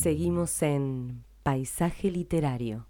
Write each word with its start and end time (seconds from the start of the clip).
Seguimos 0.00 0.62
en 0.62 1.24
Paisaje 1.42 2.12
Literario. 2.12 2.86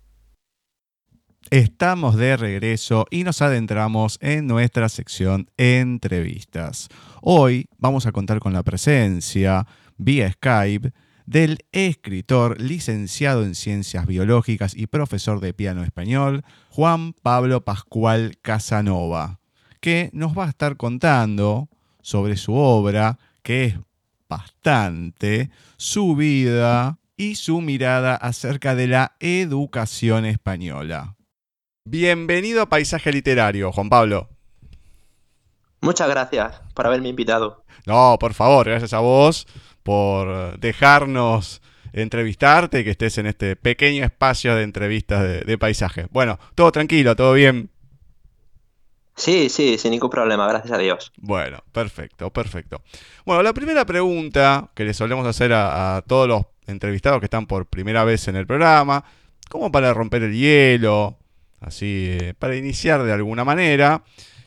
Estamos 1.49 2.17
de 2.17 2.37
regreso 2.37 3.07
y 3.11 3.25
nos 3.25 3.41
adentramos 3.41 4.19
en 4.21 4.47
nuestra 4.47 4.91
sección 4.91 5.51
Entrevistas. 5.57 6.89
Hoy 7.23 7.65
vamos 7.79 8.05
a 8.05 8.13
contar 8.13 8.41
con 8.41 8.53
la 8.53 8.63
presencia 8.63 9.67
vía 9.97 10.31
Skype 10.31 10.93
del 11.25 11.61
escritor 11.73 12.61
licenciado 12.61 13.43
en 13.43 13.55
Ciencias 13.55 14.07
Biológicas 14.07 14.77
y 14.77 14.87
profesor 14.87 15.41
de 15.41 15.55
piano 15.55 15.85
español, 15.85 16.45
Juan 16.69 17.15
Pablo 17.15 17.65
Pascual 17.65 18.37
Casanova, 18.43 19.41
que 19.81 20.11
nos 20.13 20.37
va 20.37 20.45
a 20.45 20.51
estar 20.51 20.77
contando 20.77 21.71
sobre 22.03 22.37
su 22.37 22.53
obra, 22.53 23.19
que 23.43 23.65
es 23.65 23.79
bastante, 24.29 25.49
su 25.79 26.15
vida 26.15 26.98
y 27.19 27.35
su 27.35 27.61
mirada 27.61 28.15
acerca 28.15 28.75
de 28.75 28.87
la 28.87 29.17
educación 29.21 30.25
española. 30.25 31.17
Bienvenido 31.85 32.63
a 32.63 32.69
Paisaje 32.69 33.13
Literario, 33.13 33.73
Juan 33.73 33.91
Pablo. 33.91 34.31
Muchas 35.81 36.09
gracias 36.09 36.63
por 36.75 36.87
haberme 36.87 37.09
invitado. 37.09 37.65
No, 37.87 38.17
por 38.19 38.35
favor, 38.35 38.67
gracias 38.67 38.93
a 38.93 39.01
vos 39.01 39.47
por 39.83 40.59
dejarnos 40.61 41.61
entrevistarte 41.93 42.81
y 42.81 42.85
que 42.85 42.91
estés 42.91 43.19
en 43.19 43.27
este 43.27 43.57
pequeño 43.57 44.05
espacio 44.05 44.55
de 44.55 44.63
entrevistas 44.63 45.23
de, 45.23 45.41
de 45.41 45.59
paisaje. 45.59 46.07
Bueno, 46.11 46.39
todo 46.55 46.71
tranquilo, 46.71 47.17
todo 47.17 47.33
bien. 47.33 47.71
Sí, 49.19 49.49
sí, 49.49 49.77
sin 49.79 49.91
ningún 49.91 50.11
problema, 50.11 50.47
gracias 50.47 50.73
a 50.73 50.79
Dios. 50.79 51.13
Bueno, 51.17 51.59
perfecto, 51.73 52.33
perfecto. 52.33 52.83
Bueno, 53.27 53.43
la 53.43 53.53
primera 53.53 53.85
pregunta 53.85 54.71
que 54.75 54.85
le 54.85 54.95
solemos 54.95 55.27
hacer 55.27 55.53
a, 55.53 56.05
todos 56.07 56.29
los 56.29 56.43
entrevistados 56.69 57.19
que 57.19 57.27
están 57.27 57.47
por 57.47 57.67
primera 57.67 58.05
vez 58.05 58.29
en 58.29 58.37
el 58.37 58.47
programa, 58.47 59.05
como 59.49 59.73
para 59.73 59.93
romper 59.95 60.23
el 60.23 60.35
hielo, 60.35 61.17
así, 61.61 62.17
eh, 62.21 62.35
para 62.39 62.57
iniciar 62.57 63.03
de 63.03 63.13
alguna 63.13 63.45
manera, 63.45 64.05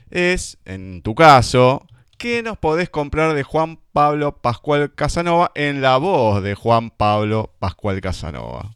es, 0.09 0.58
en 0.66 1.02
tu 1.02 1.16
caso, 1.16 1.86
¿qué 2.17 2.44
nos 2.44 2.58
podés 2.58 2.89
comprar 2.89 3.33
de 3.33 3.44
Juan 3.44 3.80
Pablo 3.91 4.38
Pascual 4.38 4.94
Casanova 4.94 5.52
en 5.55 5.81
la 5.81 5.97
voz 5.97 6.44
de 6.44 6.55
Juan 6.55 6.91
Pablo 6.91 7.53
Pascual 7.59 8.00
Casanova? 8.02 8.75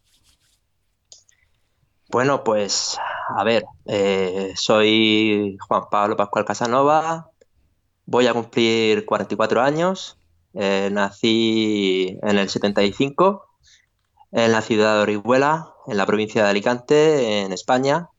Bueno, 2.09 2.43
pues 2.43 2.97
a 3.35 3.43
ver, 3.43 3.65
eh, 3.85 4.53
soy 4.55 5.57
Juan 5.67 5.83
Pablo 5.89 6.15
Pascual 6.15 6.45
Casanova, 6.45 7.31
voy 8.05 8.27
a 8.27 8.33
cumplir 8.33 9.05
44 9.05 9.61
años, 9.61 10.17
eh, 10.55 10.89
nací 10.91 12.17
en 12.21 12.37
el 12.37 12.49
75 12.49 13.45
en 14.31 14.51
la 14.51 14.61
ciudad 14.61 14.97
de 14.97 15.01
Orihuela, 15.03 15.73
en 15.87 15.97
la 15.97 16.05
provincia 16.05 16.43
de 16.43 16.49
Alicante, 16.49 17.41
en 17.41 17.53
España. 17.53 18.09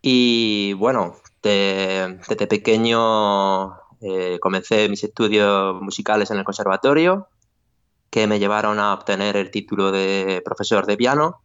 Y 0.00 0.74
bueno, 0.74 1.16
desde 1.42 2.46
pequeño 2.46 3.72
eh, 4.00 4.38
comencé 4.40 4.88
mis 4.88 5.02
estudios 5.02 5.80
musicales 5.82 6.30
en 6.30 6.38
el 6.38 6.44
conservatorio, 6.44 7.26
que 8.08 8.28
me 8.28 8.38
llevaron 8.38 8.78
a 8.78 8.94
obtener 8.94 9.36
el 9.36 9.50
título 9.50 9.90
de 9.90 10.42
profesor 10.44 10.86
de 10.86 10.96
piano 10.96 11.40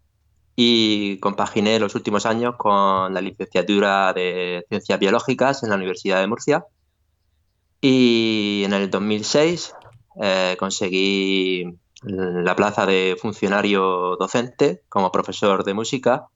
y 0.55 1.17
compaginé 1.19 1.80
los 1.80 1.95
últimos 1.95 2.27
años 2.27 2.55
con 2.58 3.13
la 3.13 3.21
licenciatura 3.21 4.13
de 4.13 4.63
Ciencias 4.69 4.99
Biológicas 4.99 5.63
en 5.63 5.69
la 5.69 5.75
Universidad 5.75 6.19
de 6.19 6.27
Murcia. 6.27 6.65
Y 7.81 8.61
en 8.63 8.73
el 8.73 8.91
2006 8.91 9.73
eh, 10.20 10.56
conseguí 10.59 11.66
la 12.04 12.56
plaza 12.56 12.86
de 12.86 13.16
funcionario 13.20 14.16
docente 14.17 14.81
como 14.90 15.12
profesor 15.12 15.64
de 15.64 15.73
música 15.73 16.28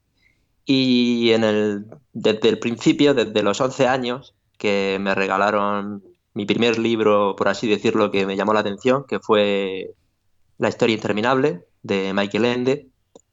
y 0.64 1.30
en 1.32 1.44
el, 1.44 1.86
desde 2.12 2.48
el 2.48 2.58
principio, 2.58 3.14
desde 3.14 3.42
los 3.42 3.60
11 3.60 3.86
años, 3.86 4.34
que 4.58 4.98
me 5.00 5.14
regalaron 5.14 6.02
mi 6.34 6.44
primer 6.44 6.78
libro, 6.78 7.34
por 7.36 7.48
así 7.48 7.68
decirlo, 7.68 8.10
que 8.10 8.26
me 8.26 8.36
llamó 8.36 8.52
la 8.52 8.60
atención, 8.60 9.04
que 9.08 9.20
fue 9.20 9.94
La 10.58 10.68
historia 10.68 10.94
interminable 10.94 11.66
de 11.82 12.12
Michael 12.14 12.44
Ende, 12.44 12.88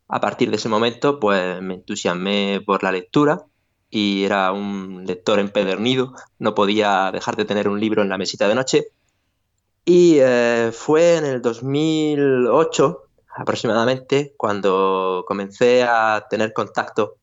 a 0.07 0.19
partir 0.21 0.49
de 0.49 0.57
ese 0.57 0.69
momento, 0.69 1.19
pues 1.19 1.61
me 1.61 1.75
entusiasmé 1.75 2.61
por 2.65 2.83
la 2.83 2.91
lectura 2.91 3.45
y 3.89 4.23
era 4.23 4.51
un 4.51 5.05
lector 5.05 5.39
empedernido, 5.39 6.13
no 6.39 6.53
podía 6.53 7.11
dejar 7.11 7.35
de 7.35 7.45
tener 7.45 7.67
un 7.67 7.79
libro 7.79 8.01
en 8.01 8.09
la 8.09 8.17
mesita 8.17 8.47
de 8.47 8.55
noche. 8.55 8.87
Y 9.85 10.17
eh, 10.19 10.71
fue 10.73 11.17
en 11.17 11.25
el 11.25 11.41
2008 11.41 13.03
aproximadamente 13.35 14.33
cuando 14.37 15.25
comencé 15.27 15.83
a 15.83 16.25
tener 16.29 16.53
contacto 16.53 17.17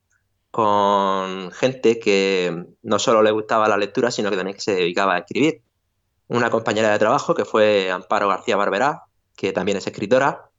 con 0.50 1.52
gente 1.52 2.00
que 2.00 2.66
no 2.82 2.98
solo 2.98 3.22
le 3.22 3.30
gustaba 3.30 3.68
la 3.68 3.76
lectura, 3.76 4.10
sino 4.10 4.30
que 4.30 4.36
también 4.36 4.60
se 4.60 4.74
dedicaba 4.74 5.14
a 5.14 5.18
escribir. 5.18 5.62
Una 6.28 6.50
compañera 6.50 6.90
de 6.90 6.98
trabajo 6.98 7.34
que 7.34 7.44
fue 7.44 7.90
Amparo 7.90 8.28
García 8.28 8.56
Barberá, 8.56 9.04
que 9.36 9.52
también 9.52 9.78
es 9.78 9.86
escritora, 9.86 10.50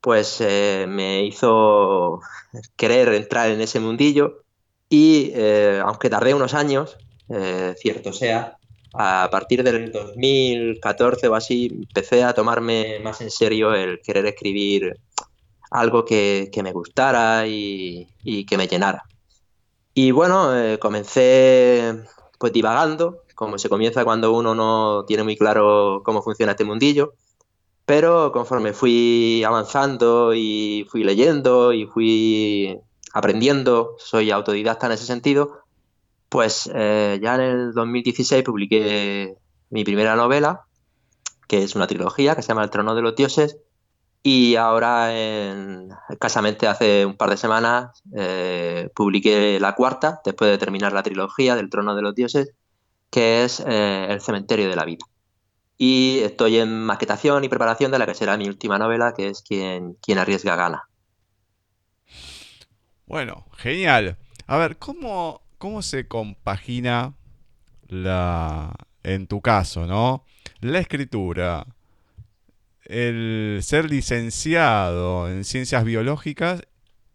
pues 0.00 0.40
eh, 0.40 0.84
me 0.86 1.24
hizo 1.24 2.20
querer 2.76 3.08
entrar 3.14 3.50
en 3.50 3.60
ese 3.60 3.80
mundillo 3.80 4.44
y 4.88 5.32
eh, 5.34 5.82
aunque 5.84 6.10
tardé 6.10 6.34
unos 6.34 6.54
años, 6.54 6.96
cierto 7.76 8.12
sea, 8.14 8.57
a 8.94 9.28
partir 9.30 9.62
del 9.62 9.92
2014 9.92 11.28
o 11.28 11.34
así 11.34 11.68
empecé 11.88 12.24
a 12.24 12.34
tomarme 12.34 12.98
más 13.00 13.20
en 13.20 13.30
serio 13.30 13.74
el 13.74 14.00
querer 14.00 14.26
escribir 14.26 14.98
algo 15.70 16.04
que, 16.04 16.50
me 16.62 16.72
gustara 16.72 17.46
y, 17.46 18.06
que 18.48 18.56
me 18.56 18.66
llenara. 18.66 19.04
Y 19.94 20.10
bueno, 20.12 20.50
comencé 20.80 21.94
pues 22.38 22.52
divagando, 22.52 23.24
como 23.34 23.58
se 23.58 23.68
comienza 23.68 24.04
cuando 24.04 24.32
uno 24.32 24.54
no 24.54 25.04
tiene 25.06 25.24
muy 25.24 25.36
claro 25.36 26.02
cómo 26.04 26.22
funciona 26.22 26.52
este 26.52 26.64
mundillo 26.64 27.14
pero 27.88 28.32
conforme 28.32 28.74
fui 28.74 29.42
avanzando 29.44 30.34
y 30.34 30.86
fui 30.90 31.04
leyendo 31.04 31.72
y 31.72 31.86
fui 31.86 32.78
aprendiendo, 33.14 33.96
soy 33.96 34.30
autodidacta 34.30 34.84
en 34.84 34.92
ese 34.92 35.06
sentido, 35.06 35.57
pues 36.28 36.70
eh, 36.74 37.18
ya 37.22 37.34
en 37.36 37.40
el 37.40 37.72
2016 37.72 38.42
publiqué 38.42 39.34
mi 39.70 39.84
primera 39.84 40.16
novela, 40.16 40.66
que 41.46 41.62
es 41.62 41.74
una 41.74 41.86
trilogía 41.86 42.34
que 42.34 42.42
se 42.42 42.48
llama 42.48 42.64
El 42.64 42.70
trono 42.70 42.94
de 42.94 43.02
los 43.02 43.16
dioses, 43.16 43.58
y 44.22 44.56
ahora, 44.56 45.16
en, 45.16 45.90
hace 46.20 47.06
un 47.06 47.16
par 47.16 47.30
de 47.30 47.36
semanas, 47.36 48.02
eh, 48.16 48.90
publiqué 48.94 49.58
la 49.60 49.74
cuarta, 49.74 50.20
después 50.24 50.50
de 50.50 50.58
terminar 50.58 50.92
la 50.92 51.02
trilogía 51.02 51.54
del 51.56 51.70
trono 51.70 51.94
de 51.94 52.02
los 52.02 52.14
dioses, 52.14 52.50
que 53.10 53.44
es 53.44 53.62
eh, 53.66 54.06
El 54.10 54.20
cementerio 54.20 54.68
de 54.68 54.76
la 54.76 54.84
vida 54.84 55.06
y 55.78 56.18
estoy 56.24 56.58
en 56.58 56.82
maquetación 56.84 57.44
y 57.44 57.48
preparación 57.48 57.92
de 57.92 58.00
la 58.00 58.06
que 58.06 58.14
será 58.14 58.36
mi 58.36 58.48
última 58.48 58.78
novela, 58.78 59.14
que 59.16 59.28
es 59.28 59.42
Quien, 59.42 59.94
quien 60.02 60.18
arriesga 60.18 60.56
gana. 60.56 60.88
Bueno, 63.06 63.46
genial. 63.56 64.18
A 64.48 64.58
ver, 64.58 64.76
¿cómo, 64.76 65.40
cómo 65.58 65.82
se 65.82 66.08
compagina 66.08 67.14
la, 67.88 68.74
en 69.02 69.26
tu 69.26 69.40
caso, 69.40 69.86
¿no? 69.86 70.24
La 70.60 70.78
escritura, 70.78 71.66
el 72.84 73.58
ser 73.62 73.90
licenciado 73.90 75.30
en 75.30 75.44
ciencias 75.44 75.84
biológicas 75.84 76.62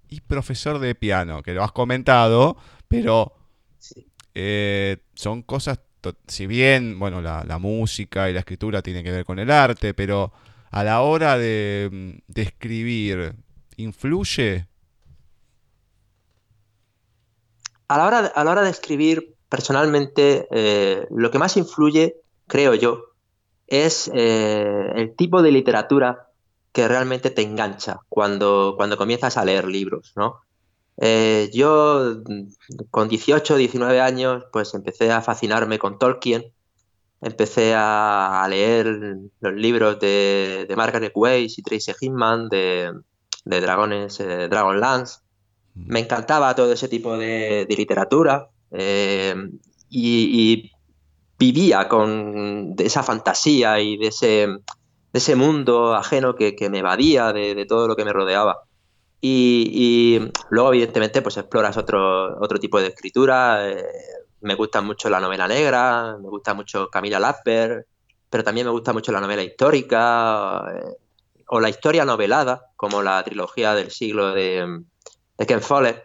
y 0.09 0.21
profesor 0.21 0.79
de 0.79 0.95
piano, 0.95 1.41
que 1.41 1.53
lo 1.53 1.63
has 1.63 1.71
comentado, 1.71 2.57
pero 2.87 3.33
eh, 4.35 4.97
son 5.15 5.41
cosas 5.41 5.79
si 6.27 6.47
bien, 6.47 6.99
bueno, 6.99 7.21
la, 7.21 7.57
música 7.59 8.29
y 8.29 8.33
la 8.33 8.39
escritura 8.39 8.81
tienen 8.81 9.03
que 9.03 9.11
ver 9.11 9.25
con 9.25 9.39
el 9.39 9.49
arte, 9.51 9.93
pero 9.93 10.33
a 10.71 10.83
la 10.83 11.01
hora 11.01 11.37
de, 11.37 12.21
escribir, 12.35 13.35
¿influye? 13.77 14.67
A 17.87 17.97
la 17.97 18.07
hora, 18.07 18.19
a 18.19 18.43
la 18.43 18.51
hora 18.51 18.61
de 18.61 18.69
escribir, 18.69 19.35
personalmente, 19.49 20.47
eh, 20.51 21.07
lo 21.11 21.31
que 21.31 21.39
más 21.39 21.57
influye, 21.57 22.17
creo 22.47 22.73
yo, 22.73 23.13
es 23.67 24.09
eh, 24.13 24.91
el 24.95 25.15
tipo 25.15 25.41
de 25.41 25.51
literatura 25.51 26.29
que 26.71 26.87
realmente 26.87 27.29
te 27.29 27.43
engancha 27.43 27.99
cuando, 28.09 28.73
cuando 28.75 28.97
comienzas 28.97 29.37
a 29.37 29.45
leer 29.45 29.67
libros, 29.67 30.13
¿no? 30.15 30.41
Eh, 30.97 31.49
yo 31.53 32.21
con 32.91 33.07
18, 33.09 33.57
19 33.57 34.01
años, 34.01 34.43
pues 34.51 34.73
empecé 34.73 35.11
a 35.11 35.21
fascinarme 35.21 35.79
con 35.79 35.97
Tolkien, 35.97 36.51
empecé 37.21 37.73
a, 37.75 38.45
leer 38.49 39.17
los 39.39 39.53
libros 39.53 39.99
de, 39.99 40.71
Margaret 40.75 41.11
Weiss 41.15 41.57
y 41.57 41.63
Tracy 41.63 41.93
Hickman, 41.99 42.49
de, 42.49 42.91
Dragones, 43.45 44.19
eh, 44.19 44.47
Dragonlance. 44.49 45.19
Me 45.75 45.99
encantaba 45.99 46.53
todo 46.55 46.71
ese 46.71 46.87
tipo 46.87 47.17
de, 47.17 47.65
literatura 47.69 48.49
eh, 48.71 49.35
y, 49.89 50.71
vivía 51.37 51.89
con 51.89 52.75
esa 52.77 53.03
fantasía 53.03 53.79
y 53.79 53.97
de 53.97 54.07
ese, 54.07 55.35
mundo 55.35 55.93
ajeno 55.93 56.35
que, 56.35 56.55
me 56.69 56.79
evadía 56.79 57.33
de, 57.33 57.65
todo 57.65 57.87
lo 57.87 57.95
que 57.95 58.05
me 58.05 58.13
rodeaba. 58.13 58.63
Y, 59.19 60.19
luego, 60.49 60.69
evidentemente, 60.73 61.21
pues 61.21 61.37
exploras 61.37 61.77
otro, 61.77 62.39
otro 62.39 62.59
tipo 62.59 62.79
de 62.79 62.87
escritura. 62.87 63.69
Eh, 63.69 63.83
me 64.41 64.55
gusta 64.55 64.81
mucho 64.81 65.09
la 65.09 65.19
novela 65.19 65.47
negra, 65.47 66.17
me 66.21 66.29
gusta 66.29 66.53
mucho 66.53 66.89
Camila 66.89 67.19
Laspers, 67.19 67.85
pero 68.29 68.43
también 68.43 68.67
me 68.67 68.71
gusta 68.71 68.93
mucho 68.93 69.11
la 69.11 69.21
novela 69.21 69.41
histórica 69.41 70.65
eh, 70.75 70.97
o 71.47 71.59
la 71.59 71.69
historia 71.69 72.03
novelada, 72.03 72.71
como 72.75 73.01
la 73.01 73.23
trilogía 73.23 73.73
del 73.73 73.89
siglo 73.91 74.33
de, 74.33 74.83
de 75.37 75.45
Ken 75.45 75.61
Follett. 75.61 76.03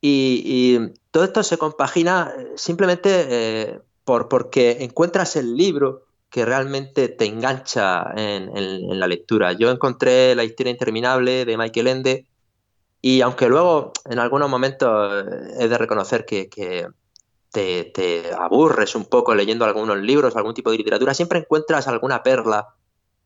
Y, 0.00 0.78
todo 1.10 1.24
esto 1.24 1.42
se 1.42 1.58
compagina 1.58 2.32
eh, 2.38 2.52
simplemente 2.54 3.26
eh, 3.28 3.80
por, 4.04 4.28
porque 4.28 4.78
encuentras 4.80 5.36
el 5.36 5.56
libro 5.56 6.04
que 6.30 6.44
realmente 6.44 7.08
te 7.08 7.26
engancha 7.26 8.12
en, 8.16 8.98
la 8.98 9.08
lectura. 9.08 9.52
Yo 9.52 9.70
encontré 9.70 10.34
La 10.36 10.44
historia 10.44 10.70
interminable 10.70 11.44
de 11.44 11.58
Michael 11.58 11.88
Ende 11.88 12.26
y 13.02 13.20
aunque 13.22 13.48
luego 13.48 13.92
en 14.08 14.20
algunos 14.20 14.48
momentos 14.48 15.24
he 15.58 15.66
de 15.66 15.78
reconocer 15.78 16.24
que, 16.24 16.48
te, 17.50 18.30
aburres 18.38 18.94
un 18.94 19.06
poco 19.06 19.34
leyendo 19.34 19.64
algunos 19.64 19.98
libros, 19.98 20.36
algún 20.36 20.54
tipo 20.54 20.70
de 20.70 20.78
literatura, 20.78 21.14
siempre 21.14 21.40
encuentras 21.40 21.88
alguna 21.88 22.22
perla 22.22 22.68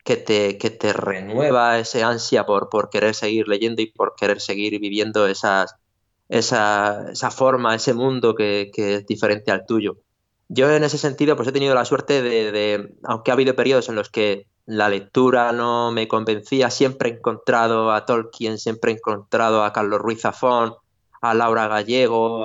que 0.04 0.16
te, 0.16 0.58
que 0.58 0.70
te 0.70 0.92
renueva 0.92 1.78
ese 1.78 2.02
ansia 2.02 2.44
por, 2.44 2.68
por 2.68 2.90
querer 2.90 3.14
seguir 3.14 3.48
leyendo 3.48 3.82
y 3.82 3.86
por 3.86 4.14
querer 4.14 4.40
seguir 4.40 4.78
viviendo 4.78 5.26
esas, 5.26 5.74
esa, 6.28 7.10
esa 7.10 7.30
forma, 7.30 7.74
ese 7.74 7.94
mundo 7.94 8.34
que, 8.34 8.70
es 8.76 9.06
diferente 9.06 9.50
al 9.50 9.66
tuyo. 9.66 9.96
Yo 10.48 10.70
en 10.70 10.84
ese 10.84 10.98
sentido 10.98 11.36
pues 11.36 11.48
he 11.48 11.52
tenido 11.52 11.74
la 11.74 11.86
suerte 11.86 12.22
de, 12.22 12.94
aunque 13.02 13.30
ha 13.30 13.34
habido 13.34 13.56
periodos 13.56 13.88
en 13.88 13.94
los 13.94 14.10
que 14.10 14.46
la 14.66 14.90
lectura 14.90 15.52
no 15.52 15.90
me 15.90 16.06
convencía, 16.06 16.70
siempre 16.70 17.08
he 17.08 17.12
encontrado 17.14 17.90
a 17.90 18.04
Tolkien, 18.04 18.58
siempre 18.58 18.92
he 18.92 18.94
encontrado 18.96 19.64
a 19.64 19.72
Carlos 19.72 20.00
Ruiz 20.00 20.20
Zafón, 20.20 20.74
a 21.22 21.32
Laura 21.32 21.66
Gallego, 21.68 22.44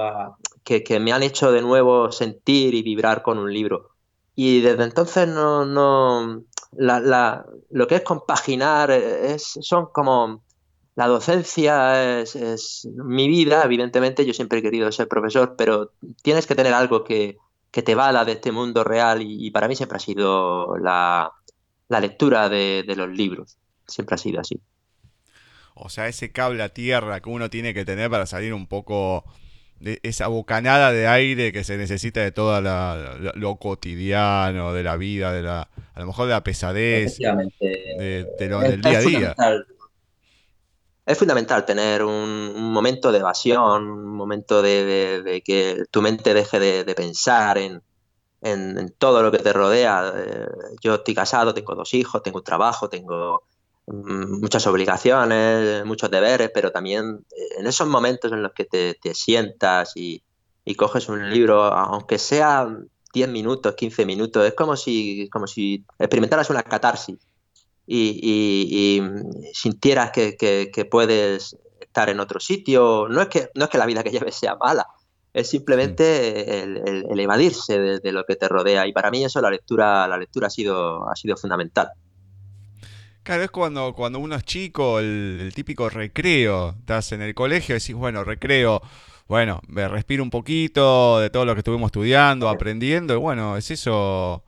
que, 0.64 1.00
me 1.00 1.12
han 1.12 1.24
hecho 1.24 1.52
de 1.52 1.62
nuevo 1.62 2.12
sentir 2.12 2.74
y 2.74 2.84
vibrar 2.84 3.22
con 3.22 3.38
un 3.38 3.54
libro. 3.54 3.90
Y 4.36 4.62
desde 4.62 4.84
entonces 4.84 5.28
no, 5.28 5.66
no 5.66 6.44
lo 6.72 7.88
que 7.88 7.96
es 7.96 8.02
compaginar 8.02 8.92
es, 8.92 9.58
son 9.62 9.88
como 9.92 10.44
la 10.96 11.08
docencia 11.08 12.20
es, 12.20 12.88
mi 12.94 13.30
vida, 13.30 13.64
evidentemente 13.64 14.26
yo 14.26 14.34
siempre 14.34 14.60
he 14.60 14.62
querido 14.62 14.92
ser 14.92 15.08
profesor, 15.08 15.56
pero 15.58 15.94
tienes 16.22 16.46
que 16.46 16.56
tener 16.56 16.74
algo 16.74 17.04
que, 17.04 17.38
te 17.72 17.96
vada 17.96 18.26
de 18.26 18.34
este 18.34 18.52
mundo 18.52 18.84
real 18.84 19.22
y, 19.22 19.50
para 19.52 19.70
mí 19.70 19.76
siempre 19.78 19.96
ha 19.96 20.02
sido 20.02 20.78
la, 20.78 21.32
lectura 21.88 22.50
de, 22.50 22.84
los 22.98 23.10
libros, 23.10 23.58
siempre 23.88 24.16
ha 24.16 24.18
sido 24.18 24.42
así. 24.42 24.60
O 25.74 25.88
sea, 25.88 26.10
ese 26.10 26.34
cable 26.34 26.62
a 26.64 26.74
tierra 26.74 27.22
que 27.22 27.30
uno 27.30 27.50
tiene 27.50 27.74
que 27.74 27.86
tener 27.86 28.10
para 28.10 28.26
salir 28.26 28.54
un 28.54 28.68
poco 28.68 29.24
de 29.80 30.00
esa 30.04 30.28
bocanada 30.28 30.92
de 30.92 31.08
aire 31.08 31.52
que 31.52 31.64
se 31.64 31.78
necesita 31.78 32.22
de 32.22 32.32
todo 32.32 32.62
lo 32.62 33.56
cotidiano, 33.56 34.74
de 34.74 34.84
la 34.84 34.98
vida, 34.98 35.32
de 35.32 35.42
la, 35.42 35.70
a 35.94 36.00
lo 36.00 36.08
mejor 36.08 36.28
de 36.28 36.34
la 36.34 36.44
pesadez, 36.44 37.18
de, 37.18 38.48
lo, 38.50 38.60
del 38.60 38.82
día 38.82 38.98
a 38.98 39.02
día. 39.02 39.36
es 41.06 41.18
fundamental 41.18 41.66
tener 41.66 42.04
un, 42.04 42.72
momento 42.72 43.12
de 43.12 43.20
evasión, 43.20 43.84
un 43.84 44.16
momento 44.16 44.62
de, 44.62 45.42
que 45.46 45.84
tu 45.90 46.02
mente 46.02 46.34
deje 46.34 46.60
de, 46.60 46.96
pensar 46.96 47.58
en, 47.58 47.82
todo 48.98 49.24
lo 49.24 49.32
que 49.32 49.40
te 49.40 49.54
rodea. 49.54 50.14
Eh, 50.16 50.48
yo 50.82 50.96
estoy 50.96 51.14
casado, 51.14 51.54
tengo 51.54 51.76
dos 51.76 51.94
hijos, 51.94 52.24
tengo 52.24 52.40
un 52.40 52.44
trabajo, 52.44 52.90
tengo 52.90 53.44
muchas 53.92 54.66
obligaciones, 54.68 55.86
muchos 55.86 56.12
deberes, 56.12 56.52
pero 56.54 56.72
también 56.72 57.26
eh, 57.32 57.60
en 57.60 57.68
esos 57.68 57.88
momentos 57.88 58.32
en 58.32 58.44
los 58.44 58.54
que 58.54 58.66
te, 58.66 59.14
sientas 59.14 59.94
y, 59.96 60.24
y, 60.66 60.76
coges 60.76 61.10
un 61.10 61.30
libro, 61.30 61.64
aunque 61.64 62.18
sea 62.18 62.68
10 63.14 63.30
minutos, 63.30 63.76
15 63.76 64.06
minutos, 64.06 64.46
es 64.46 64.54
como 64.54 64.76
si, 64.76 65.30
como 65.32 65.48
si 65.48 65.84
experimentaras 65.98 66.50
una 66.50 66.64
catarsis 66.64 67.18
y, 67.90 69.02
sintieras 69.54 70.12
que, 70.12 70.88
puedes 70.90 71.58
estar 71.80 72.10
en 72.10 72.20
otro 72.20 72.40
sitio. 72.40 73.08
No 73.10 73.22
es 73.22 73.28
que, 73.28 73.50
no 73.56 73.66
es 73.66 73.70
que 73.70 73.78
la 73.78 73.86
vida 73.86 74.04
que 74.04 74.12
lleves 74.12 74.36
sea 74.36 74.56
mala, 74.56 74.88
es 75.34 75.50
simplemente 75.50 76.64
el, 76.64 77.20
evadirse 77.20 77.80
de, 78.00 78.12
lo 78.12 78.26
que 78.26 78.36
te 78.36 78.48
rodea. 78.48 78.88
Y 78.88 78.94
para 78.94 79.12
mí 79.12 79.24
eso 79.24 79.42
la 79.42 79.50
lectura, 79.50 80.08
la 80.08 80.18
lectura 80.18 80.48
ha 80.48 80.52
sido, 80.52 81.10
ha 81.10 81.16
sido 81.16 81.36
fundamental. 81.36 81.90
Claro, 83.30 83.44
es 83.44 83.52
cuando, 83.52 83.94
cuando 83.94 84.18
uno 84.18 84.34
es 84.38 84.44
chico, 84.44 84.98
el, 84.98 85.52
típico 85.54 85.88
recreo, 85.88 86.72
estás 86.80 87.12
en 87.12 87.22
el 87.22 87.36
colegio 87.36 87.76
y 87.76 87.80
decís, 87.80 87.94
bueno, 87.94 88.24
recreo, 88.24 88.82
bueno, 89.28 89.62
me 89.68 89.88
respiro 89.88 90.24
un 90.24 90.32
poquito 90.32 91.20
de 91.20 91.30
todo 91.30 91.46
lo 91.46 91.54
que 91.54 91.60
estuvimos 91.60 91.90
estudiando, 91.90 92.50
aprendiendo, 92.50 93.14
y 93.14 93.18
bueno, 93.18 93.56
es 93.56 93.70
eso 93.70 94.44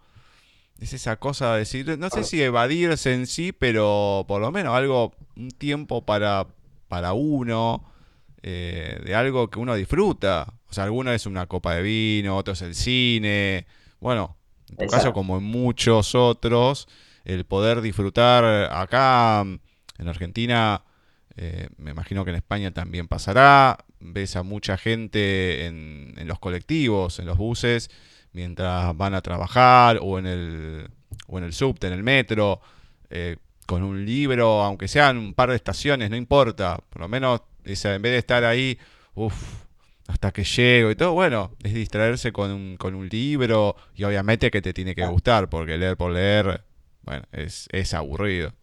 es 0.79 0.93
esa 0.93 1.17
cosa 1.17 1.53
de 1.53 1.59
decir, 1.59 1.99
no 1.99 2.09
sé 2.09 2.23
si 2.23 2.41
evadirse 2.41 3.13
en 3.13 3.27
sí, 3.27 3.51
pero 3.51 4.25
por 4.27 4.41
lo 4.41 4.51
menos 4.51 4.75
algo, 4.75 5.13
un 5.35 5.51
tiempo 5.51 6.03
para, 6.03 6.47
para 6.87 7.13
uno, 7.13 7.85
eh, 8.41 8.99
de 9.05 9.13
algo 9.13 9.51
que 9.51 9.59
uno 9.59 9.75
disfruta. 9.75 10.55
O 10.71 10.73
sea, 10.73 10.85
alguno 10.85 11.11
es 11.11 11.27
una 11.27 11.45
copa 11.45 11.75
de 11.75 11.83
vino, 11.83 12.35
otro 12.35 12.53
es 12.53 12.63
el 12.63 12.73
cine. 12.73 13.67
Bueno, 13.99 14.37
en 14.71 14.77
tu 14.77 14.87
caso, 14.87 15.13
como 15.13 15.37
en 15.37 15.43
muchos 15.43 16.15
otros, 16.15 16.87
el 17.25 17.45
poder 17.45 17.81
disfrutar 17.81 18.43
acá 18.71 19.41
en 19.41 20.07
Argentina, 20.07 20.83
eh, 21.37 21.69
me 21.77 21.91
imagino 21.91 22.23
que 22.23 22.31
en 22.31 22.37
España 22.37 22.71
también 22.71 23.07
pasará. 23.07 23.77
Ves 23.99 24.35
a 24.35 24.43
mucha 24.43 24.77
gente 24.77 25.65
en, 25.65 26.15
en 26.17 26.27
los 26.27 26.39
colectivos, 26.39 27.19
en 27.19 27.27
los 27.27 27.37
buses 27.37 27.89
mientras 28.33 28.95
van 28.95 29.13
a 29.13 29.21
trabajar 29.21 29.99
o 30.01 30.19
en 30.19 30.25
el, 30.25 30.89
o 31.27 31.37
en 31.37 31.43
el 31.43 31.53
subte, 31.53 31.87
en 31.87 31.93
el 31.93 32.03
metro, 32.03 32.61
eh, 33.09 33.37
con 33.65 33.83
un 33.83 34.05
libro, 34.05 34.63
aunque 34.63 34.87
sean 34.87 35.17
un 35.17 35.33
par 35.33 35.49
de 35.49 35.55
estaciones, 35.55 36.09
no 36.09 36.15
importa, 36.15 36.79
por 36.89 37.01
lo 37.01 37.07
menos 37.07 37.41
en 37.63 38.01
vez 38.01 38.11
de 38.11 38.17
estar 38.17 38.43
ahí, 38.43 38.77
uff, 39.15 39.33
hasta 40.07 40.31
que 40.31 40.43
llego 40.43 40.91
y 40.91 40.95
todo, 40.95 41.13
bueno, 41.13 41.51
es 41.63 41.73
distraerse 41.73 42.31
con 42.31 42.51
un, 42.51 42.77
con 42.77 42.95
un 42.95 43.07
libro 43.07 43.75
y 43.95 44.03
obviamente 44.03 44.51
que 44.51 44.61
te 44.61 44.73
tiene 44.73 44.95
que 44.95 45.05
gustar, 45.05 45.49
porque 45.49 45.77
leer 45.77 45.95
por 45.95 46.11
leer, 46.11 46.63
bueno, 47.03 47.23
es, 47.31 47.67
es 47.71 47.93
aburrido. 47.93 48.53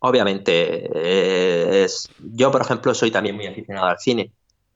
Obviamente, 0.00 0.90
eh, 0.94 1.84
es, 1.84 2.10
yo 2.18 2.50
por 2.50 2.60
ejemplo 2.60 2.94
soy 2.94 3.10
también 3.10 3.36
muy 3.36 3.46
aficionado 3.46 3.86
al 3.86 3.98
cine, 3.98 4.32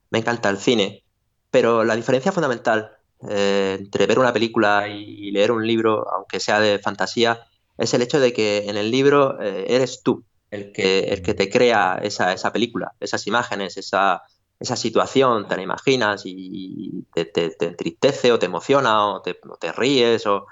me 0.09 0.19
encanta 0.19 0.49
el 0.49 0.57
cine, 0.57 1.03
pero 1.51 1.83
la 1.83 1.95
diferencia 1.95 2.31
fundamental 2.31 2.97
eh, 3.29 3.77
entre 3.79 4.07
ver 4.07 4.17
una 4.17 4.33
película 4.33 4.87
y, 4.87 5.31
leer 5.31 5.51
un 5.51 5.67
libro, 5.67 6.07
aunque 6.11 6.39
sea 6.39 6.59
de 6.59 6.79
fantasía, 6.79 7.41
es 7.77 7.93
el 7.93 8.01
hecho 8.01 8.19
de 8.19 8.33
que 8.33 8.69
en 8.69 8.77
el 8.77 8.89
libro 8.89 9.39
eh, 9.41 9.65
eres 9.67 10.01
tú 10.03 10.23
el 10.49 10.71
que, 10.71 10.99
el 10.99 11.21
que 11.21 11.33
te 11.33 11.49
crea 11.49 11.99
esa, 12.01 12.33
esa 12.33 12.51
película, 12.51 12.93
esas 12.99 13.27
imágenes, 13.27 13.77
esa, 13.77 14.23
esa 14.59 14.75
situación, 14.75 15.47
te 15.47 15.57
la 15.57 15.61
imaginas 15.61 16.23
y 16.25 17.05
te, 17.13 17.25
te, 17.25 17.53
entristece 17.59 18.31
o 18.31 18.39
te 18.39 18.47
emociona 18.47 19.05
o 19.05 19.21
te, 19.21 19.39
te, 19.59 19.71
ríes 19.73 20.25
o, 20.25 20.47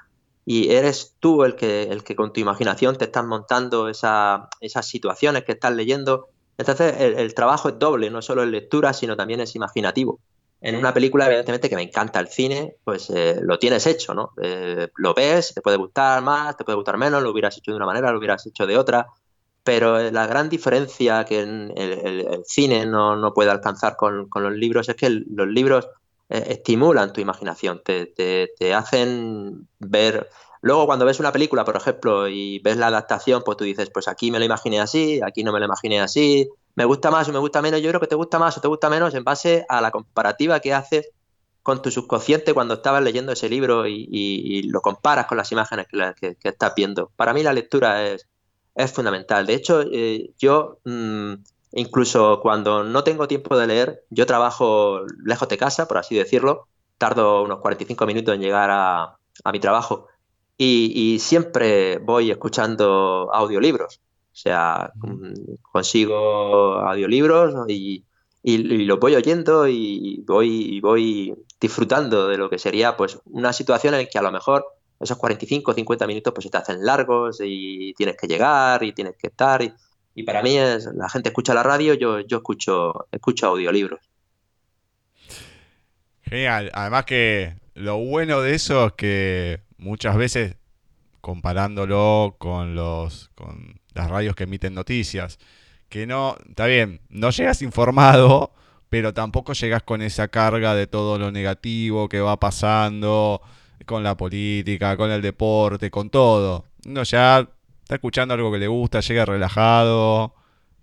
y 0.47 0.71
eres 0.71 1.15
tú 1.19 1.43
el 1.43 1.55
que, 1.55 1.83
el 1.83 2.03
que 2.03 2.15
con 2.15 2.33
tu 2.33 2.39
imaginación 2.39 2.95
te 2.95 3.05
estás 3.05 3.25
montando 3.25 3.87
esa, 3.89 4.49
esas 4.61 4.87
situaciones 4.87 5.43
que 5.43 5.51
estás 5.51 5.75
leyendo. 5.75 6.29
Entonces 6.57 6.95
el, 6.99 7.19
el, 7.19 7.35
trabajo 7.35 7.69
es 7.69 7.77
doble, 7.77 8.09
no 8.09 8.23
solo 8.23 8.41
en 8.41 8.51
lectura, 8.51 8.93
sino 8.93 9.15
también 9.15 9.41
es 9.41 9.55
imaginativo 9.55 10.19
en 10.59 10.75
una 10.75 10.93
película, 10.93 11.27
evidentemente, 11.27 11.69
que 11.69 11.75
me 11.75 11.83
encanta 11.83 12.19
el 12.19 12.29
cine, 12.29 12.75
pues 12.83 13.09
eh, 13.11 13.39
lo 13.43 13.59
tienes 13.59 13.85
hecho, 13.85 14.13
¿no? 14.13 14.31
Eh, 14.41 14.87
lo 14.95 15.13
ves, 15.13 15.53
te 15.53 15.61
puede 15.61 15.77
gustar 15.77 16.23
más, 16.23 16.57
te 16.57 16.63
puede 16.63 16.77
gustar 16.77 16.97
menos, 16.97 17.21
lo 17.21 17.31
hubieras 17.31 17.57
hecho 17.57 17.71
de 17.71 17.77
una 17.77 17.85
manera, 17.85 18.11
lo 18.11 18.17
hubieras 18.17 18.45
hecho 18.47 18.65
de 18.65 18.75
otra, 18.75 19.07
pero 19.63 19.99
eh, 19.99 20.11
la 20.11 20.25
gran 20.25 20.49
diferencia 20.49 21.25
que 21.25 21.41
el, 21.41 21.73
el, 21.75 22.41
cine 22.45 22.87
no, 22.87 23.33
puede 23.35 23.51
alcanzar 23.51 23.95
con, 23.95 24.27
los 24.33 24.53
libros 24.53 24.89
es 24.89 24.95
que 24.95 25.09
los 25.09 25.47
libros 25.47 25.87
estimulan 26.29 27.13
tu 27.13 27.21
imaginación, 27.21 27.81
te, 27.83 28.07
te, 28.07 28.73
hacen 28.73 29.67
ver... 29.79 30.29
Luego 30.61 30.87
cuando 30.87 31.05
ves 31.05 31.19
una 31.19 31.31
película, 31.31 31.63
por 31.63 31.75
ejemplo, 31.75 32.27
y 32.27 32.59
ves 32.59 32.77
la 32.77 32.87
adaptación, 32.87 33.43
pues 33.45 33.57
tú 33.57 33.63
dices, 33.63 33.89
pues 33.91 34.07
aquí 34.07 34.31
me 34.31 34.39
lo 34.39 34.45
imaginé 34.45 34.79
así, 34.79 35.21
aquí 35.23 35.43
no 35.43 35.53
me 35.53 35.59
lo 35.59 35.65
imaginé 35.65 36.01
así, 36.01 36.49
me 36.75 36.83
gusta 36.83 37.11
más 37.11 37.29
o 37.29 37.31
me 37.31 37.39
gusta 37.39 37.61
menos, 37.61 37.81
yo 37.81 37.89
creo 37.89 38.01
que 38.01 38.07
te 38.07 38.15
gusta 38.15 38.39
más 38.39 38.57
o 38.57 38.61
te 38.61 38.67
gusta 38.67 38.89
menos 38.89 39.13
en 39.13 39.23
base 39.23 39.65
a 39.69 39.81
la 39.81 39.91
comparativa 39.91 40.59
que 40.59 40.73
haces 40.73 41.11
con 41.67 41.81
tu 41.81 41.91
subconsciente 41.91 42.53
cuando 42.53 42.75
estabas 42.75 43.03
leyendo 43.03 43.33
ese 43.33 43.49
libro 43.49 43.85
y, 43.87 44.63
lo 44.69 44.79
comparas 44.81 45.25
con 45.25 45.37
las 45.37 45.51
imágenes 45.51 45.85
que, 45.87 46.37
estás 46.43 46.73
viendo. 46.75 47.11
Para 47.15 47.33
mí 47.33 47.43
la 47.43 47.51
lectura 47.51 48.07
es, 48.07 48.27
es 48.73 48.91
fundamental. 48.91 49.45
De 49.45 49.53
hecho, 49.53 49.81
eh, 49.81 50.31
yo 50.37 50.79
mm, 50.85 51.33
incluso 51.71 52.39
cuando 52.41 52.83
no 52.83 53.03
tengo 53.03 53.27
tiempo 53.27 53.57
de 53.57 53.67
leer, 53.67 54.03
yo 54.09 54.25
trabajo 54.25 55.01
lejos 55.25 55.49
de 55.49 55.57
casa, 55.57 55.87
por 55.87 55.97
así 55.97 56.15
decirlo, 56.15 56.67
tardo 56.97 57.43
unos 57.43 57.59
45 57.59 58.05
minutos 58.05 58.35
en 58.35 58.41
llegar 58.41 58.69
a, 58.71 59.17
a 59.43 59.51
mi 59.51 59.59
trabajo. 59.59 60.07
y, 60.59 61.19
siempre 61.19 61.99
voy 61.99 62.31
escuchando 62.31 63.29
audiolibros. 63.33 64.01
O 64.37 64.39
sea, 64.39 64.91
mm, 64.95 65.33
consigo 65.71 66.75
audiolibros 66.79 67.55
y, 67.69 68.05
y, 68.43 68.57
los 68.85 68.99
voy 68.99 69.15
oyendo 69.15 69.67
y 69.67 70.23
voy, 70.27 70.79
voy 70.79 71.35
disfrutando 71.59 72.27
de 72.27 72.37
lo 72.37 72.49
que 72.49 72.59
sería 72.59 72.95
pues 72.95 73.19
una 73.25 73.51
situación 73.51 73.93
en 73.95 74.01
la 74.01 74.05
que 74.05 74.19
a 74.19 74.21
lo 74.21 74.31
mejor 74.31 74.65
esos 74.99 75.17
45 75.17 75.71
o 75.71 75.73
50 75.73 76.07
minutos 76.07 76.33
pues 76.33 76.43
se 76.43 76.49
te 76.51 76.57
hacen 76.57 76.85
largos 76.85 77.39
y 77.43 77.93
tienes 77.95 78.15
que 78.15 78.27
llegar 78.27 78.83
y 78.83 78.93
tienes 78.93 79.15
que 79.17 79.27
estar. 79.27 79.61
Y, 79.63 79.73
para 80.23 80.41
mí 80.41 80.57
es, 80.57 80.85
la 80.95 81.09
gente 81.09 81.29
escucha 81.29 81.53
la 81.53 81.63
radio, 81.63 81.93
yo, 81.93 82.21
yo 82.21 82.37
escucho, 82.37 83.07
escucho 83.11 83.47
audiolibros. 83.47 83.99
Genial. 86.23 86.71
Además 86.73 87.05
que 87.05 87.55
lo 87.75 87.97
bueno 87.97 88.41
de 88.41 88.55
eso 88.55 88.87
es 88.87 88.93
que 88.93 89.61
muchas 89.77 90.17
veces 90.17 90.55
comparándolo 91.21 92.35
con 92.37 92.75
los 92.75 93.29
con 93.35 93.79
las 93.93 94.09
radios 94.09 94.35
que 94.35 94.43
emiten 94.43 94.73
noticias, 94.73 95.39
que 95.89 96.05
no, 96.05 96.35
está 96.47 96.65
bien, 96.67 97.01
no 97.09 97.29
llegas 97.31 97.61
informado, 97.61 98.51
pero 98.89 99.13
tampoco 99.13 99.53
llegas 99.53 99.83
con 99.83 100.01
esa 100.01 100.27
carga 100.27 100.75
de 100.75 100.87
todo 100.87 101.17
lo 101.17 101.31
negativo 101.31 102.07
que 102.09 102.21
va 102.21 102.39
pasando 102.39 103.41
con 103.85 104.03
la 104.03 104.15
política, 104.15 104.97
con 104.97 105.11
el 105.11 105.21
deporte, 105.21 105.91
con 105.91 106.09
todo. 106.09 106.65
Uno 106.85 107.03
ya 107.03 107.47
está 107.87 107.95
escuchando 107.95 108.33
algo 108.33 108.51
que 108.51 108.57
le 108.57 108.67
gusta, 108.67 108.99
llega 108.99 109.23
relajado 109.23 110.33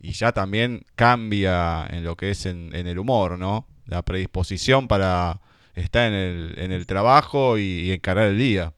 y 0.01 0.13
ya 0.13 0.33
también 0.33 0.87
cambia 0.97 1.87
en 1.91 2.03
lo 2.03 2.17
que 2.17 2.31
es 2.31 2.47
en, 2.47 2.73
el 2.73 2.99
humor, 2.99 3.39
¿no? 3.39 3.67
La 3.85 4.01
predisposición 4.01 4.89
para 4.89 5.43
estar 5.75 6.11
en 6.11 6.15
el, 6.15 6.59
en 6.59 6.73
el 6.73 6.87
trabajo 6.87 7.59
y, 7.59 7.93
encarar 7.93 8.29
el 8.29 8.39
día. 8.39 8.73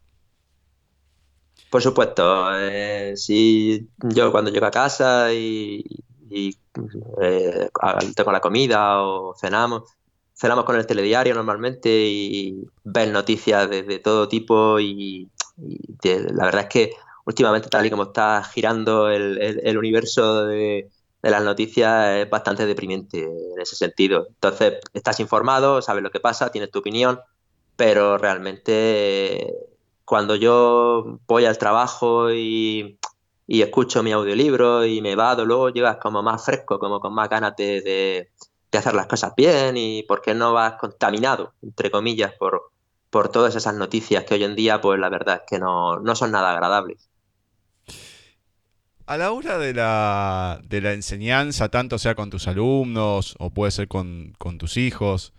Por 1.70 1.82
supuesto, 1.82 2.48
eh, 2.58 3.12
si 3.14 3.88
yo 4.02 4.32
cuando 4.32 4.50
llego 4.50 4.66
a 4.66 4.72
casa 4.72 5.32
y, 5.32 5.84
eh, 6.28 7.68
tengo 8.16 8.32
la 8.32 8.40
comida 8.40 9.02
o 9.02 9.36
cenamos, 9.36 9.84
cenamos 10.34 10.64
con 10.64 10.74
el 10.74 10.84
telediario 10.84 11.32
normalmente 11.32 11.88
y 11.88 12.66
ves 12.82 13.08
noticias 13.08 13.70
de, 13.70 14.00
todo 14.00 14.26
tipo 14.26 14.80
y, 14.80 15.30
la 16.02 16.44
verdad 16.46 16.62
es 16.62 16.68
que 16.68 17.05
últimamente 17.26 17.68
tal 17.68 17.84
y 17.84 17.90
como 17.90 18.04
está 18.04 18.42
girando 18.42 19.10
el, 19.10 19.76
universo 19.76 20.46
de, 20.46 20.88
las 21.22 21.42
noticias 21.42 22.16
es 22.16 22.30
bastante 22.30 22.64
deprimente 22.66 23.24
en 23.24 23.60
ese 23.60 23.76
sentido. 23.76 24.26
Entonces 24.28 24.74
estás 24.94 25.20
informado, 25.20 25.82
sabes 25.82 26.02
lo 26.02 26.10
que 26.10 26.20
pasa, 26.20 26.50
tienes 26.50 26.70
tu 26.70 26.78
opinión, 26.78 27.20
pero 27.76 28.16
realmente 28.16 29.52
cuando 30.04 30.36
yo 30.36 31.18
voy 31.26 31.44
al 31.44 31.58
trabajo 31.58 32.32
y, 32.32 32.98
escucho 33.48 34.02
mi 34.02 34.12
audiolibro 34.12 34.84
y 34.84 35.02
me 35.02 35.14
vado, 35.16 35.44
luego 35.44 35.68
llegas 35.70 35.98
como 35.98 36.22
más 36.22 36.44
fresco, 36.44 36.78
como 36.78 37.00
con 37.00 37.14
más 37.14 37.28
ganas 37.28 37.54
de 37.56 38.30
de 38.70 38.78
hacer 38.78 38.94
las 38.94 39.06
cosas 39.06 39.34
bien 39.36 39.76
y 39.76 40.02
por 40.02 40.22
qué 40.22 40.34
no 40.34 40.52
vas 40.52 40.74
contaminado, 40.74 41.54
entre 41.62 41.90
comillas, 41.90 42.32
por, 42.38 42.70
por 43.10 43.28
todas 43.28 43.54
esas 43.54 43.74
noticias 43.74 44.24
que 44.24 44.34
hoy 44.34 44.44
en 44.44 44.56
día, 44.56 44.80
pues 44.80 44.98
la 44.98 45.08
verdad 45.08 45.36
es 45.36 45.42
que 45.48 45.58
no, 45.58 46.00
son 46.14 46.32
nada 46.32 46.52
agradables. 46.52 47.08
A 49.06 49.16
la 49.16 49.32
hora 49.32 49.58
de 49.58 49.72
la, 49.72 50.60
de 50.68 50.80
la 50.80 50.92
enseñanza, 50.92 51.68
tanto 51.68 51.98
sea 51.98 52.14
con 52.14 52.30
tus 52.30 52.48
alumnos 52.48 53.36
o 53.38 53.50
puede 53.50 53.70
ser 53.70 53.88
con, 53.88 54.34
tus 54.58 54.76
hijos, 54.76 55.32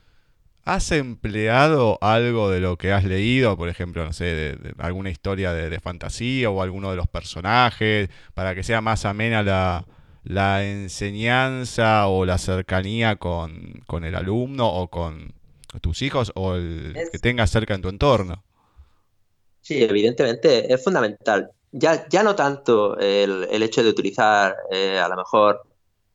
¿has 0.63 0.91
empleado 0.91 1.97
algo 2.01 2.49
de 2.49 2.61
lo 2.61 2.77
que 2.77 2.93
has 2.93 3.03
leído? 3.03 3.57
Por 3.57 3.69
ejemplo, 3.69 4.05
no 4.05 4.13
sé, 4.13 4.25
de, 4.25 4.73
alguna 4.77 5.09
historia 5.09 5.53
de, 5.53 5.69
de, 5.69 5.79
fantasía 5.81 6.49
o 6.49 6.61
alguno 6.61 6.91
de 6.91 6.97
los 6.97 7.07
personajes, 7.07 8.09
para 8.33 8.55
que 8.55 8.63
sea 8.63 8.79
más 8.81 9.03
amena 9.05 9.43
la, 9.43 9.85
la 10.27 10.65
enseñanza 10.65 12.07
o 12.07 12.25
la 12.25 12.37
cercanía 12.37 13.15
con, 13.15 13.83
el 14.03 14.15
alumno 14.15 14.67
o 14.67 14.89
con 14.89 15.33
tus 15.81 16.01
hijos 16.01 16.31
o 16.35 16.55
el 16.55 16.95
que 17.11 17.19
tengas 17.19 17.49
cerca 17.49 17.75
en 17.75 17.81
tu 17.81 17.89
entorno. 17.89 18.43
Sí, 19.61 19.83
evidentemente 19.83 20.71
es 20.71 20.83
fundamental. 20.83 21.51
Ya, 21.79 22.07
ya 22.09 22.23
no 22.23 22.35
tanto 22.35 22.97
el, 22.97 23.61
hecho 23.63 23.83
de 23.83 23.89
utilizar 23.89 24.55
eh, 24.71 24.99
a 24.99 25.07
lo 25.07 25.15
mejor 25.15 25.63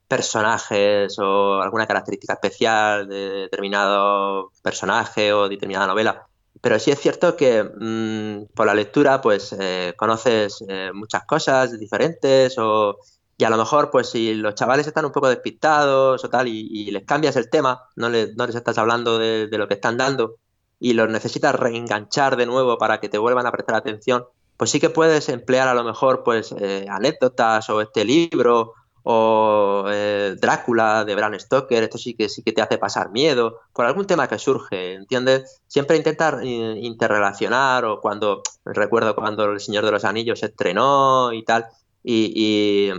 personajes 0.08 1.18
o 1.18 1.60
alguna 1.62 1.86
característica 1.86 2.34
especial 2.34 3.08
de 3.08 3.30
determinado 3.46 4.50
personaje 4.62 5.32
o 5.32 5.48
determinada 5.48 5.86
novela, 5.86 6.26
pero 6.60 6.78
sí 6.78 6.90
es 6.90 7.00
cierto 7.00 7.36
que 7.36 7.62
mm, 7.62 8.54
por 8.54 8.66
la 8.66 8.74
lectura 8.74 9.20
pues 9.20 9.54
eh, 9.58 9.94
conoces 9.96 10.64
eh, 10.68 10.90
muchas 10.92 11.24
cosas 11.24 11.78
diferentes 11.78 12.58
o 12.58 12.98
y 13.42 13.44
a 13.44 13.50
lo 13.50 13.56
mejor, 13.56 13.90
pues 13.90 14.10
si 14.10 14.34
los 14.34 14.54
chavales 14.54 14.86
están 14.86 15.04
un 15.04 15.10
poco 15.10 15.28
despistados 15.28 16.24
o 16.24 16.30
tal, 16.30 16.46
y, 16.46 16.90
les 16.92 17.04
cambias 17.04 17.34
el 17.34 17.50
tema, 17.50 17.88
no, 17.96 18.08
les, 18.08 18.36
no 18.36 18.46
les 18.46 18.54
estás 18.54 18.78
hablando 18.78 19.18
de, 19.18 19.48
lo 19.50 19.66
que 19.66 19.74
están 19.74 19.96
dando, 19.96 20.36
y 20.78 20.92
los 20.92 21.08
necesitas 21.08 21.54
reenganchar 21.56 22.36
de 22.36 22.46
nuevo 22.46 22.78
para 22.78 23.00
que 23.00 23.08
te 23.08 23.18
vuelvan 23.18 23.46
a 23.46 23.50
prestar 23.50 23.74
atención, 23.74 24.26
pues 24.56 24.70
sí 24.70 24.80
que 24.80 24.90
puedes 24.90 25.28
emplear 25.28 25.68
a 25.68 25.74
lo 25.74 25.84
mejor 25.84 26.22
pues 26.24 26.54
eh, 26.58 26.86
anécdotas 26.88 27.68
o 27.70 27.80
este 27.80 28.04
libro 28.04 28.74
o 29.04 29.86
eh, 29.90 30.36
Drácula 30.40 31.04
de 31.04 31.14
Bram 31.16 31.38
Stoker, 31.38 31.82
esto 31.82 31.98
sí 31.98 32.14
que 32.14 32.28
sí 32.28 32.42
que 32.42 32.52
te 32.52 32.62
hace 32.62 32.78
pasar 32.78 33.10
miedo 33.10 33.60
por 33.72 33.84
algún 33.84 34.06
tema 34.06 34.28
que 34.28 34.38
surge, 34.38 34.94
¿entiendes? 34.94 35.60
Siempre 35.66 35.96
intentar 35.96 36.40
eh, 36.42 36.78
interrelacionar 36.80 37.84
o 37.84 38.00
cuando 38.00 38.42
recuerdo 38.64 39.16
cuando 39.16 39.44
El 39.46 39.60
Señor 39.60 39.84
de 39.84 39.90
los 39.90 40.04
Anillos 40.04 40.38
se 40.38 40.46
estrenó 40.46 41.32
y 41.32 41.44
tal, 41.44 41.66
y, 42.04 42.90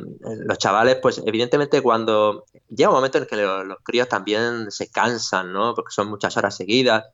los 0.46 0.58
chavales, 0.58 0.98
pues 1.02 1.22
evidentemente 1.26 1.82
cuando 1.82 2.46
llega 2.70 2.90
un 2.90 2.96
momento 2.96 3.18
en 3.18 3.26
que 3.26 3.36
los, 3.36 3.78
críos 3.84 4.08
también 4.08 4.72
se 4.72 4.90
cansan, 4.90 5.52
¿no? 5.52 5.74
Porque 5.76 5.92
son 5.92 6.10
muchas 6.10 6.38
horas 6.38 6.56
seguidas 6.56 7.06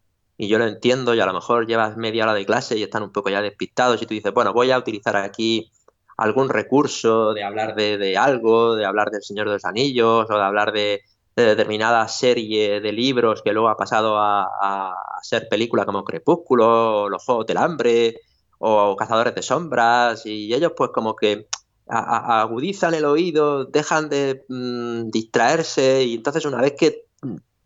y 0.41 0.47
yo 0.47 0.57
lo 0.57 0.65
entiendo 0.65 1.13
y 1.13 1.19
a 1.19 1.25
lo 1.25 1.33
mejor 1.33 1.67
llevas 1.67 1.97
media 1.97 2.23
hora 2.23 2.33
de 2.33 2.45
clase 2.45 2.77
y 2.77 2.83
están 2.83 3.03
un 3.03 3.11
poco 3.11 3.29
ya 3.29 3.41
despistados 3.41 4.01
y 4.01 4.05
tú 4.05 4.13
dices, 4.13 4.33
bueno, 4.33 4.53
voy 4.53 4.71
a 4.71 4.77
utilizar 4.77 5.17
aquí 5.17 5.69
algún 6.15 6.47
recurso 6.47 7.33
de 7.33 7.43
hablar 7.43 7.75
de, 7.75 8.17
algo, 8.17 8.77
de 8.77 8.85
hablar 8.85 9.11
del 9.11 9.21
Señor 9.21 9.47
de 9.47 9.55
los 9.55 9.65
Anillos 9.65 10.27
o 10.29 10.33
de 10.33 10.41
hablar 10.41 10.71
de, 10.71 11.01
determinada 11.35 12.07
serie 12.07 12.79
de 12.79 12.91
libros 12.93 13.41
que 13.41 13.51
luego 13.51 13.67
ha 13.67 13.75
pasado 13.75 14.17
a, 14.17 14.43
a 14.43 14.95
ser 15.23 15.49
película 15.49 15.85
como 15.85 16.05
Crepúsculo, 16.05 17.09
Los 17.09 17.25
Juegos 17.25 17.45
del 17.45 17.57
Hambre 17.57 18.21
o 18.59 18.95
Cazadores 18.95 19.35
de 19.35 19.41
Sombras 19.41 20.25
y 20.25 20.53
ellos 20.53 20.71
pues 20.75 20.91
como 20.93 21.17
que 21.17 21.47
agudizan 21.85 22.93
el 22.93 23.03
oído, 23.03 23.65
dejan 23.65 24.07
de 24.07 24.45
mm, 24.47 25.09
distraerse 25.09 26.03
y 26.05 26.15
entonces 26.15 26.45
una 26.45 26.61
vez 26.61 26.75
que 26.77 27.07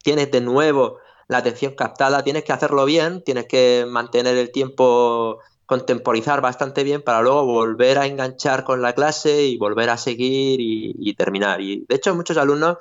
tienes 0.01 0.31
de 0.31 0.41
nuevo 0.41 0.97
la 1.27 1.37
atención 1.37 1.73
captada, 1.75 2.23
tienes 2.23 2.43
que 2.43 2.53
hacerlo 2.53 2.85
bien, 2.85 3.23
tienes 3.23 3.45
que 3.47 3.85
mantener 3.87 4.37
el 4.37 4.51
tiempo, 4.51 5.39
contemporizar 5.65 6.41
bastante 6.41 6.83
bien 6.83 7.01
para 7.01 7.21
luego 7.21 7.45
volver 7.45 7.97
a 7.97 8.05
enganchar 8.05 8.63
con 8.63 8.81
la 8.81 8.93
clase 8.93 9.45
y 9.45 9.57
volver 9.57 9.89
a 9.89 9.97
seguir 9.97 10.59
y, 10.59 11.13
terminar. 11.15 11.61
Y 11.61 11.85
de 11.87 11.95
hecho 11.95 12.15
muchos 12.15 12.37
alumnos 12.37 12.77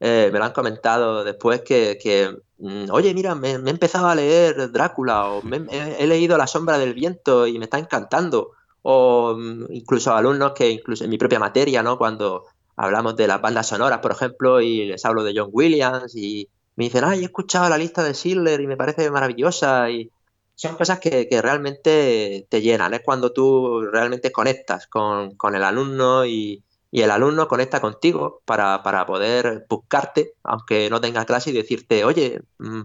eh, 0.00 0.30
me 0.32 0.38
lo 0.38 0.44
han 0.44 0.52
comentado 0.52 1.24
después 1.24 1.62
que, 1.62 2.36
mm, 2.58 2.90
oye, 2.90 3.14
mira, 3.14 3.34
me, 3.34 3.52
he 3.52 3.70
empezado 3.70 4.08
a 4.08 4.14
leer 4.14 4.70
Drácula 4.72 5.30
o 5.30 5.42
he 5.68 6.06
leído 6.06 6.36
La 6.36 6.46
sombra 6.46 6.78
del 6.78 6.94
viento 6.94 7.46
y 7.46 7.58
me 7.58 7.64
está 7.64 7.78
encantando 7.78 8.52
o 8.82 9.34
mm, 9.36 9.72
incluso 9.72 10.14
alumnos 10.14 10.52
que 10.52 10.70
incluso 10.70 11.04
en 11.04 11.10
mi 11.10 11.18
propia 11.18 11.38
materia, 11.38 11.82
¿no? 11.82 11.96
Cuando 11.96 12.44
hablamos 12.76 13.16
de 13.16 13.26
las 13.26 13.40
bandas 13.40 13.68
sonoras, 13.68 14.00
por 14.00 14.12
ejemplo, 14.12 14.60
y 14.60 14.86
les 14.86 15.04
hablo 15.04 15.24
de 15.24 15.32
John 15.34 15.48
Williams 15.52 16.14
y 16.14 16.48
me 16.76 16.84
dicen, 16.84 17.04
ay, 17.04 17.20
he 17.20 17.24
escuchado 17.24 17.68
la 17.68 17.78
lista 17.78 18.02
de 18.02 18.14
Schiller 18.14 18.60
y 18.60 18.66
me 18.66 18.76
parece 18.76 19.10
maravillosa 19.10 19.90
y 19.90 20.10
son 20.54 20.76
cosas 20.76 21.00
que, 21.00 21.28
realmente 21.42 22.46
te 22.48 22.62
llenan, 22.62 22.94
es 22.94 23.00
cuando 23.00 23.32
tú 23.32 23.82
realmente 23.92 24.32
conectas 24.32 24.86
con, 24.86 25.36
el 25.54 25.64
alumno 25.64 26.24
y, 26.24 26.62
el 26.92 27.10
alumno 27.10 27.48
conecta 27.48 27.80
contigo 27.80 28.40
para, 28.44 28.84
para, 28.84 29.04
poder 29.04 29.66
buscarte, 29.68 30.34
aunque 30.44 30.88
no 30.90 31.00
tenga 31.00 31.24
clase, 31.24 31.50
y 31.50 31.52
decirte, 31.52 32.04
oye, 32.04 32.40
mm, 32.58 32.82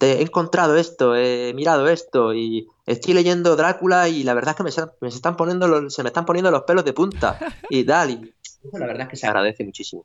he 0.00 0.22
encontrado 0.22 0.76
esto, 0.76 1.14
he 1.14 1.52
mirado 1.54 1.88
esto 1.88 2.34
y 2.34 2.66
estoy 2.86 3.14
leyendo 3.14 3.54
Drácula 3.54 4.08
y 4.08 4.24
la 4.24 4.34
verdad 4.34 4.50
es 4.50 4.56
que 4.56 4.62
me, 4.64 4.72
se, 4.72 5.16
están 5.16 5.36
poniendo 5.36 5.68
los, 5.68 5.94
se 5.94 6.02
me 6.02 6.08
están 6.08 6.24
poniendo 6.24 6.50
los 6.50 6.62
pelos 6.62 6.84
de 6.84 6.92
punta 6.92 7.38
y 7.70 7.84
tal. 7.84 8.10
Y 8.10 8.34
la 8.72 8.86
verdad 8.86 9.02
es 9.02 9.08
que 9.08 9.16
se 9.16 9.26
agradece 9.26 9.64
muchísimo. 9.64 10.04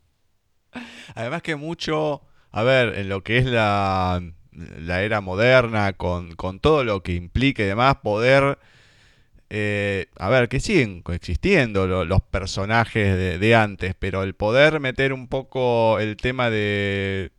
Además 1.16 1.42
que 1.42 1.56
mucho, 1.56 2.22
a 2.52 2.64
ver, 2.64 2.98
en 2.98 3.10
lo 3.10 3.24
que 3.24 3.38
es 3.38 3.46
la, 3.46 4.22
la 4.52 5.04
era 5.04 5.22
moderna, 5.22 5.94
con, 5.94 6.36
todo 6.62 6.84
lo 6.84 7.04
que 7.04 7.14
implica 7.14 7.64
y 7.64 7.68
demás, 7.68 7.98
poder... 8.04 8.60
Eh, 9.52 10.06
a 10.18 10.30
ver, 10.30 10.48
que 10.48 10.60
siguen 10.60 11.02
coexistiendo 11.02 11.88
los 12.06 12.22
personajes 12.22 13.18
de, 13.18 13.40
de, 13.40 13.56
antes, 13.56 13.96
pero 13.98 14.22
el 14.22 14.36
poder 14.36 14.80
meter 14.80 15.12
un 15.12 15.28
poco 15.28 16.00
el 16.00 16.18
tema 16.18 16.52
de 16.52 17.32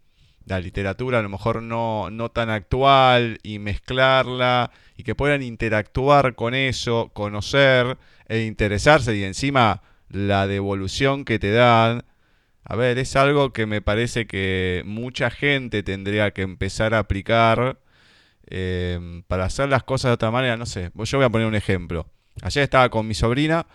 la 0.50 0.60
literatura 0.60 1.20
a 1.20 1.22
lo 1.22 1.28
mejor 1.28 1.62
no, 1.62 2.10
no 2.10 2.30
tan 2.30 2.50
actual 2.50 3.38
y 3.42 3.58
mezclarla 3.58 4.70
y 4.96 5.04
que 5.04 5.14
puedan 5.14 5.42
interactuar 5.42 6.34
con 6.34 6.54
eso, 6.54 7.10
conocer 7.14 7.96
e 8.26 8.40
interesarse 8.40 9.16
y 9.16 9.24
encima 9.24 9.82
la 10.08 10.46
devolución 10.46 11.24
que 11.24 11.38
te 11.38 11.52
dan. 11.52 12.04
A 12.64 12.76
ver, 12.76 12.98
es 12.98 13.16
algo 13.16 13.52
que 13.52 13.66
me 13.66 13.80
parece 13.80 14.26
que 14.26 14.82
mucha 14.84 15.30
gente 15.30 15.82
tendría 15.82 16.32
que 16.32 16.42
empezar 16.42 16.94
a 16.94 17.00
aplicar 17.00 17.78
eh, 18.46 19.22
para 19.28 19.44
hacer 19.44 19.68
las 19.68 19.82
cosas 19.82 20.10
de 20.10 20.14
otra 20.14 20.30
manera. 20.30 20.56
No 20.56 20.66
sé, 20.66 20.90
yo 20.94 21.18
voy 21.18 21.24
a 21.24 21.30
poner 21.30 21.46
un 21.46 21.54
ejemplo. 21.54 22.06
Ayer 22.42 22.62
estaba 22.62 22.88
con 22.90 23.06
mi 23.06 23.14
sobrina 23.14 23.66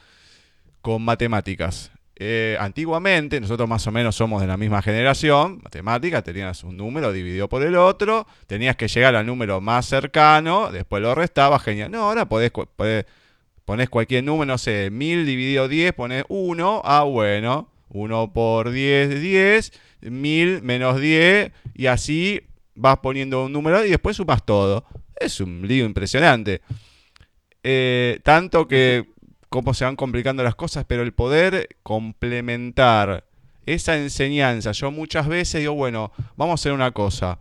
con 0.82 1.02
matemáticas. 1.02 1.92
Eh, 2.18 2.56
antiguamente, 2.60 3.42
nosotros 3.42 3.68
más 3.68 3.86
o 3.88 3.92
menos 3.92 4.16
somos 4.16 4.40
de 4.40 4.48
la 4.48 4.56
misma 4.56 4.82
generación, 4.82 5.60
matemáticas, 5.64 6.24
tenías 6.24 6.64
un 6.64 6.78
número 6.78 7.12
dividido 7.12 7.50
por 7.50 7.64
el 7.64 7.76
otro, 7.76 8.26
tenías 8.48 8.78
que 8.78 8.88
llegar 8.88 9.16
al 9.16 9.26
número 9.26 9.60
más 9.60 9.88
cercano, 9.88 10.72
después 10.72 11.02
lo 11.02 11.14
restabas, 11.14 11.62
genial. 11.64 11.92
No, 11.92 12.04
ahora 12.04 12.30
podés, 12.30 12.52
podés 12.52 13.90
cualquier 13.90 14.24
número, 14.24 14.46
no 14.46 14.58
sé, 14.58 14.90
1000 14.92 15.26
dividido 15.26 15.68
10, 15.68 15.94
pones 15.94 16.24
1, 16.30 16.82
ah, 16.86 17.04
bueno, 17.04 17.70
1 17.90 18.34
por 18.34 18.72
10, 18.72 19.22
10, 19.22 19.72
1000 20.02 20.62
menos 20.62 21.00
10, 21.00 21.52
y 21.74 21.86
así 21.88 22.42
vas 22.76 22.98
poniendo 23.00 23.46
un 23.46 23.54
número 23.54 23.86
y 23.86 23.90
después 23.90 24.18
sumas 24.18 24.46
todo. 24.46 24.86
Es 25.16 25.40
un 25.40 25.68
lío 25.68 25.86
impresionante. 25.86 26.62
Eh, 27.64 28.20
tanto 28.24 28.68
que 28.68 29.06
cómo 29.50 29.74
se 29.74 29.86
van 29.86 29.96
complicando 29.96 30.44
las 30.44 30.56
cosas, 30.56 30.86
pero 30.86 31.02
el 31.02 31.14
poder 31.14 31.70
complementar 31.82 33.26
esa 33.66 33.98
enseñanza. 33.98 34.72
Yo 34.74 34.92
muchas 34.92 35.28
veces 35.28 35.62
digo, 35.62 35.74
bueno, 35.74 36.12
vamos 36.36 36.54
a 36.54 36.56
hacer 36.56 36.74
una 36.74 36.92
cosa. 36.92 37.40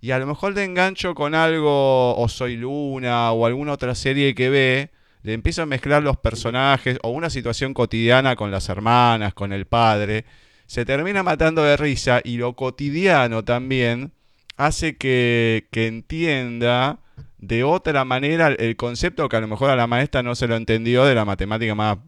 Y 0.00 0.10
a 0.10 0.18
lo 0.18 0.26
mejor 0.26 0.54
te 0.54 0.64
engancho 0.64 1.14
con 1.14 1.34
algo, 1.34 2.16
o 2.16 2.28
Soy 2.28 2.56
Luna, 2.56 3.32
o 3.32 3.46
alguna 3.46 3.72
otra 3.72 3.94
serie 3.94 4.34
que 4.34 4.50
ve, 4.50 4.90
le 5.24 5.32
empiezo 5.32 5.62
a 5.62 5.66
mezclar 5.66 6.02
los 6.02 6.18
personajes, 6.18 6.98
o 7.02 7.08
una 7.08 7.30
situación 7.30 7.72
cotidiana 7.72 8.36
con 8.36 8.50
las 8.50 8.68
hermanas, 8.68 9.32
con 9.32 9.54
el 9.54 9.64
padre. 9.64 10.26
Se 10.66 10.84
termina 10.84 11.22
matando 11.22 11.64
de 11.64 11.78
risa, 11.78 12.20
y 12.22 12.36
lo 12.36 12.54
cotidiano 12.54 13.42
también 13.42 14.12
hace 14.58 14.98
que, 14.98 15.66
que 15.70 15.86
entienda 15.86 17.00
de 17.38 17.64
otra 17.64 18.04
manera 18.04 18.48
el 18.48 18.76
concepto 18.76 19.28
que 19.30 19.36
a 19.36 19.40
lo 19.40 19.48
mejor 19.48 19.70
a 19.70 19.76
la 19.76 19.86
maestra 19.86 20.22
no 20.22 20.34
se 20.34 20.46
lo 20.46 20.56
entendió 20.56 21.06
de 21.06 21.14
la 21.14 21.24
matemática 21.24 21.74
más 21.74 21.98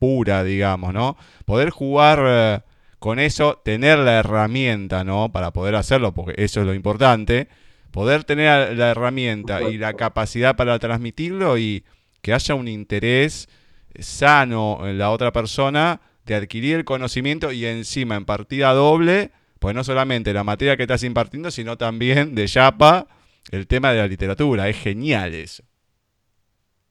pura, 0.00 0.42
digamos, 0.42 0.92
¿no? 0.92 1.16
Poder 1.44 1.70
jugar 1.70 2.24
eh, 2.26 2.60
con 2.98 3.20
eso, 3.20 3.62
tener 3.64 4.00
la 4.00 4.18
herramienta, 4.18 5.04
¿no? 5.04 5.30
Para 5.30 5.52
poder 5.52 5.76
hacerlo, 5.76 6.12
porque 6.12 6.42
eso 6.42 6.60
es 6.60 6.66
lo 6.66 6.74
importante. 6.74 7.46
Poder 7.92 8.24
tener 8.24 8.76
la 8.76 8.90
herramienta 8.90 9.62
y 9.62 9.78
la 9.78 9.94
capacidad 9.94 10.56
para 10.56 10.76
transmitirlo 10.80 11.56
y 11.56 11.84
que 12.24 12.32
haya 12.32 12.54
un 12.54 12.68
interés 12.68 13.50
sano 13.98 14.78
en 14.88 14.96
la 14.96 15.10
otra 15.10 15.30
persona 15.30 16.00
de 16.24 16.34
adquirir 16.34 16.76
el 16.76 16.84
conocimiento 16.86 17.52
y 17.52 17.66
encima 17.66 18.16
en 18.16 18.24
partida 18.24 18.72
doble, 18.72 19.30
pues 19.58 19.74
no 19.74 19.84
solamente 19.84 20.32
la 20.32 20.42
materia 20.42 20.78
que 20.78 20.84
estás 20.84 21.02
impartiendo, 21.04 21.50
sino 21.50 21.76
también 21.76 22.34
de 22.34 22.46
Yapa 22.46 23.06
el 23.50 23.66
tema 23.66 23.92
de 23.92 23.98
la 23.98 24.06
literatura. 24.06 24.70
Es 24.70 24.78
genial 24.78 25.34
eso. 25.34 25.64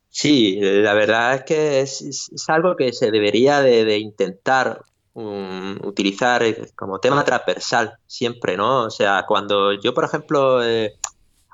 Sí, 0.10 0.60
la 0.62 0.94
verdad 0.94 1.34
es 1.34 1.44
que 1.46 1.82
es, 1.82 2.30
algo 2.48 2.76
que 2.76 2.94
se 2.94 3.10
debería 3.10 3.62
de, 3.62 3.98
intentar 3.98 4.84
um, 5.14 5.84
utilizar 5.84 6.44
como 6.76 7.00
tema 7.00 7.26
transversal 7.26 7.98
siempre, 8.06 8.56
¿no? 8.56 8.84
O 8.84 8.92
sea, 8.92 9.26
cuando 9.28 9.74
yo, 9.74 9.96
por 9.96 10.04
ejemplo, 10.04 10.64
eh, 10.64 10.94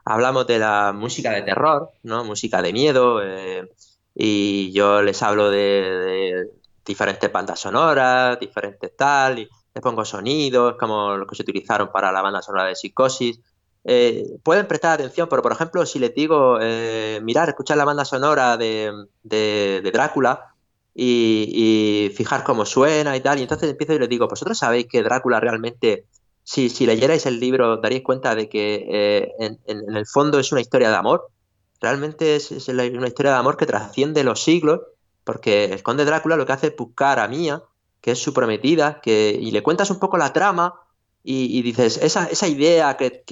hablamos 0.10 0.48
de 0.48 0.58
la 0.58 0.92
música 0.92 1.32
de 1.32 1.44
terror, 1.44 1.92
¿no? 2.02 2.24
Música 2.24 2.64
de 2.64 2.74
miedo, 2.74 3.22
eh, 3.24 3.70
y 4.16 4.72
yo 4.72 5.04
les 5.04 5.22
hablo 5.22 5.52
de, 5.52 6.50
diferentes 6.84 7.32
bandas 7.32 7.60
sonoras, 7.60 8.40
diferentes 8.40 8.96
tal, 8.98 9.38
y 9.38 9.48
les 9.76 9.84
pongo 9.84 10.04
sonidos 10.04 10.78
como 10.80 11.16
los 11.16 11.28
que 11.28 11.36
se 11.36 11.44
utilizaron 11.44 11.92
para 11.92 12.12
la 12.12 12.24
banda 12.24 12.42
sonora 12.42 12.66
de 12.66 12.76
Psicosis, 12.76 13.40
eh, 13.84 14.26
pueden 14.42 14.68
prestar 14.68 14.94
atención, 14.94 15.30
pero 15.30 15.44
por 15.44 15.52
ejemplo, 15.52 15.86
si 15.86 16.00
les 16.00 16.16
digo, 16.16 16.58
eh, 16.60 17.20
mirar, 17.22 17.50
escuchar 17.50 17.78
la 17.78 17.86
banda 17.86 18.04
sonora 18.04 18.58
de, 18.58 19.92
Drácula 19.94 20.56
y, 20.96 22.12
fijar 22.16 22.44
cómo 22.44 22.66
suena 22.66 23.16
y 23.16 23.22
tal, 23.22 23.38
y 23.38 23.44
entonces 23.44 23.70
empiezo 23.70 23.94
y 23.94 24.00
les 24.00 24.10
digo, 24.10 24.28
vosotros 24.28 24.58
sabéis 24.58 24.88
que 24.88 25.04
Drácula 25.04 25.40
realmente, 25.40 26.06
si, 26.50 26.70
si 26.70 26.88
leyerais 26.88 27.28
el 27.28 27.40
libro, 27.40 27.78
daríais 27.78 28.04
cuenta 28.04 28.34
de 28.34 28.50
que 28.50 28.88
eh, 28.90 29.32
en, 29.38 29.60
el 29.96 30.08
fondo 30.08 30.40
es 30.40 30.52
una 30.52 30.62
historia 30.62 30.90
de 30.90 30.96
amor, 30.96 31.30
realmente 31.80 32.36
es, 32.36 32.50
una 32.70 33.08
historia 33.08 33.34
de 33.34 33.38
amor 33.38 33.56
que 33.56 33.68
trasciende 33.68 34.24
los 34.24 34.42
siglos, 34.42 34.80
porque 35.24 35.66
el 35.66 35.84
conde 35.84 36.06
Drácula 36.06 36.38
lo 36.38 36.48
que 36.48 36.54
hace 36.54 36.68
es 36.68 36.76
buscar 36.76 37.20
a 37.20 37.28
Mía, 37.28 37.62
que 38.02 38.14
es 38.14 38.20
su 38.20 38.34
prometida, 38.34 39.00
que, 39.00 39.38
y 39.40 39.52
le 39.52 39.62
cuentas 39.62 39.92
un 39.92 40.00
poco 40.00 40.18
la 40.18 40.34
trama, 40.34 40.74
y, 41.22 41.62
dices, 41.62 42.00
esa, 42.02 42.26
esa 42.26 42.48
idea 42.48 42.98
que, 42.98 43.24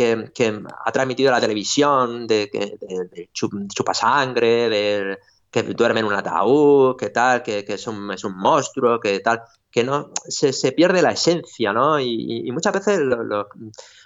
ha 0.86 0.91
transmitido 0.91 1.32
la 1.32 1.41
televisión 1.41 2.27
de, 2.27 2.51
que 2.51 2.77
de, 2.80 3.30
chupasangre, 3.34 4.69
de 4.69 5.17
que 5.63 5.74
duerme 5.74 6.02
en 6.02 6.06
un 6.06 6.13
ataúd, 6.13 6.96
que 6.98 7.10
tal, 7.10 7.43
que, 7.43 7.65
es, 7.67 7.88
un, 7.88 8.08
monstruo, 8.36 9.00
que 9.00 9.20
tal, 9.20 9.41
que 9.72 9.84
no 9.84 10.12
se 10.28 10.72
pierde 10.72 11.02
la 11.02 11.12
esencia, 11.12 11.74
¿no? 11.74 12.00
Y, 12.00 12.50
muchas 12.52 12.74
veces 12.74 13.00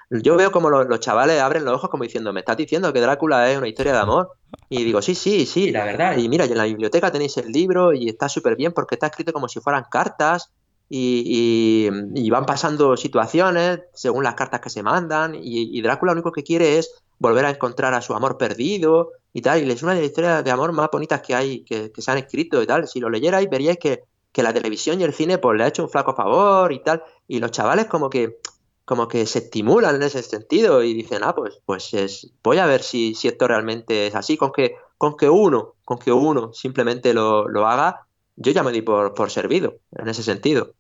yo 0.10 0.36
veo 0.36 0.52
como 0.52 0.70
los, 0.70 1.00
chavales 1.00 1.40
abren 1.42 1.66
los 1.66 1.76
ojos 1.76 1.90
como 1.90 2.04
diciendo, 2.04 2.34
me 2.34 2.42
estás 2.42 2.58
diciendo 2.58 2.92
que 2.92 3.02
Drácula 3.02 3.50
es 3.52 3.58
una 3.58 3.68
historia 3.68 3.94
de 3.94 4.00
amor. 4.00 4.32
Y 4.70 4.84
digo, 4.84 5.02
sí, 5.02 5.16
sí, 5.16 5.46
sí, 5.46 5.72
la 5.72 5.86
verdad. 5.86 6.18
Y 6.18 6.28
mira, 6.30 6.46
en 6.46 6.58
la 6.58 6.66
biblioteca 6.66 7.12
tenéis 7.12 7.38
el 7.38 7.52
libro 7.52 7.94
y 7.94 8.10
está 8.10 8.30
súper 8.30 8.56
bien 8.56 8.74
porque 8.74 8.96
está 8.96 9.08
escrito 9.08 9.34
como 9.34 9.48
si 9.48 9.60
fueran 9.60 9.86
cartas 9.90 10.52
y, 10.90 12.30
van 12.30 12.46
pasando 12.46 12.98
situaciones 12.98 13.82
según 13.94 14.24
las 14.24 14.36
cartas 14.36 14.60
que 14.60 14.70
se 14.70 14.84
mandan 14.84 15.36
y, 15.36 15.82
Drácula 15.82 16.12
lo 16.12 16.20
único 16.20 16.32
que 16.32 16.44
quiere 16.44 16.78
es 16.78 17.02
volver 17.22 17.46
a 17.46 17.52
encontrar 17.52 17.94
a 17.94 18.02
su 18.02 18.16
amor 18.16 18.38
perdido 18.40 19.12
y 19.32 19.42
tal, 19.42 19.64
y 19.64 19.72
es 19.72 19.84
una 19.84 19.94
de 19.94 20.02
las 20.02 20.10
historias 20.10 20.44
de 20.44 20.50
amor 20.50 20.72
más 20.72 20.90
bonitas 20.92 21.22
que 21.22 21.36
hay, 21.36 21.64
que, 21.64 21.92
se 21.96 22.12
han 22.12 22.18
escrito 22.18 22.62
y 22.62 22.66
tal, 22.66 22.88
si 22.88 23.00
lo 23.00 23.12
leyerais 23.12 23.48
veríais 23.48 23.78
que, 23.78 24.04
la 24.34 24.54
televisión 24.54 25.00
y 25.00 25.04
el 25.04 25.14
cine 25.14 25.38
pues 25.38 25.56
le 25.56 25.64
ha 25.64 25.68
hecho 25.68 25.84
un 25.84 25.90
flaco 25.90 26.16
favor 26.16 26.72
y 26.72 26.80
tal, 26.80 27.04
y 27.28 27.40
los 27.40 27.52
chavales 27.52 27.86
como 27.86 28.10
que 28.10 28.40
como 28.86 29.08
que 29.08 29.26
se 29.28 29.40
estimulan 29.40 29.96
en 29.96 30.04
ese 30.04 30.24
sentido 30.24 30.84
y 30.84 30.94
dicen, 30.94 31.20
ah, 31.24 31.34
pues, 31.34 31.62
pues 31.66 31.94
es, 31.94 32.32
voy 32.44 32.58
a 32.58 32.66
ver 32.66 32.82
si, 32.82 33.14
si 33.14 33.28
esto 33.30 33.48
realmente 33.48 34.08
es 34.08 34.16
así, 34.16 34.36
con 34.36 34.52
que, 34.52 34.76
con 34.98 35.16
que 35.16 35.30
uno, 35.30 35.76
con 35.86 35.98
que 35.98 36.12
uno 36.12 36.52
simplemente 36.52 37.14
lo, 37.14 37.48
lo 37.48 37.68
haga, 37.68 38.08
yo 38.36 38.52
ya 38.52 38.64
me 38.64 38.72
di 38.72 38.82
por, 38.82 39.14
por 39.14 39.30
servido 39.30 39.76
en 39.92 40.10
ese 40.10 40.24
sentido. 40.24 40.74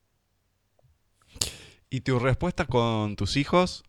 ¿Y 1.89 2.01
tu 2.01 2.19
respuesta 2.19 2.65
con 2.65 3.15
tus 3.15 3.37
hijos? 3.37 3.83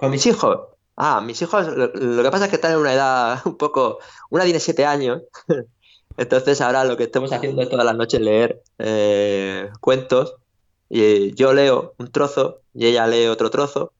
¿Con 0.00 0.10
mis 0.10 0.26
hijos? 0.26 0.58
Ah, 0.96 1.20
mis 1.20 1.40
hijos, 1.42 1.66
lo, 1.68 2.22
que 2.22 2.30
pasa 2.30 2.44
es 2.44 2.50
que 2.50 2.56
están 2.56 2.72
en 2.72 2.78
una 2.78 2.92
edad 2.92 3.40
un 3.44 3.56
poco. 3.56 3.98
Una 4.30 4.44
tiene 4.44 4.58
siete 4.58 4.86
años. 4.86 5.22
Entonces, 6.16 6.60
ahora 6.60 6.84
lo 6.84 6.96
que 6.96 7.04
estamos 7.04 7.32
haciendo 7.32 7.62
es 7.62 7.68
todas 7.68 7.84
las 7.84 7.96
noches 7.96 8.20
leer 8.20 8.62
eh, 8.78 9.70
cuentos. 9.80 10.36
Y 10.88 11.34
yo 11.34 11.54
leo 11.54 11.94
un 11.98 12.10
trozo 12.10 12.62
y 12.74 12.86
ella 12.86 13.06
lee 13.06 13.26
otro 13.26 13.50
trozo. 13.50 13.92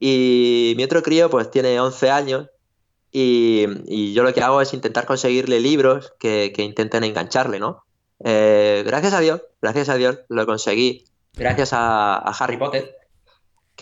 Y 0.00 0.74
mi 0.76 0.82
otro 0.82 1.02
crío, 1.02 1.30
pues 1.30 1.50
tiene 1.50 1.78
11 1.78 2.10
años. 2.10 2.48
Y, 3.12 4.12
yo 4.12 4.22
lo 4.24 4.34
que 4.34 4.40
hago 4.40 4.60
es 4.60 4.74
intentar 4.74 5.06
conseguirle 5.06 5.60
libros 5.60 6.12
que, 6.18 6.52
que 6.54 6.62
intenten 6.62 7.04
engancharle, 7.04 7.60
¿no? 7.60 7.84
Eh, 8.24 8.82
gracias 8.86 9.14
a 9.14 9.20
Dios, 9.20 9.42
gracias 9.60 9.88
a 9.88 9.96
Dios 9.96 10.20
lo 10.28 10.46
conseguí, 10.46 11.04
gracias 11.34 11.72
a, 11.72 12.18
Harry 12.18 12.56
Potter, 12.56 12.94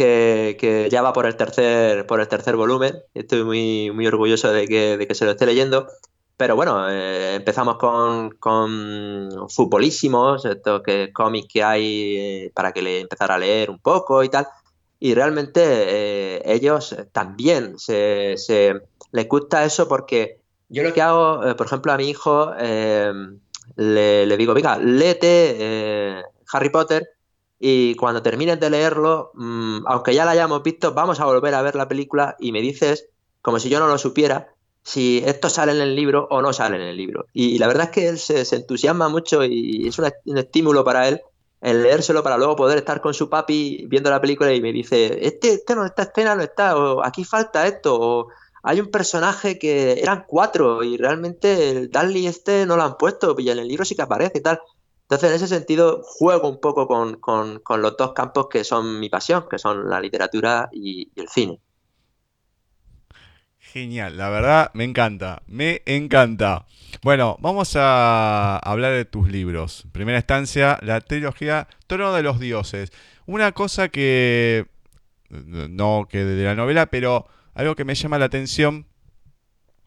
que, 0.04 0.88
ya 0.90 1.02
va 1.02 1.12
por 1.12 1.26
el 1.26 1.36
tercer, 1.36 2.06
por 2.06 2.20
el 2.20 2.28
tercer 2.28 2.56
volumen. 2.56 3.02
Estoy 3.14 3.44
muy, 3.44 3.90
muy 3.90 4.06
orgulloso 4.06 4.52
de 4.52 4.66
que, 4.66 5.14
se 5.14 5.24
lo 5.24 5.32
esté 5.32 5.46
leyendo. 5.46 5.88
Pero 6.36 6.56
bueno, 6.56 6.88
eh, 6.90 7.34
empezamos 7.34 7.76
con, 7.76 8.30
con 8.30 9.48
futbolísimos, 9.50 10.44
estos 10.44 10.82
que, 10.82 11.12
cómics 11.12 11.48
que 11.52 11.62
hay 11.62 12.16
eh, 12.16 12.52
para 12.54 12.72
que 12.72 12.82
le 12.82 13.00
empezara 13.00 13.34
a 13.34 13.38
leer 13.38 13.70
un 13.70 13.78
poco 13.78 14.24
y 14.24 14.28
tal. 14.28 14.46
Y 14.98 15.14
realmente 15.14 16.52
ellos 16.52 16.94
también 17.12 17.78
se, 17.78 18.36
les 19.12 19.28
gusta 19.28 19.64
eso 19.64 19.88
porque 19.88 20.40
yo 20.68 20.82
lo 20.82 20.92
que 20.92 21.00
hago, 21.00 21.56
por 21.56 21.66
ejemplo, 21.66 21.92
a 21.92 21.96
mi 21.96 22.10
hijo 22.10 22.52
le, 23.76 24.36
digo, 24.36 24.54
venga, 24.54 24.78
léete 24.78 25.56
eh, 25.58 26.22
Harry 26.52 26.70
Potter 26.70 27.08
y 27.62 27.94
cuando 27.96 28.22
termines 28.22 28.58
de 28.58 28.70
leerlo, 28.70 29.32
mm, 29.34 29.86
aunque 29.86 30.14
ya 30.14 30.24
la 30.24 30.30
hayamos 30.30 30.62
visto, 30.62 30.94
vamos 30.94 31.20
a 31.20 31.26
volver 31.26 31.54
a 31.54 31.60
ver 31.60 31.74
la 31.74 31.86
película 31.86 32.34
y 32.40 32.52
me 32.52 32.62
dices, 32.62 33.08
como 33.42 33.58
si 33.58 33.68
yo 33.68 33.78
no 33.78 33.86
lo 33.86 33.98
supiera, 33.98 34.54
si 34.82 35.22
esto 35.26 35.50
sale 35.50 35.72
en 35.72 35.82
el 35.82 35.94
libro 35.94 36.26
o 36.30 36.40
no 36.40 36.54
sale 36.54 36.76
en 36.76 36.82
el 36.82 36.96
libro. 36.96 37.26
Y, 37.34 37.58
la 37.58 37.66
verdad 37.66 37.84
es 37.84 37.90
que 37.90 38.08
él 38.08 38.18
se, 38.18 38.56
entusiasma 38.56 39.10
mucho 39.10 39.44
y 39.44 39.86
es 39.86 39.98
un, 39.98 40.10
estímulo 40.38 40.84
para 40.84 41.06
él 41.06 41.20
en 41.60 41.82
leérselo 41.82 42.22
para 42.22 42.38
luego 42.38 42.56
poder 42.56 42.78
estar 42.78 43.02
con 43.02 43.12
su 43.12 43.28
papi 43.28 43.84
viendo 43.88 44.08
la 44.08 44.22
película 44.22 44.54
y 44.54 44.62
me 44.62 44.72
dice, 44.72 45.26
este, 45.26 45.52
este 45.52 45.74
no, 45.74 45.84
esta 45.84 46.04
escena 46.04 46.34
no 46.34 46.42
está, 46.42 46.78
o 46.78 47.04
aquí 47.04 47.24
falta 47.24 47.66
esto, 47.66 48.00
o 48.00 48.28
hay 48.62 48.80
un 48.80 48.90
personaje 48.90 49.58
que 49.58 50.00
eran 50.00 50.24
cuatro 50.26 50.82
y 50.82 50.96
realmente 50.96 51.70
el 51.70 51.90
Dudley 51.90 52.26
este 52.26 52.64
no 52.64 52.76
lo 52.76 52.84
han 52.84 52.96
puesto 52.96 53.34
y 53.38 53.50
en 53.50 53.58
el 53.58 53.68
libro 53.68 53.84
sí 53.84 53.94
que 53.94 54.02
aparece 54.02 54.38
y 54.38 54.40
tal. 54.40 54.60
Entonces, 55.10 55.30
en 55.30 55.34
ese 55.34 55.48
sentido, 55.48 56.02
juego 56.04 56.48
un 56.48 56.60
poco 56.60 56.86
con, 56.86 57.60
los 57.82 57.96
dos 57.96 58.12
campos 58.12 58.46
que 58.48 58.62
son 58.62 59.00
mi 59.00 59.08
pasión, 59.08 59.46
que 59.50 59.58
son 59.58 59.90
la 59.90 60.00
literatura 60.00 60.68
y, 60.70 61.10
el 61.16 61.28
cine. 61.28 61.58
Genial, 63.58 64.16
la 64.16 64.30
verdad 64.30 64.70
me 64.72 64.84
encanta, 64.84 65.42
me 65.48 65.82
encanta. 65.86 66.64
Bueno, 67.02 67.36
vamos 67.40 67.74
a 67.74 68.58
hablar 68.58 68.92
de 68.92 69.04
tus 69.04 69.28
libros. 69.28 69.84
primera 69.90 70.18
instancia, 70.18 70.78
la 70.80 71.00
trilogía 71.00 71.66
Trono 71.88 72.12
de 72.12 72.22
los 72.22 72.38
Dioses. 72.38 72.92
Una 73.26 73.50
cosa 73.50 73.88
que, 73.88 74.68
no 75.28 76.06
que 76.08 76.24
de 76.24 76.44
la 76.44 76.54
novela, 76.54 76.86
pero 76.86 77.26
algo 77.54 77.74
que 77.74 77.84
me 77.84 77.96
llama 77.96 78.20
la 78.20 78.26
atención, 78.26 78.86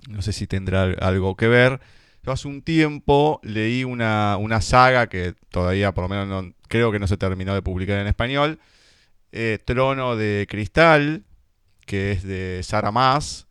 no 0.09 0.21
sé 0.21 0.33
si 0.33 0.47
tendrá 0.47 0.83
algo 0.99 1.37
que 1.37 1.47
ver, 1.47 1.79
yo 2.25 2.31
hace 2.31 2.47
un 2.47 2.61
tiempo 2.61 3.39
leí 3.43 3.83
una, 3.83 4.37
saga 4.61 5.07
que 5.07 5.33
todavía 5.49 5.91
por 5.93 6.05
lo 6.05 6.09
menos 6.09 6.27
no, 6.27 6.53
creo 6.67 6.91
que 6.91 6.99
no 6.99 7.07
se 7.07 7.17
terminó 7.17 7.53
de 7.53 7.61
publicar 7.61 7.99
en 7.99 8.07
español, 8.07 8.59
eh, 9.31 9.59
Trono 9.63 10.15
de 10.15 10.47
Cristal, 10.49 11.23
que 11.85 12.11
es 12.11 12.23
de 12.23 12.61
Sara 12.63 12.91
Mas. 12.91 13.47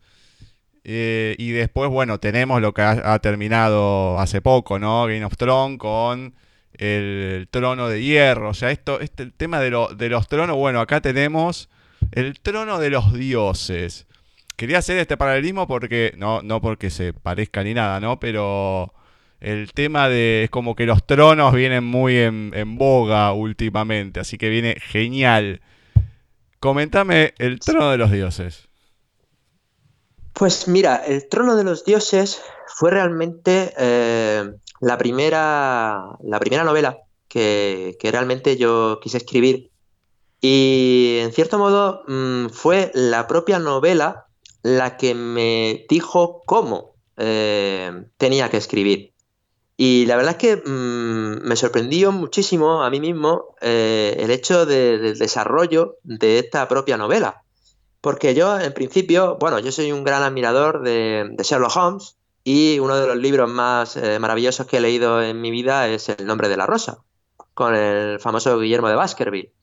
Eh, 0.85 1.35
y 1.37 1.51
después, 1.51 1.89
bueno, 1.89 2.19
tenemos 2.19 2.61
lo 2.61 2.73
que 2.73 2.81
ha, 2.81 3.19
terminado 3.19 4.19
hace 4.19 4.41
poco, 4.41 4.79
¿no? 4.79 5.05
Game 5.05 5.23
of 5.23 5.37
Thrones 5.37 5.77
con 5.77 6.33
el, 6.73 7.47
trono 7.51 7.87
de 7.87 8.03
hierro. 8.03 8.49
O 8.49 8.53
sea, 8.53 8.71
esto, 8.71 8.99
este, 8.99 9.23
el 9.23 9.33
tema 9.33 9.59
de 9.61 9.69
los 9.71 10.27
tronos, 10.27 10.57
bueno, 10.57 10.81
acá 10.81 10.99
tenemos 10.99 11.69
el 12.11 12.39
trono 12.41 12.79
de 12.79 12.89
los 12.89 13.13
dioses 13.13 14.07
quería 14.63 14.77
hacer 14.77 14.97
este 14.97 15.17
paralelismo 15.17 15.67
porque, 15.67 16.13
no, 16.15 16.41
no 16.41 16.61
porque 16.61 16.89
se 16.89 17.11
parezca 17.11 17.65
ni 17.65 17.73
nada, 17.73 17.99
¿no? 17.99 18.21
Pero 18.21 18.93
el 19.41 19.73
tema 19.73 20.07
de, 20.07 20.45
es 20.45 20.49
como 20.49 20.73
que 20.73 20.85
los 20.85 21.05
tronos 21.05 21.53
vienen 21.53 21.83
muy 21.83 22.15
en, 22.15 22.77
boga 22.77 23.33
últimamente, 23.33 24.21
así 24.21 24.37
que 24.37 24.47
viene 24.47 24.77
genial. 24.79 25.59
Comentame 26.61 27.33
el 27.39 27.59
trono 27.59 27.91
de 27.91 27.97
los 27.97 28.09
dioses. 28.09 28.69
Pues 30.31 30.69
mira, 30.69 30.95
el 30.95 31.27
trono 31.27 31.57
de 31.57 31.65
los 31.65 31.83
dioses 31.83 32.41
fue 32.67 32.89
realmente 32.89 33.73
eh, 33.77 34.49
la, 34.79 34.97
primera, 34.97 36.05
la 36.23 36.39
primera 36.39 36.63
novela 36.63 36.99
que, 37.27 37.97
realmente 38.01 38.55
yo 38.55 39.01
quise 39.01 39.17
escribir. 39.17 39.71
Y 40.39 41.17
en 41.21 41.33
cierto 41.33 41.57
modo 41.57 42.03
mm, 42.07 42.47
fue 42.47 42.91
la 42.93 43.27
propia 43.27 43.59
novela 43.59 44.27
la 44.63 44.97
que 44.97 45.13
me 45.13 45.85
dijo 45.89 46.41
cómo 46.45 46.95
eh, 47.17 48.05
tenía 48.17 48.49
que 48.49 48.57
escribir. 48.57 49.13
Y 49.75 50.05
la 50.05 50.15
verdad 50.15 50.31
es 50.31 50.37
que 50.37 50.55
mm, 50.57 51.45
me 51.45 51.55
sorprendió 51.55 52.11
muchísimo 52.11 52.83
a 52.83 52.89
mí 52.89 52.99
mismo 52.99 53.55
eh, 53.61 54.15
el 54.19 54.31
hecho 54.31 54.65
del 54.65 55.17
desarrollo 55.17 55.97
de 56.03 56.39
esta 56.39 56.67
propia 56.67 56.97
novela. 56.97 57.43
Porque 58.01 58.33
yo, 58.35 58.59
en 58.59 58.73
principio, 58.73 59.37
bueno, 59.39 59.59
yo 59.59 59.71
soy 59.71 59.91
un 59.91 60.03
gran 60.03 60.23
admirador 60.23 60.81
de, 60.83 61.35
Sherlock 61.39 61.75
Holmes 61.75 62.17
y 62.43 62.79
uno 62.79 62.97
de 62.97 63.07
los 63.07 63.17
libros 63.17 63.49
más 63.49 63.95
eh, 63.95 64.19
maravillosos 64.19 64.67
que 64.67 64.77
he 64.77 64.81
leído 64.81 65.21
en 65.21 65.39
mi 65.39 65.51
vida 65.51 65.87
es 65.87 66.09
El 66.09 66.25
nombre 66.25 66.49
de 66.49 66.57
la 66.57 66.65
rosa, 66.65 66.99
con 67.53 67.75
el 67.75 68.19
famoso 68.19 68.59
Guillermo 68.59 68.89
de 68.89 68.95
Baskerville. 68.95 69.53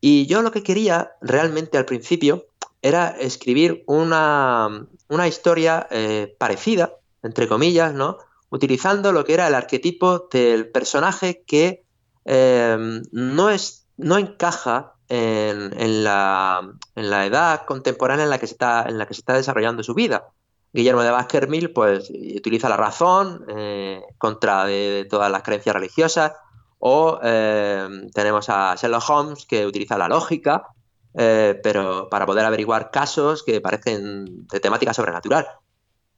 Y 0.00 0.26
yo 0.26 0.42
lo 0.42 0.50
que 0.50 0.62
quería 0.62 1.12
realmente 1.20 1.78
al 1.78 1.84
principio 1.84 2.46
era 2.82 3.10
escribir 3.10 3.84
una, 3.86 4.86
historia 5.26 5.86
eh, 5.90 6.34
parecida, 6.36 6.96
entre 7.22 7.46
comillas, 7.46 7.94
¿no? 7.94 8.18
Utilizando 8.50 9.12
lo 9.12 9.24
que 9.24 9.34
era 9.34 9.46
el 9.46 9.54
arquetipo 9.54 10.28
del 10.30 10.68
personaje 10.68 11.44
que 11.46 11.84
eh, 12.24 13.00
no, 13.12 13.50
es, 13.50 13.86
no 13.96 14.18
encaja 14.18 14.94
en, 15.08 16.04
la, 16.04 16.74
edad 16.96 17.64
contemporánea 17.66 18.24
en 18.24 18.30
la, 18.30 18.38
que 18.38 18.46
se 18.48 18.54
está, 18.54 18.84
en 18.88 18.98
la 18.98 19.06
que 19.06 19.14
se 19.14 19.20
está 19.20 19.34
desarrollando 19.34 19.82
su 19.82 19.94
vida. 19.94 20.28
Guillermo 20.72 21.02
de 21.02 21.10
Baskerville 21.10 21.68
pues 21.68 22.10
utiliza 22.10 22.68
la 22.68 22.78
razón 22.78 23.44
eh, 23.48 24.02
contra 24.18 24.66
todas 25.08 25.30
las 25.30 25.42
creencias 25.42 25.74
religiosas 25.74 26.32
o 26.78 27.20
tenemos 27.20 28.48
a 28.48 28.74
Sherlock 28.74 29.08
Holmes 29.08 29.46
que 29.46 29.66
utiliza 29.66 29.96
la 29.96 30.08
lógica 30.08 30.66
eh, 31.14 31.60
pero 31.62 32.08
para 32.10 32.26
poder 32.26 32.44
averiguar 32.44 32.90
casos 32.90 33.42
que 33.42 33.60
parecen 33.60 34.46
de 34.48 34.60
temática 34.60 34.94
sobrenatural. 34.94 35.46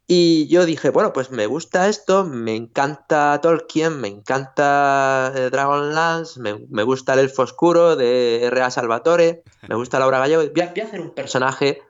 Y 0.07 0.48
yo 0.48 0.66
dije, 0.66 0.90
bueno, 0.90 1.14
pues 1.14 1.30
me 1.30 1.46
gusta 1.46 1.88
esto, 1.88 2.24
me 2.24 2.54
encanta 2.54 3.40
Tolkien, 3.40 4.00
me 4.00 4.09
encanta 4.09 5.33
eh, 5.35 5.48
Dragonlance, 5.50 6.38
me, 6.40 6.66
me 6.68 6.83
gusta 6.83 7.14
el 7.14 7.20
Elfo 7.20 7.42
Oscuro 7.42 7.96
de 7.96 8.44
R.A. 8.44 8.70
Salvatore, 8.70 9.44
me 9.66 9.74
gusta 9.76 9.98
Laura 9.98 10.18
Gallego. 10.18 10.42
Voy 10.42 10.61
a, 10.61 10.72
voy 10.72 10.80
a 10.83 10.85
hacer 10.85 11.00
un 11.00 11.14
personaje 11.14 11.80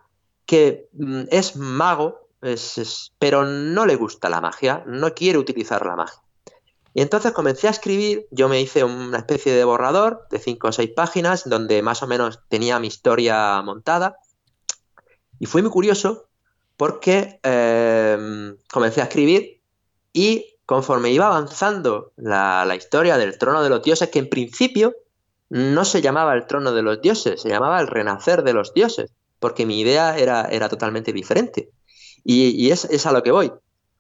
que 0.47 0.88
mm, 0.93 1.25
es 1.31 1.57
mago, 1.57 2.29
pero 3.19 3.45
no 3.45 3.87
le 3.87 3.97
gusta 3.97 4.29
la 4.29 4.40
magia, 4.40 4.85
no 4.87 5.14
quiere 5.14 5.38
utilizar 5.38 5.85
la 5.85 5.97
magia. 5.97 6.24
Y 6.94 7.02
entonces 7.02 7.33
comencé 7.33 7.66
a 7.66 7.72
escribir, 7.72 8.28
yo 8.30 8.48
me 8.48 8.61
hice 8.61 8.85
una 8.85 9.18
especie 9.18 9.52
de 9.52 9.64
borrador 9.64 10.26
de 10.30 10.38
cinco 10.38 10.68
o 10.68 10.72
seis 10.72 10.90
páginas 10.94 11.42
donde 11.44 11.83
más 11.83 12.02
o 12.04 12.07
menos 12.07 12.40
tenía 12.48 12.78
mi 12.78 12.87
historia 12.87 13.61
montada. 13.62 14.16
Y 15.40 15.46
fue 15.46 15.61
muy 15.61 15.72
curioso 15.72 16.28
porque 16.76 17.40
eh, 17.42 18.54
comencé 18.70 19.00
a 19.00 19.04
escribir 19.04 19.61
y 20.12 20.54
conforme 20.66 21.11
iba 21.11 21.26
avanzando 21.26 22.12
la, 22.16 22.72
historia 22.76 23.18
del 23.18 23.38
trono 23.38 23.62
de 23.62 23.68
los 23.68 23.83
dioses, 23.83 24.09
que 24.09 24.20
en 24.20 24.28
principio 24.28 24.94
no 25.50 25.85
se 25.85 26.00
llamaba 26.00 26.35
el 26.35 26.46
trono 26.46 26.72
de 26.72 26.83
los 26.83 27.02
dioses, 27.02 27.42
se 27.42 27.48
llamaba 27.48 27.80
el 27.80 27.88
renacer 27.88 28.44
de 28.44 28.54
los 28.54 28.72
dioses, 28.72 29.12
porque 29.40 29.66
mi 29.66 29.80
idea 29.80 30.16
era, 30.16 30.46
era 30.46 30.68
totalmente 30.68 31.12
diferente. 31.12 31.70
Y, 32.24 32.70
es, 32.70 32.87
es, 32.87 33.04
a 33.04 33.12
lo 33.12 33.22
que 33.22 33.33
voy. 33.33 33.52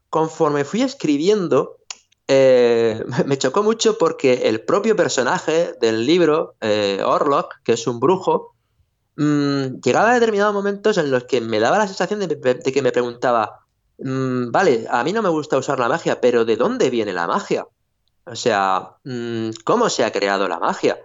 Conforme 0.08 0.64
fui 0.64 0.80
escribiendo, 0.80 1.76
eh, 2.28 3.04
me 3.26 3.38
chocó 3.38 3.62
mucho 3.62 3.98
porque 3.98 4.48
el 4.48 4.62
propio 4.62 4.96
personaje 4.96 5.74
del 5.80 6.06
libro, 6.06 6.54
eh, 6.60 7.02
Orlok, 7.04 7.62
que 7.62 7.72
es 7.72 7.86
un 7.86 8.00
brujo, 8.00 8.54
mm, 9.16 9.80
llegaba 9.82 10.10
a 10.10 10.14
determinados 10.14 10.54
momentos 10.54 10.98
en 10.98 11.10
los 11.10 11.24
que 11.24 11.40
me 11.40 11.60
daba 11.60 11.78
la 11.78 11.86
sensación 11.86 12.20
de, 12.20 12.62
que 12.72 12.82
me 12.82 12.92
preguntaba, 12.92 13.60
mm, 13.98 14.50
vale, 14.50 14.86
a 14.90 15.04
mí 15.04 15.12
no 15.12 15.22
me 15.22 15.28
gusta 15.28 15.58
usar 15.58 15.78
la 15.78 15.88
magia, 15.88 16.20
pero 16.20 16.44
¿de 16.44 16.56
dónde 16.56 16.90
viene 16.90 17.12
la 17.12 17.26
magia? 17.26 17.66
O 18.26 18.36
sea, 18.36 18.96
mm, 19.04 19.50
¿cómo 19.64 19.90
se 19.90 20.04
ha 20.04 20.12
creado 20.12 20.48
la 20.48 20.58
magia? 20.58 20.98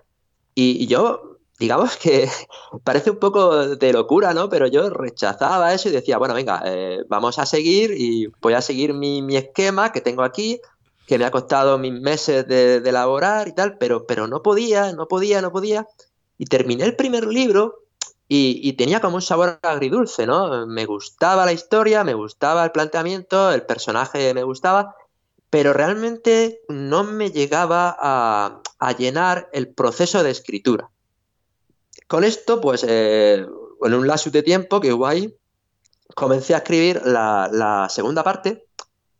Y, 0.55 0.87
yo, 0.87 1.37
digamos 1.59 1.97
que 1.97 2.29
parece 2.83 3.11
un 3.11 3.19
poco 3.19 3.75
de 3.75 3.93
locura, 3.93 4.33
¿no? 4.33 4.49
Pero 4.49 4.67
yo 4.67 4.89
rechazaba 4.89 5.73
eso 5.73 5.89
y 5.89 5.91
decía, 5.91 6.17
bueno, 6.17 6.33
venga, 6.33 6.61
eh, 6.65 7.03
vamos 7.09 7.39
a 7.39 7.45
seguir 7.45 7.91
y 7.97 8.27
voy 8.41 8.53
a 8.53 8.61
seguir 8.61 8.93
mi, 8.93 9.21
mi 9.21 9.37
esquema 9.37 9.91
que 9.91 10.01
tengo 10.01 10.23
aquí, 10.23 10.61
que 11.09 11.17
me 11.17 11.25
ha 11.25 11.31
costado 11.31 11.79
mis 11.79 11.91
meses 11.91 12.47
de, 12.47 12.75
elaborar 12.75 13.47
y 13.47 13.53
tal, 13.53 13.79
pero, 13.79 14.05
pero 14.05 14.27
no 14.27 14.43
podía, 14.43 14.93
no 14.93 15.07
podía, 15.07 15.41
no 15.41 15.51
podía. 15.51 15.87
Y 16.37 16.45
terminé 16.45 16.85
el 16.85 16.95
primer 16.95 17.25
libro 17.25 17.79
y, 18.27 18.73
tenía 18.73 19.01
como 19.01 19.15
un 19.15 19.23
sabor 19.23 19.57
agridulce, 19.63 20.27
¿no? 20.27 20.67
Me 20.67 20.85
gustaba 20.85 21.47
la 21.47 21.51
historia, 21.51 22.03
me 22.03 22.13
gustaba 22.13 22.63
el 22.63 22.71
planteamiento, 22.71 23.51
el 23.51 23.63
personaje 23.63 24.35
me 24.35 24.43
gustaba, 24.43 24.95
pero 25.49 25.73
realmente 25.73 26.61
no 26.69 27.03
me 27.03 27.31
llegaba 27.31 27.97
a, 27.99 28.61
llenar 28.95 29.49
el 29.51 29.67
proceso 29.67 30.21
de 30.21 30.29
escritura. 30.29 30.91
Con 32.07 32.23
esto, 32.23 32.61
pues, 32.61 32.85
eh, 32.87 33.47
en 33.81 33.93
un 33.95 34.05
lapso 34.05 34.29
de 34.29 34.43
tiempo 34.43 34.79
que 34.79 34.93
hubo 34.93 35.07
ahí, 35.07 35.35
comencé 36.13 36.53
a 36.53 36.57
escribir 36.57 37.01
la 37.03 37.87
segunda 37.89 38.23
parte, 38.23 38.68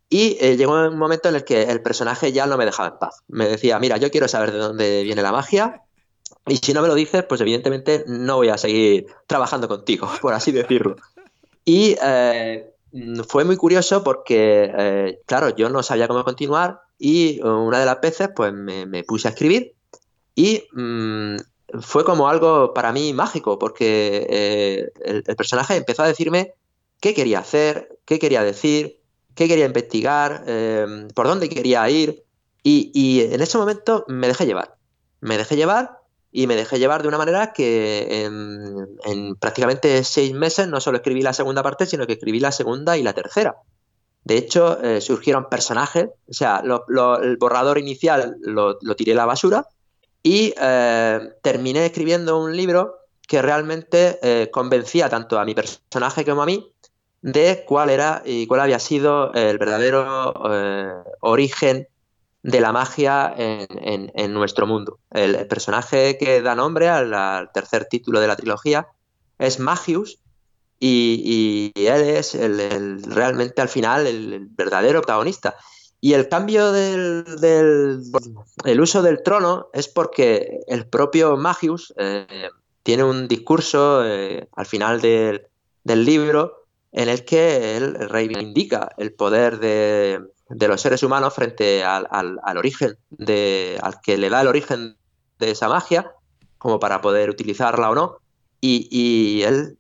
y 0.10 0.38
eh, 0.40 0.58
llegó 0.58 0.74
un 0.74 0.98
momento 0.98 1.30
en 1.30 1.36
el 1.36 1.44
que 1.44 1.64
el 1.64 1.82
personaje 1.82 2.32
ya 2.32 2.48
no 2.48 2.58
me 2.58 2.66
dejaba 2.66 2.90
en 2.90 2.98
paz. 2.98 3.24
Me 3.28 3.48
decía, 3.48 3.78
mira, 3.78 3.98
yo 3.98 4.10
quiero 4.10 4.28
saber 4.28 4.52
de 4.52 4.58
dónde 4.58 5.04
viene 5.04 5.22
la 5.22 5.32
magia. 5.32 5.84
Y 6.48 6.58
si 6.58 6.74
no 6.74 6.82
me 6.82 6.88
lo 6.88 6.96
dices, 6.96 7.24
pues 7.26 7.42
evidentemente 7.42 8.04
no 8.08 8.38
voy 8.38 8.50
a 8.50 8.58
seguir 8.58 9.06
trabajando 9.28 9.68
contigo, 9.68 10.10
por 10.22 10.34
así 10.34 10.52
decirlo. 10.52 10.96
Y 11.64 11.96
eh, 12.02 12.74
fue 13.28 13.46
muy 13.46 13.56
curioso 13.56 14.04
porque, 14.04 14.72
eh, 14.76 15.22
claro, 15.28 15.56
yo 15.56 15.70
no 15.70 15.84
sabía 15.84 16.08
cómo 16.08 16.24
continuar 16.24 16.82
y 16.98 17.40
una 17.42 17.80
de 17.80 17.86
las 17.86 18.02
veces 18.02 18.30
pues 18.36 18.52
me, 18.52 19.04
puse 19.04 19.28
a 19.28 19.32
escribir 19.32 19.74
y 20.36 20.64
mm, 20.74 21.38
fue 21.82 22.04
como 22.04 22.28
algo 22.28 22.74
para 22.74 22.92
mí 22.92 23.14
mágico 23.14 23.58
porque 23.58 24.92
el, 25.00 25.24
personaje 25.38 25.76
empezó 25.76 26.04
a 26.04 26.08
decirme 26.08 26.56
qué 27.00 27.14
quería 27.14 27.40
hacer, 27.40 28.00
qué 28.06 28.20
quería 28.20 28.44
decir, 28.44 28.99
qué 29.40 29.48
quería 29.48 29.66
investigar, 29.66 30.44
em, 30.48 31.08
por 31.16 31.26
dónde 31.26 31.48
quería 31.48 31.90
ir. 31.90 32.26
Y, 32.62 33.22
en 33.22 33.42
ese 33.42 33.58
momento 33.58 34.04
me 34.10 34.28
dejé 34.28 34.46
llevar. 34.46 34.76
me 35.22 35.38
dejé 35.38 35.56
llevar 35.56 36.00
y 36.32 36.48
me 36.48 36.56
dejé 36.56 36.78
llevar 36.80 37.02
de 37.02 37.08
una 37.10 37.18
manera 37.18 37.52
que 37.54 38.26
en, 38.26 39.36
prácticamente 39.36 40.04
seis 40.04 40.34
meses 40.34 40.68
no 40.68 40.80
solo 40.80 40.98
escribí 40.98 41.22
la 41.22 41.34
segunda 41.34 41.64
parte, 41.64 41.86
sino 41.86 42.06
que 42.06 42.14
escribí 42.14 42.40
la 42.40 42.52
segunda 42.52 42.98
y 42.98 43.04
la 43.04 43.14
tercera. 43.14 43.56
De 44.24 44.38
hecho, 44.38 44.82
eh, 44.82 45.02
surgieron 45.02 45.50
personajes, 45.50 46.08
o 46.30 46.34
sea, 46.34 46.62
el 46.62 47.38
borrador 47.38 47.78
inicial 47.78 48.38
lo, 48.42 48.78
tiré 48.96 49.14
a 49.14 49.16
la 49.16 49.26
basura 49.26 49.68
y 50.22 50.54
eh, 50.60 51.20
terminé 51.42 51.86
escribiendo 51.86 52.40
un 52.42 52.56
libro 52.56 52.96
que 53.28 53.42
realmente 53.42 54.20
eh, 54.22 54.50
convencía 54.52 55.10
tanto 55.10 55.40
a 55.40 55.46
mi 55.46 55.56
personaje 55.56 56.26
como 56.26 56.44
a 56.44 56.46
mí 56.46 56.72
de 57.22 57.64
cuál 57.66 57.90
era 57.90 58.22
y 58.26 58.48
cuál 58.48 58.62
había 58.62 58.80
sido 58.80 59.34
el 59.34 59.58
verdadero 59.58 60.34
origen 61.22 61.88
de 62.44 62.62
la 62.62 62.72
magia 62.72 63.34
en, 63.38 64.34
nuestro 64.34 64.66
mundo. 64.66 65.00
El, 65.12 65.48
personaje 65.48 66.18
que 66.18 66.42
da 66.42 66.56
nombre 66.56 66.90
al, 66.90 67.52
tercer 67.54 67.86
título 67.86 68.20
de 68.20 68.28
la 68.28 68.36
trilogía 68.36 68.88
es 69.38 69.60
Magius 69.60 70.20
y, 70.80 71.72
él 71.76 72.02
es 72.02 72.36
el, 72.36 73.04
realmente 73.04 73.62
al 73.62 73.70
final 73.70 74.08
el, 74.08 74.48
verdadero 74.52 75.02
protagonista. 75.02 75.56
Y 76.02 76.14
el 76.14 76.30
cambio 76.30 76.72
del, 76.72 77.26
el 78.64 78.82
uso 78.82 79.02
del 79.02 79.22
trono 79.22 79.68
es 79.74 79.90
porque 79.90 80.62
el 80.68 80.88
propio 80.88 81.36
Magius 81.36 81.94
eh, 81.98 82.26
tiene 82.84 83.04
un 83.04 83.28
discurso 83.28 84.06
eh, 84.06 84.48
al 84.56 84.66
final 84.66 85.02
del, 85.02 85.48
del 85.84 86.06
libro 86.06 86.59
en 86.92 87.10
el 87.10 87.26
que 87.26 87.78
él 87.78 87.96
reivindica 88.10 88.90
el 88.98 89.14
poder 89.14 89.60
de, 89.60 90.22
de 90.50 90.68
los 90.68 90.82
seres 90.82 91.04
humanos 91.04 91.34
frente 91.34 91.84
al, 91.84 92.40
origen, 92.58 92.98
de, 93.10 93.78
al 93.82 94.02
que 94.02 94.18
le 94.18 94.30
da 94.30 94.42
el 94.42 94.48
origen 94.48 94.98
de 95.38 95.52
esa 95.52 95.70
magia, 95.70 96.12
como 96.58 96.80
para 96.80 97.02
poder 97.02 97.30
utilizarla 97.30 97.92
o 97.92 97.96
no. 97.96 98.18
Y, 98.62 99.44
él, 99.44 99.78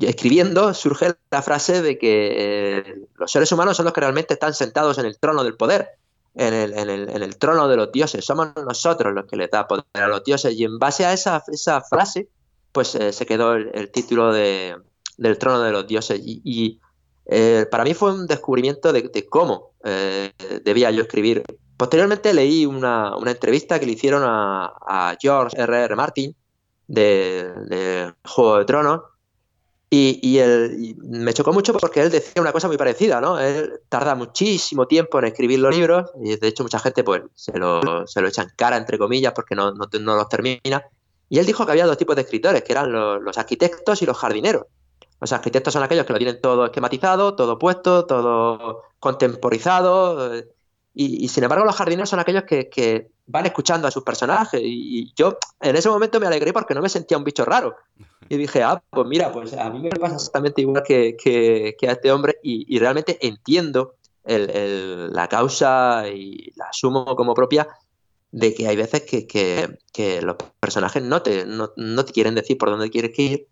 escribiendo, 0.00 0.72
surge 0.74 1.14
la 1.30 1.42
frase 1.42 1.82
de 1.82 1.98
que 1.98 2.34
eh, 2.36 3.06
los 3.16 3.32
seres 3.32 3.50
humanos 3.50 3.76
son 3.76 3.86
los 3.86 3.94
que 3.94 4.00
realmente 4.00 4.34
están 4.34 4.54
sentados 4.54 4.98
en 4.98 5.06
el 5.06 5.18
trono 5.18 5.42
del 5.42 5.56
poder, 5.56 5.88
en 6.34 6.54
el, 6.54 6.74
en 6.74 6.90
el, 6.90 7.08
en 7.08 7.22
el 7.22 7.36
trono 7.38 7.66
de 7.66 7.76
los 7.76 7.90
dioses. 7.90 8.24
Somos 8.24 8.50
nosotros 8.54 9.12
los 9.12 9.24
que 9.24 9.36
les 9.36 9.50
da 9.50 9.66
poder 9.66 9.84
a 9.94 10.06
los 10.06 10.22
dioses. 10.22 10.54
Y 10.54 10.64
en 10.64 10.78
base 10.78 11.06
a 11.06 11.12
esa, 11.12 11.42
esa 11.48 11.80
frase, 11.80 12.28
pues 12.72 12.94
eh, 12.94 13.12
se 13.12 13.26
quedó 13.26 13.54
el, 13.54 13.90
título 13.90 14.32
de, 14.32 14.76
del 15.20 15.38
trono 15.38 15.60
de 15.60 15.70
los 15.70 15.86
dioses. 15.86 16.20
y 16.24 16.80
eh, 17.32 17.66
para 17.70 17.84
mí 17.84 17.94
fue 17.94 18.12
un 18.12 18.26
descubrimiento 18.26 18.92
de, 18.92 19.26
cómo 19.28 19.70
eh, 19.84 20.32
debía 20.64 20.90
yo 20.90 21.02
escribir. 21.02 21.44
Posteriormente 21.76 22.34
leí 22.34 22.66
una, 22.66 23.14
entrevista 23.24 23.78
que 23.78 23.86
le 23.86 23.92
hicieron 23.92 24.22
a, 24.26 25.16
George 25.20 25.56
R. 25.56 25.84
R. 25.84 25.96
Martin 25.96 26.34
de, 26.88 28.12
Juego 28.26 28.58
de 28.58 28.64
Tronos 28.64 29.00
y, 29.88 30.40
me 30.98 31.32
chocó 31.32 31.52
mucho 31.52 31.72
porque 31.72 32.02
él 32.02 32.10
decía 32.10 32.42
una 32.42 32.52
cosa 32.52 32.66
muy 32.66 32.76
parecida, 32.76 33.20
¿no? 33.20 33.38
Él 33.38 33.80
tarda 33.88 34.16
muchísimo 34.16 34.86
tiempo 34.86 35.20
en 35.20 35.26
escribir 35.26 35.60
los 35.60 35.74
libros 35.74 36.10
y 36.22 36.36
de 36.36 36.48
hecho 36.48 36.64
mucha 36.64 36.80
gente 36.80 37.04
pues 37.04 37.22
se 37.34 37.56
lo, 37.56 38.06
se 38.08 38.20
lo 38.20 38.28
echa 38.28 38.42
en 38.42 38.50
cara, 38.56 38.76
entre 38.76 38.98
comillas, 38.98 39.32
porque 39.32 39.54
no, 39.54 39.72
no, 39.72 40.16
los 40.16 40.28
termina. 40.28 40.82
Y 41.28 41.38
él 41.38 41.46
dijo 41.46 41.64
que 41.64 41.72
había 41.72 41.86
dos 41.86 41.96
tipos 41.96 42.16
de 42.16 42.22
escritores, 42.22 42.64
que 42.64 42.72
eran 42.72 42.90
los 42.90 43.38
arquitectos 43.38 44.02
y 44.02 44.06
los 44.06 44.18
jardineros. 44.18 44.64
Los 45.20 45.32
arquitectos 45.32 45.74
son 45.74 45.82
aquellos 45.82 46.06
que 46.06 46.12
lo 46.14 46.18
tienen 46.18 46.40
todo 46.40 46.64
esquematizado, 46.64 47.34
todo 47.34 47.58
puesto, 47.58 48.06
todo 48.06 48.84
contemporizado. 48.98 50.34
Eh, 50.34 50.48
y, 50.92 51.28
sin 51.28 51.44
embargo, 51.44 51.64
los 51.64 51.76
jardineros 51.76 52.08
son 52.08 52.18
aquellos 52.18 52.44
que, 52.44 53.10
van 53.26 53.46
escuchando 53.46 53.86
a 53.86 53.90
sus 53.90 54.02
personajes. 54.02 54.60
Y, 54.64 55.12
yo 55.14 55.38
en 55.60 55.76
ese 55.76 55.88
momento 55.88 56.18
me 56.18 56.26
alegré 56.26 56.52
porque 56.52 56.74
no 56.74 56.82
me 56.82 56.88
sentía 56.88 57.18
un 57.18 57.24
bicho 57.24 57.44
raro. 57.44 57.76
Y 58.28 58.36
dije, 58.36 58.62
ah, 58.62 58.82
pues 58.90 59.06
mira, 59.06 59.30
pues 59.30 59.52
a 59.52 59.70
mí 59.70 59.78
me 59.78 59.90
pasa 59.90 60.16
exactamente 60.16 60.62
igual 60.62 60.82
que, 60.82 61.76
a 61.86 61.92
este 61.92 62.10
hombre. 62.10 62.38
Y, 62.42 62.78
realmente 62.78 63.18
entiendo 63.20 63.96
la 64.24 65.28
causa 65.28 66.08
y 66.08 66.52
la 66.56 66.66
asumo 66.66 67.04
como 67.16 67.34
propia 67.34 67.68
de 68.32 68.54
que 68.54 68.68
hay 68.68 68.76
veces 68.76 69.02
que, 69.02 70.20
los 70.22 70.36
personajes 70.58 71.02
no 71.02 71.22
te, 71.22 71.44
no, 71.44 71.72
no 71.76 72.04
te 72.04 72.12
quieren 72.12 72.34
decir 72.34 72.56
por 72.56 72.70
dónde 72.70 72.90
quieres 72.90 73.18
ir 73.18 73.48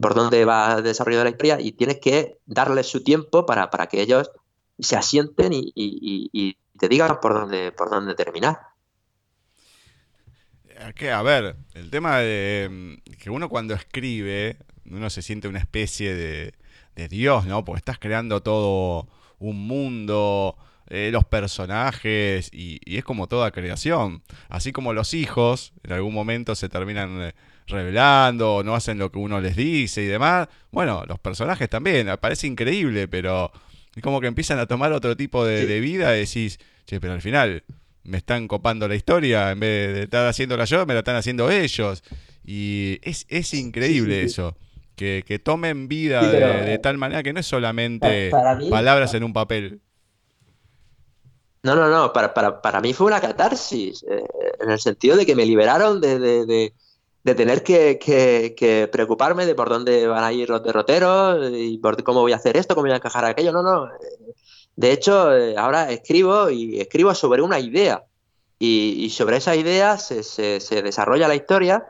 por 0.00 0.14
dónde 0.14 0.44
va 0.44 0.74
el 0.78 0.82
desarrollo 0.82 1.18
de 1.18 1.24
la 1.24 1.30
historia 1.30 1.60
y 1.60 1.72
tienes 1.72 2.00
que 2.00 2.38
darles 2.46 2.86
su 2.86 3.02
tiempo 3.02 3.46
para, 3.46 3.68
que 3.88 4.02
ellos 4.02 4.30
se 4.78 4.96
asienten 4.96 5.52
y, 5.54 6.56
te 6.78 6.88
digan 6.88 7.20
por 7.20 7.34
dónde, 7.34 7.72
por 7.72 7.90
dónde 7.90 8.14
terminar. 8.14 8.58
Que, 10.94 11.12
a 11.12 11.20
ver, 11.20 11.56
el 11.74 11.90
tema 11.90 12.18
de 12.18 13.02
que 13.18 13.28
uno 13.28 13.50
cuando 13.50 13.74
escribe, 13.74 14.56
uno 14.86 15.10
se 15.10 15.20
siente 15.20 15.46
una 15.46 15.58
especie 15.58 16.14
de, 16.14 16.54
de 16.96 17.08
Dios, 17.08 17.44
¿no? 17.44 17.64
Porque 17.64 17.80
estás 17.80 17.98
creando 17.98 18.42
todo 18.42 19.08
un 19.38 19.66
mundo, 19.66 20.56
eh, 20.88 21.10
los 21.12 21.26
personajes, 21.26 22.48
y, 22.52 22.80
y, 22.84 22.96
es 22.96 23.04
como 23.04 23.26
toda 23.26 23.50
creación. 23.50 24.22
Así 24.48 24.72
como 24.72 24.94
los 24.94 25.12
hijos, 25.12 25.74
en 25.82 25.92
algún 25.92 26.14
momento 26.14 26.54
se 26.54 26.70
terminan 26.70 27.34
revelando, 27.70 28.62
no 28.64 28.74
hacen 28.74 28.98
lo 28.98 29.10
que 29.10 29.18
uno 29.18 29.40
les 29.40 29.56
dice 29.56 30.02
y 30.02 30.06
demás. 30.06 30.48
Bueno, 30.70 31.04
los 31.06 31.18
personajes 31.18 31.68
también, 31.68 32.08
parece 32.20 32.46
increíble, 32.46 33.08
pero 33.08 33.50
es 33.94 34.02
como 34.02 34.20
que 34.20 34.26
empiezan 34.26 34.58
a 34.58 34.66
tomar 34.66 34.92
otro 34.92 35.16
tipo 35.16 35.44
de, 35.44 35.80
vida 35.80 36.16
y 36.16 36.20
decís, 36.20 36.58
che, 36.86 37.00
pero 37.00 37.14
al 37.14 37.22
final 37.22 37.64
me 38.04 38.18
están 38.18 38.48
copando 38.48 38.88
la 38.88 38.94
historia, 38.94 39.50
en 39.50 39.60
vez 39.60 39.94
de 39.94 40.02
estar 40.04 40.26
haciéndola 40.26 40.64
yo, 40.64 40.86
me 40.86 40.94
la 40.94 41.00
están 41.00 41.16
haciendo 41.16 41.50
ellos. 41.50 42.02
Y 42.44 42.98
es, 43.02 43.26
es 43.28 43.54
increíble 43.54 44.22
eso. 44.22 44.56
Que, 44.96 45.40
tomen 45.42 45.88
vida 45.88 46.20
de, 46.30 46.78
tal 46.78 46.98
manera 46.98 47.22
que 47.22 47.32
no 47.32 47.40
es 47.40 47.46
solamente 47.46 48.30
palabras 48.68 49.14
en 49.14 49.24
un 49.24 49.32
papel. 49.32 49.80
No, 51.62 51.74
no, 51.74 51.88
no, 51.88 52.12
para, 52.12 52.34
para, 52.34 52.60
para 52.60 52.80
mí 52.80 52.92
fue 52.92 53.06
una 53.06 53.20
catarsis, 53.20 54.02
eh, 54.02 54.22
en 54.60 54.70
el 54.70 54.78
sentido 54.78 55.16
de 55.16 55.26
que 55.26 55.34
me 55.34 55.44
liberaron 55.44 56.00
de, 56.00 56.18
de 56.18 56.46
de 56.46 56.72
tener 57.24 57.62
que, 57.62 58.88
preocuparme 58.90 59.46
de 59.46 59.54
por 59.54 59.68
dónde 59.68 60.06
van 60.06 60.24
a 60.24 60.32
ir 60.32 60.48
los 60.48 60.62
derroteros 60.62 61.50
y 61.52 61.78
por 61.78 62.02
cómo 62.02 62.20
voy 62.20 62.32
a 62.32 62.36
hacer 62.36 62.56
esto, 62.56 62.74
cómo 62.74 62.86
voy 62.86 62.92
a 62.92 62.96
encajar 62.96 63.24
aquello. 63.24 63.52
No, 63.52 63.62
no. 63.62 63.88
De 64.76 64.92
hecho, 64.92 65.36
eh, 65.36 65.56
ahora 65.56 65.90
escribo 65.90 66.48
y 66.50 66.80
escribo 66.80 67.14
sobre 67.14 67.42
una 67.42 67.58
idea. 67.58 68.04
Y, 68.58 69.08
sobre 69.10 69.38
esa 69.38 69.56
idea 69.56 69.96
se, 69.96 70.22
se, 70.22 70.82
desarrolla 70.82 71.28
la 71.28 71.34
historia. 71.34 71.84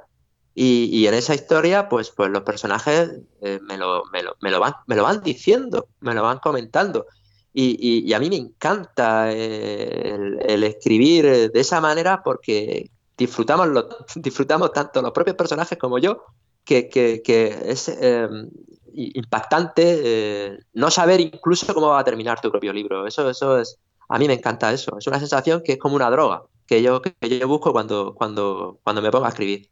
Y, 0.54 1.06
en 1.06 1.14
esa 1.14 1.34
historia, 1.34 1.88
pues, 1.88 2.10
pues 2.10 2.30
los 2.30 2.42
personajes 2.42 3.10
eh, 3.40 3.58
me, 3.62 3.76
lo, 3.76 4.04
me, 4.12 4.22
lo, 4.22 4.36
me, 4.40 4.50
lo, 4.50 4.60
van, 4.60 4.74
me 4.86 4.94
lo 4.94 5.02
van 5.02 5.20
diciendo, 5.20 5.88
me 6.00 6.14
lo 6.14 6.22
van 6.22 6.38
comentando. 6.38 7.06
Y, 7.52 8.12
a 8.12 8.20
mí 8.20 8.28
me 8.28 8.36
encanta 8.36 9.32
eh, 9.32 10.36
el 10.46 10.62
escribir 10.64 11.50
de 11.50 11.60
esa 11.60 11.80
manera 11.80 12.22
porque 12.22 12.90
disfrutamos, 14.16 14.72
tanto 14.72 15.02
los 15.02 15.12
propios 15.12 15.36
personajes 15.36 15.78
como 15.78 15.98
yo, 15.98 16.24
que, 16.64 17.22
es 17.66 17.88
em, 17.88 18.50
impactante 18.94 20.00
eh, 20.02 20.58
no 20.74 20.90
saber 20.90 21.20
incluso 21.20 21.72
cómo 21.74 21.88
va 21.88 22.00
a 22.00 22.04
terminar 22.04 22.40
tu 22.40 22.50
propio 22.50 22.72
libro. 22.72 23.06
Eso, 23.06 23.28
eso 23.28 23.58
es, 23.58 23.78
a 24.08 24.18
mí 24.18 24.26
me 24.26 24.34
encanta 24.34 24.72
eso. 24.72 24.96
Es 24.98 25.06
una 25.06 25.18
sensación 25.18 25.62
que 25.64 25.72
es 25.72 25.78
como 25.78 25.96
una 25.96 26.10
droga 26.10 26.42
que 26.66 26.82
yo, 26.82 27.02
que 27.02 27.38
yo 27.38 27.48
busco 27.48 27.72
cuando, 27.72 28.14
cuando, 28.14 28.78
cuando 28.84 29.02
me 29.02 29.10
pongo 29.10 29.26
a 29.26 29.30
escribir. 29.30 29.68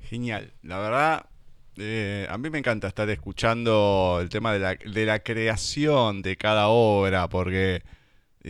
Genial. 0.00 0.52
La 0.62 0.78
verdad, 0.78 1.26
eh, 1.78 2.26
a 2.30 2.38
mí 2.38 2.50
me 2.50 2.58
encanta 2.58 2.86
estar 2.86 3.08
escuchando 3.10 4.18
el 4.20 4.28
tema 4.28 4.52
de 4.52 4.58
la, 4.58 4.74
de 4.74 5.06
la 5.06 5.20
creación 5.20 6.22
de 6.22 6.36
cada 6.36 6.68
obra, 6.68 7.28
porque 7.28 7.82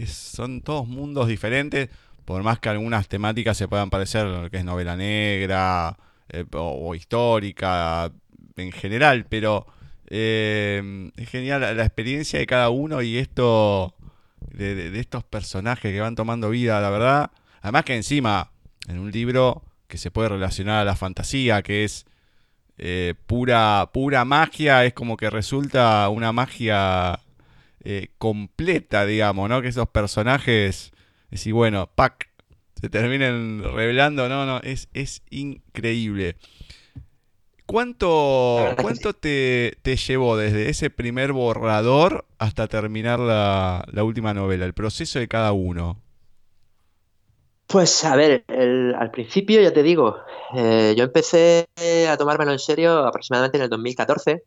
son 0.06 0.62
todos 0.62 0.86
mundos 0.86 1.28
diferentes, 1.28 1.88
por 2.24 2.42
más 2.42 2.58
que 2.58 2.68
algunas 2.68 3.08
temáticas 3.08 3.56
se 3.56 3.68
puedan 3.68 3.90
parecer, 3.90 4.26
lo 4.26 4.50
que 4.50 4.58
es 4.58 4.64
novela 4.64 4.96
negra 4.96 5.96
eh, 6.28 6.44
o, 6.52 6.94
histórica 6.94 8.10
en 8.56 8.72
general, 8.72 9.26
pero 9.28 9.66
eh, 10.06 11.10
es 11.16 11.28
genial 11.28 11.60
la, 11.60 11.84
experiencia 11.84 12.38
de 12.38 12.46
cada 12.46 12.70
uno 12.70 13.02
y 13.02 13.18
esto 13.18 13.94
de, 14.50 14.98
estos 14.98 15.24
personajes 15.24 15.92
que 15.92 16.00
van 16.00 16.14
tomando 16.14 16.50
vida, 16.50 16.80
la 16.80 16.90
verdad. 16.90 17.30
Además 17.60 17.84
que 17.84 17.96
encima, 17.96 18.50
en 18.88 18.98
un 18.98 19.10
libro 19.10 19.62
que 19.88 19.98
se 19.98 20.10
puede 20.10 20.30
relacionar 20.30 20.80
a 20.80 20.84
la 20.84 20.96
fantasía, 20.96 21.62
que 21.62 21.84
es 21.84 22.06
eh, 22.78 23.14
pura, 23.26 23.90
pura 23.92 24.24
magia, 24.24 24.84
es 24.84 24.94
como 24.94 25.16
que 25.16 25.30
resulta 25.30 26.08
una 26.08 26.32
magia 26.32 27.20
eh, 27.84 28.08
completa, 28.18 29.06
digamos, 29.06 29.48
¿no? 29.48 29.62
Que 29.62 29.68
esos 29.68 29.88
personajes, 29.88 30.92
y 31.30 31.52
bueno, 31.52 31.90
pack, 31.94 32.28
se 32.80 32.88
terminen 32.88 33.62
revelando, 33.62 34.28
no, 34.28 34.46
no, 34.46 34.60
es, 34.60 34.88
es 34.92 35.22
increíble. 35.30 36.36
¿Cuánto, 37.66 38.74
cuánto 38.80 39.14
te, 39.14 39.78
llevó 40.06 40.36
desde 40.36 40.68
ese 40.68 40.90
primer 40.90 41.32
borrador 41.32 42.26
hasta 42.38 42.66
terminar 42.66 43.18
la, 43.18 44.04
última 44.04 44.34
novela, 44.34 44.66
el 44.66 44.74
proceso 44.74 45.18
de 45.18 45.26
cada 45.26 45.52
uno? 45.52 45.96
Pues 47.68 48.04
a 48.04 48.14
ver, 48.14 48.44
al 48.48 49.10
principio 49.10 49.62
ya 49.62 49.72
te 49.72 49.82
digo, 49.82 50.18
eh, 50.54 50.94
yo 50.98 51.04
empecé 51.04 51.66
a 52.10 52.16
tomármelo 52.18 52.52
en 52.52 52.58
serio 52.58 53.06
aproximadamente 53.06 53.56
en 53.56 53.62
el 53.62 53.70
2014 53.70 54.44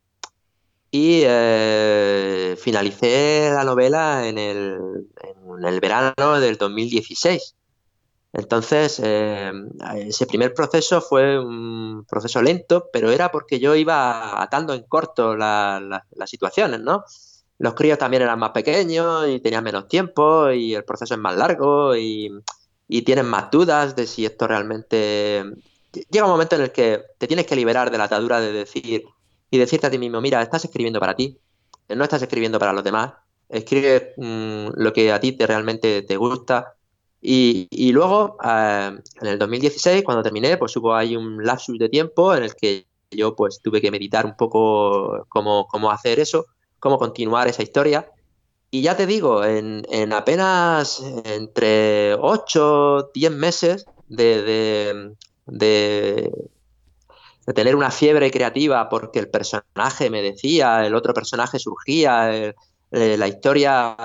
y 0.95 1.23
eh, 1.25 2.55
finalicé 2.57 3.49
la 3.53 3.65
novela 3.65 4.25
en 4.29 4.37
el, 4.37 5.09
en 5.21 5.65
el, 5.65 5.79
verano 5.81 6.39
del 6.39 6.55
2016. 6.55 7.53
Entonces, 8.31 9.01
eh, 9.03 9.51
ese 9.97 10.25
primer 10.25 10.53
proceso 10.53 11.01
fue 11.01 11.37
un 11.37 12.05
proceso 12.07 12.41
lento, 12.41 12.87
pero 12.93 13.11
era 13.11 13.29
porque 13.29 13.59
yo 13.59 13.75
iba 13.75 14.41
atando 14.41 14.73
en 14.73 14.83
corto 14.83 15.35
las 15.35 16.01
situaciones, 16.27 16.79
¿no? 16.79 17.03
Los 17.57 17.73
críos 17.73 17.97
también 17.97 18.23
eran 18.23 18.39
más 18.39 18.51
pequeños 18.51 19.27
y 19.27 19.41
tenían 19.41 19.65
menos 19.65 19.89
tiempo 19.89 20.49
y 20.49 20.75
el 20.75 20.85
proceso 20.85 21.15
es 21.15 21.19
más 21.19 21.35
largo 21.35 21.93
y, 21.97 22.31
y 22.87 23.01
tienen 23.01 23.25
más 23.25 23.51
dudas 23.51 23.97
de 23.97 24.07
si 24.07 24.25
esto 24.25 24.47
realmente... 24.47 25.43
Llega 26.09 26.25
un 26.25 26.31
momento 26.31 26.55
en 26.55 26.61
el 26.61 26.71
que 26.71 27.03
te 27.17 27.27
tienes 27.27 27.45
que 27.47 27.55
liberar 27.57 27.91
de 27.91 27.97
la 27.97 28.05
atadura 28.05 28.39
de 28.39 28.53
decir 28.53 29.05
y 29.55 29.59
decirte 29.59 29.87
a 29.87 29.89
ti 29.89 29.97
mismo, 29.97 30.21
mira, 30.21 30.41
estás 30.41 30.65
escribiendo 30.65 30.99
para 30.99 31.15
ti, 31.15 31.37
no 31.89 32.03
estás 32.03 32.21
escribiendo 32.21 32.59
para 32.59 32.73
los 32.73 32.83
demás, 32.83 33.13
escribe 33.49 34.13
mm, 34.17 34.67
lo 34.75 34.93
que 34.93 35.11
a 35.11 35.19
ti 35.19 35.31
te 35.33 35.47
realmente 35.47 36.01
te 36.01 36.17
gusta. 36.17 36.75
Y, 37.21 37.91
luego, 37.91 38.37
eh, 38.43 38.91
en 39.21 39.27
el 39.27 39.39
2016, 39.39 40.03
cuando 40.03 40.21
terminé, 40.21 40.57
pues 40.57 40.75
hubo 40.77 40.93
ahí 40.93 41.15
un 41.15 41.43
lapsus 41.43 41.79
de 41.79 41.89
tiempo 41.89 42.35
en 42.35 42.43
el 42.43 42.55
que 42.55 42.85
yo 43.09 43.35
pues 43.35 43.61
tuve 43.63 43.81
que 43.81 43.89
meditar 43.89 44.25
un 44.25 44.35
poco 44.35 45.25
cómo, 45.29 45.67
cómo 45.67 45.89
hacer 45.89 46.19
eso, 46.19 46.45
cómo 46.79 46.99
continuar 46.99 47.47
esa 47.47 47.63
historia. 47.63 48.11
Y 48.69 48.83
ya 48.83 48.95
te 48.95 49.07
digo, 49.07 49.43
en, 49.43 49.85
en 49.89 50.13
apenas 50.13 51.01
entre 51.23 52.13
8, 52.15 53.09
10 53.13 53.31
meses 53.31 53.85
de 54.07 55.15
tener 57.53 57.75
una 57.75 57.91
fiebre 57.91 58.31
creativa 58.31 58.89
porque 58.89 59.19
el 59.19 59.29
personaje 59.29 60.09
me 60.09 60.21
decía, 60.21 60.85
el 60.85 60.95
otro 60.95 61.13
personaje 61.13 61.59
surgía, 61.59 62.53
eh, 62.91 63.17
la 63.17 63.27
historia 63.27 63.97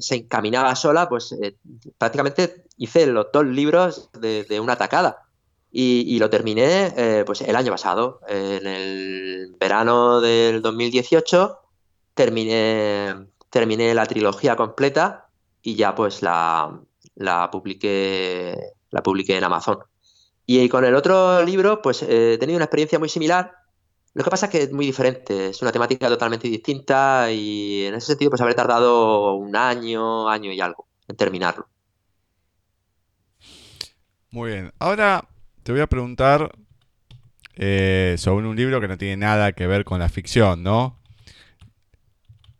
se 0.00 0.16
encaminaba 0.16 0.74
sola, 0.74 1.08
pues 1.08 1.32
eh, 1.32 1.56
prácticamente 1.96 2.64
hice 2.76 3.06
los 3.06 3.26
dos 3.32 3.46
libros 3.46 4.10
de, 4.12 4.60
una 4.60 4.76
tacada. 4.76 5.18
Y, 5.74 6.18
lo 6.18 6.28
terminé 6.28 6.92
eh, 6.96 7.24
pues 7.24 7.40
el 7.40 7.56
año 7.56 7.72
pasado, 7.72 8.20
en 8.28 8.66
el 8.66 9.54
verano 9.58 10.20
del 10.20 10.60
2018, 10.60 11.58
terminé, 12.14 13.14
terminé 13.48 13.94
la 13.94 14.04
trilogía 14.04 14.54
completa 14.54 15.28
y 15.62 15.74
ya 15.74 15.94
pues 15.94 16.20
la, 16.20 16.78
la 17.14 17.50
publiqué, 17.50 18.54
la 18.90 19.02
publiqué 19.02 19.38
en 19.38 19.44
Amazon. 19.44 19.78
Y 20.60 20.68
con 20.68 20.84
el 20.84 20.94
otro 20.94 21.42
libro, 21.42 21.80
pues 21.80 22.02
eh, 22.02 22.34
he 22.34 22.38
tenido 22.38 22.58
una 22.58 22.66
experiencia 22.66 22.98
muy 22.98 23.08
similar. 23.08 23.54
Lo 24.12 24.22
que 24.22 24.28
pasa 24.28 24.46
es 24.46 24.52
que 24.52 24.62
es 24.64 24.72
muy 24.72 24.84
diferente, 24.84 25.48
es 25.48 25.62
una 25.62 25.72
temática 25.72 26.08
totalmente 26.08 26.46
distinta 26.46 27.32
y 27.32 27.86
en 27.86 27.94
ese 27.94 28.08
sentido 28.08 28.30
pues 28.30 28.42
habré 28.42 28.52
tardado 28.54 29.34
un 29.36 29.56
año, 29.56 30.28
año 30.28 30.52
y 30.52 30.60
algo 30.60 30.86
en 31.08 31.16
terminarlo. 31.16 31.66
Muy 34.30 34.50
bien, 34.50 34.72
ahora 34.78 35.26
te 35.62 35.72
voy 35.72 35.80
a 35.80 35.86
preguntar 35.86 36.52
eh, 37.54 38.16
sobre 38.18 38.46
un 38.46 38.54
libro 38.54 38.78
que 38.78 38.88
no 38.88 38.98
tiene 38.98 39.16
nada 39.16 39.52
que 39.52 39.66
ver 39.66 39.86
con 39.86 40.00
la 40.00 40.10
ficción, 40.10 40.62
¿no? 40.62 41.00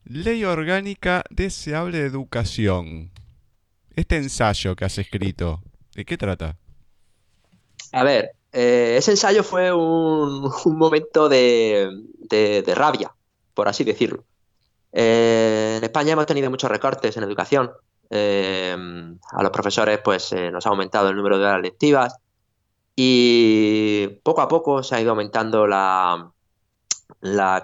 Ley 0.04 0.44
Orgánica 0.44 1.24
Deseable 1.28 1.98
de 1.98 2.06
Educación. 2.06 3.10
Este 3.94 4.16
ensayo 4.16 4.76
que 4.76 4.86
has 4.86 4.96
escrito, 4.96 5.62
¿de 5.94 6.06
qué 6.06 6.16
trata? 6.16 6.56
A 7.92 8.04
ver, 8.04 8.32
eh, 8.52 8.96
ese 8.98 9.12
ensayo 9.12 9.42
fue 9.42 9.72
un, 9.72 10.50
momento 10.76 11.28
de, 11.28 11.88
rabia, 12.74 13.14
por 13.54 13.68
así 13.68 13.84
decirlo. 13.84 14.24
Eh, 14.92 15.76
en 15.78 15.84
España 15.84 16.12
hemos 16.12 16.26
tenido 16.26 16.50
muchos 16.50 16.70
recortes 16.70 17.16
en 17.16 17.24
educación. 17.24 17.70
Eh, 18.10 18.76
a 19.30 19.42
los 19.42 19.52
profesores 19.52 20.00
pues 20.04 20.34
nos 20.52 20.66
ha 20.66 20.68
aumentado 20.68 21.08
el 21.08 21.16
número 21.16 21.38
de 21.38 21.46
horas 21.46 21.62
lectivas 21.62 22.14
y 22.94 24.06
poco 24.22 24.42
a 24.42 24.48
poco 24.48 24.82
se 24.82 24.94
ha 24.94 25.00
ido 25.00 25.12
aumentando 25.12 25.66
la, 25.66 26.30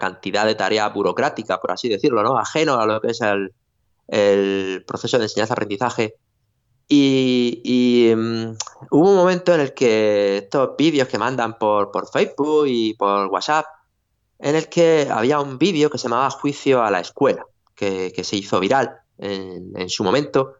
cantidad 0.00 0.46
de 0.46 0.54
tarea 0.54 0.88
burocrática, 0.88 1.60
por 1.60 1.72
así 1.72 1.88
decirlo, 1.88 2.22
¿no? 2.22 2.38
ajeno 2.38 2.80
a 2.80 2.86
lo 2.86 3.00
que 3.00 3.08
es 3.08 3.20
el, 3.20 3.52
el 4.08 4.84
proceso 4.86 5.18
de 5.18 5.24
enseñanza-aprendizaje 5.24 6.14
y, 6.88 8.12
mm, 8.16 8.56
hubo 8.90 9.10
un 9.10 9.16
momento 9.16 9.54
en 9.54 9.60
el 9.60 9.74
que 9.74 10.38
estos 10.38 10.76
vídeos 10.76 11.08
que 11.08 11.18
mandan 11.18 11.58
por, 11.58 11.90
Facebook 12.10 12.66
y 12.66 12.94
por 12.94 13.26
WhatsApp, 13.26 13.66
en 14.38 14.56
el 14.56 14.68
que 14.68 15.08
había 15.10 15.40
un 15.40 15.58
vídeo 15.58 15.90
que 15.90 15.98
se 15.98 16.04
llamaba 16.04 16.30
Juicio 16.30 16.82
a 16.82 16.90
la 16.90 17.00
Escuela, 17.00 17.44
que, 17.74 18.12
se 18.24 18.36
hizo 18.36 18.58
viral 18.60 19.00
en, 19.18 19.88
su 19.90 20.02
momento. 20.02 20.54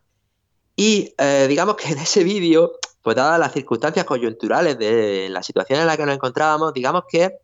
Y 0.76 1.14
eh, 1.18 1.46
digamos 1.48 1.76
que 1.76 1.88
en 1.88 1.98
ese 1.98 2.22
vídeo, 2.22 2.72
pues 3.02 3.16
dadas 3.16 3.40
las 3.40 3.52
circunstancias 3.52 4.04
coyunturales 4.04 4.78
de 4.78 5.28
la 5.30 5.42
situación 5.42 5.80
en 5.80 5.86
la 5.86 5.96
que 5.96 6.04
nos 6.04 6.14
encontrábamos, 6.14 6.74
digamos 6.74 7.04
que 7.08 7.38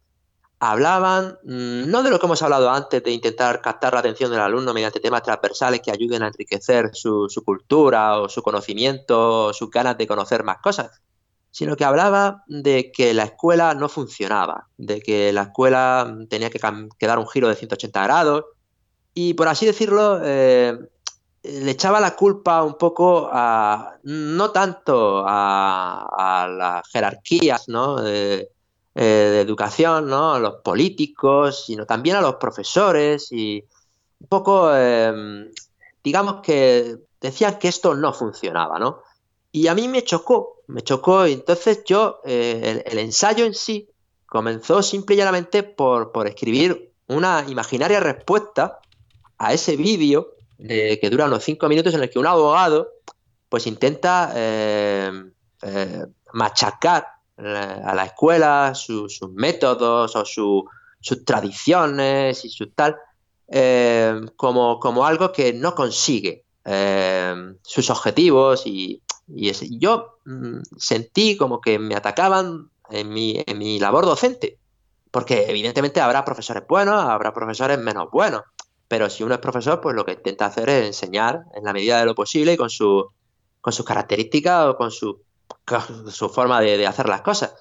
hablaban 0.60 1.38
mm, 1.44 1.90
no 1.90 2.02
de 2.02 2.10
lo 2.10 2.18
que 2.18 2.26
hemos 2.26 2.42
hablado 2.42 2.70
antes, 2.70 3.02
de 3.02 3.10
intentar 3.10 3.60
captar 3.60 3.92
la 3.92 4.00
atención 4.00 4.30
del 4.30 4.40
alumno 4.40 4.72
mediante 4.72 5.00
temas 5.00 5.22
transversales 5.22 5.80
que 5.80 5.90
ayuden 5.90 6.22
a 6.22 6.28
enriquecer 6.28 6.90
su, 6.94 7.28
cultura 7.44 8.20
o 8.20 8.28
su 8.28 8.42
conocimiento 8.42 9.46
o 9.46 9.52
sus 9.52 9.70
ganas 9.70 9.98
de 9.98 10.06
conocer 10.06 10.44
más 10.44 10.58
cosas, 10.58 11.02
sino 11.50 11.76
que 11.76 11.84
hablaba 11.84 12.44
de 12.46 12.92
que 12.92 13.14
la 13.14 13.24
escuela 13.24 13.74
no 13.74 13.88
funcionaba, 13.88 14.68
de 14.76 15.00
que 15.00 15.32
la 15.32 15.42
escuela 15.42 16.16
tenía 16.28 16.50
que, 16.50 16.58
dar 16.58 17.18
un 17.18 17.28
giro 17.28 17.48
de 17.48 17.56
180 17.56 18.02
grados 18.04 18.44
y, 19.12 19.34
por 19.34 19.48
así 19.48 19.66
decirlo, 19.66 20.20
eh, 20.24 20.76
le 21.42 21.70
echaba 21.70 22.00
la 22.00 22.16
culpa 22.16 22.62
un 22.62 22.78
poco 22.78 23.28
a, 23.30 23.96
no 24.02 24.50
tanto 24.50 25.22
a, 25.26 26.48
las 26.50 26.88
jerarquías, 26.88 27.68
¿no? 27.68 28.04
Eh, 28.04 28.48
de 28.94 29.40
educación, 29.40 30.08
¿no? 30.08 30.34
A 30.34 30.38
los 30.38 30.56
políticos, 30.62 31.64
sino 31.66 31.84
también 31.84 32.16
a 32.16 32.20
los 32.20 32.36
profesores 32.36 33.32
y 33.32 33.64
un 34.20 34.28
poco, 34.28 34.74
em, 34.74 35.50
digamos 36.02 36.40
que 36.42 36.96
decían 37.20 37.58
que 37.58 37.68
esto 37.68 37.94
no 37.94 38.12
funcionaba, 38.12 38.78
¿no? 38.78 39.02
Y 39.50 39.66
a 39.68 39.74
mí 39.74 39.88
me 39.88 40.02
chocó, 40.02 40.62
me 40.68 40.82
chocó, 40.82 41.26
entonces 41.26 41.82
yo, 41.84 42.20
eh, 42.24 42.82
el, 42.86 42.98
ensayo 42.98 43.44
en 43.44 43.54
sí 43.54 43.88
comenzó 44.26 44.82
simple 44.82 45.14
y 45.14 45.18
llanamente 45.18 45.62
por, 45.62 46.10
escribir 46.26 46.92
una 47.06 47.44
imaginaria 47.48 48.00
respuesta 48.00 48.80
a 49.38 49.52
ese 49.52 49.76
vídeo 49.76 50.34
que 50.58 51.08
dura 51.10 51.26
unos 51.26 51.44
cinco 51.44 51.68
minutos 51.68 51.94
en 51.94 52.02
el 52.02 52.10
que 52.10 52.18
un 52.18 52.26
abogado 52.26 52.94
pues 53.48 53.66
intenta 53.66 54.32
em, 54.34 55.32
eh, 55.62 56.06
machacar 56.32 57.13
a 57.36 57.94
la 57.94 58.04
escuela, 58.04 58.74
sus 58.74 59.20
métodos 59.32 60.14
o 60.16 60.24
sus 60.24 61.24
tradiciones 61.24 62.44
y 62.44 62.48
su 62.48 62.68
tal, 62.70 62.96
eh, 63.48 64.20
como, 64.36 64.78
como, 64.78 65.04
algo 65.04 65.32
que 65.32 65.52
no 65.52 65.74
consigue 65.74 66.44
eh, 66.64 67.34
sus 67.62 67.90
objetivos 67.90 68.66
y, 68.66 69.00
yo 69.26 70.18
mm, 70.26 70.60
sentí 70.76 71.36
como 71.36 71.60
que 71.60 71.78
me 71.78 71.94
atacaban 71.94 72.68
en 72.90 73.08
mi, 73.08 73.42
en 73.46 73.58
mi 73.58 73.78
labor 73.78 74.04
docente, 74.04 74.58
porque 75.10 75.46
evidentemente 75.48 76.00
habrá 76.00 76.24
profesores 76.24 76.64
buenos, 76.68 77.02
habrá 77.02 77.32
profesores 77.32 77.78
menos 77.78 78.10
buenos, 78.10 78.42
pero 78.86 79.08
si 79.08 79.22
uno 79.22 79.34
es 79.34 79.40
profesor, 79.40 79.80
pues 79.80 79.96
lo 79.96 80.04
que 80.04 80.12
intenta 80.12 80.46
hacer 80.46 80.68
es 80.68 80.86
enseñar 80.86 81.44
en 81.54 81.64
la 81.64 81.72
medida 81.72 81.98
de 81.98 82.06
lo 82.06 82.14
posible 82.14 82.52
y 82.52 82.56
con, 82.56 82.68
su, 82.68 83.10
con 83.60 83.72
sus 83.72 83.84
características 83.86 84.66
o 84.66 84.76
con 84.76 84.90
su 84.90 85.23
su 86.10 86.28
forma 86.28 86.60
de, 86.60 86.86
hacer 86.86 87.08
las 87.08 87.22
cosas. 87.22 87.54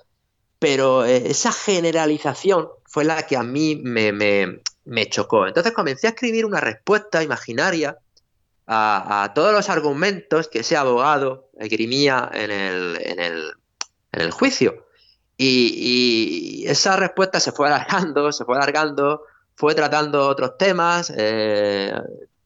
Pero 0.60 1.06
eh, 1.06 1.24
esa 1.30 1.52
generalización 1.52 2.70
fue 2.86 3.04
la 3.04 3.24
que 3.24 3.38
a 3.38 3.44
mí 3.44 3.76
me, 3.84 5.10
chocó. 5.10 5.48
Entonces 5.48 5.74
comencé 5.74 6.08
a 6.08 6.12
escribir 6.12 6.45
una 6.45 6.60
respuesta 6.60 7.24
imaginaria 7.24 7.97
a, 8.68 9.32
todos 9.36 9.51
los 9.51 9.70
argumentos 9.70 10.47
que 10.47 10.60
ese 10.60 10.78
abogado 10.78 11.49
esgrimía 11.58 12.30
en 12.34 12.51
el, 12.51 14.32
juicio. 14.32 14.86
Y, 15.38 16.64
esa 16.68 16.95
respuesta 16.95 17.39
se 17.39 17.51
fue 17.51 17.68
alargando, 17.68 18.32
se 18.32 18.45
fue 18.45 18.56
alargando, 18.56 19.24
fue 19.56 19.76
tratando 19.76 20.28
otros 20.28 20.58
temas 20.58 21.12
eh, 21.16 21.93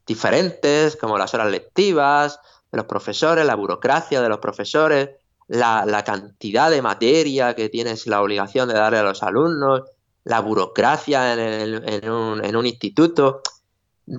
diferentes, 0.06 0.96
como 0.96 1.18
las 1.18 1.34
horas 1.34 1.52
lectivas 1.52 2.40
de 2.72 2.78
los 2.78 2.86
profesores, 2.86 3.46
la 3.46 3.56
burocracia 3.56 4.22
de 4.22 4.30
los 4.30 4.40
profesores, 4.40 5.10
la, 5.48 6.04
cantidad 6.06 6.70
de 6.70 6.82
materia 6.82 7.56
que 7.56 7.70
tienes 7.70 8.08
la 8.08 8.22
obligación 8.22 8.68
de 8.68 8.76
darle 8.76 9.00
a 9.00 9.04
los 9.04 9.24
alumnos, 9.24 9.84
la 10.24 10.42
burocracia 10.42 11.34
en, 11.34 12.10
un, 12.10 12.66
instituto. 12.66 13.42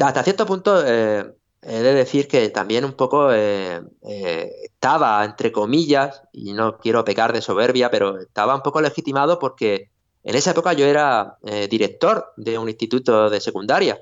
Hasta 0.01 0.23
cierto 0.23 0.47
punto, 0.47 0.83
eh, 0.87 1.25
he 1.63 1.83
de 1.83 1.95
decir 1.95 2.29
que 2.29 2.51
también 2.51 2.85
un 2.85 2.93
poco 2.93 3.33
eh, 3.33 3.81
eh, 4.03 4.51
estaba, 4.65 5.25
entre 5.25 5.53
comillas, 5.53 6.23
y 6.33 6.53
no 6.53 6.79
quiero 6.79 7.05
pecar 7.05 7.33
de 7.33 7.43
soberbia, 7.43 7.91
pero 7.91 8.19
estaba 8.21 8.55
un 8.55 8.63
poco 8.63 8.81
legitimado 8.81 9.39
porque 9.39 9.91
en 10.25 10.35
esa 10.35 10.53
época 10.53 10.73
yo 10.73 10.87
era 10.87 11.37
eh, 11.45 11.69
director 11.69 12.33
de 12.37 12.59
un 12.59 12.69
instituto 12.69 13.29
de 13.31 13.41
secundaria 13.41 14.01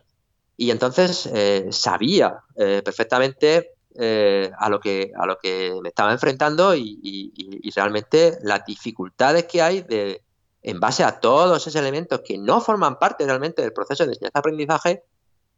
y 0.57 0.71
entonces 0.71 1.29
sabía 1.71 2.39
perfectamente 2.55 3.76
a, 3.99 4.69
lo 4.69 4.81
que, 4.81 5.13
a 5.17 5.27
lo 5.27 5.39
que 5.39 5.75
me 5.83 5.89
estaba 5.89 6.13
enfrentando 6.13 6.75
y, 6.75 7.73
realmente 7.75 8.39
las 8.43 8.65
dificultades 8.65 9.45
que 9.45 9.61
hay 9.61 9.83
de, 9.83 10.23
en 10.67 10.81
base 10.81 11.05
a 11.05 11.21
todos 11.21 11.63
esos 11.63 11.77
elementos 11.77 12.23
que 12.25 12.39
no 12.39 12.61
forman 12.61 12.99
parte 12.99 13.25
realmente 13.25 13.63
del 13.63 13.73
proceso 13.73 14.05
de 14.05 14.13
enseñanza-aprendizaje, 14.13 15.05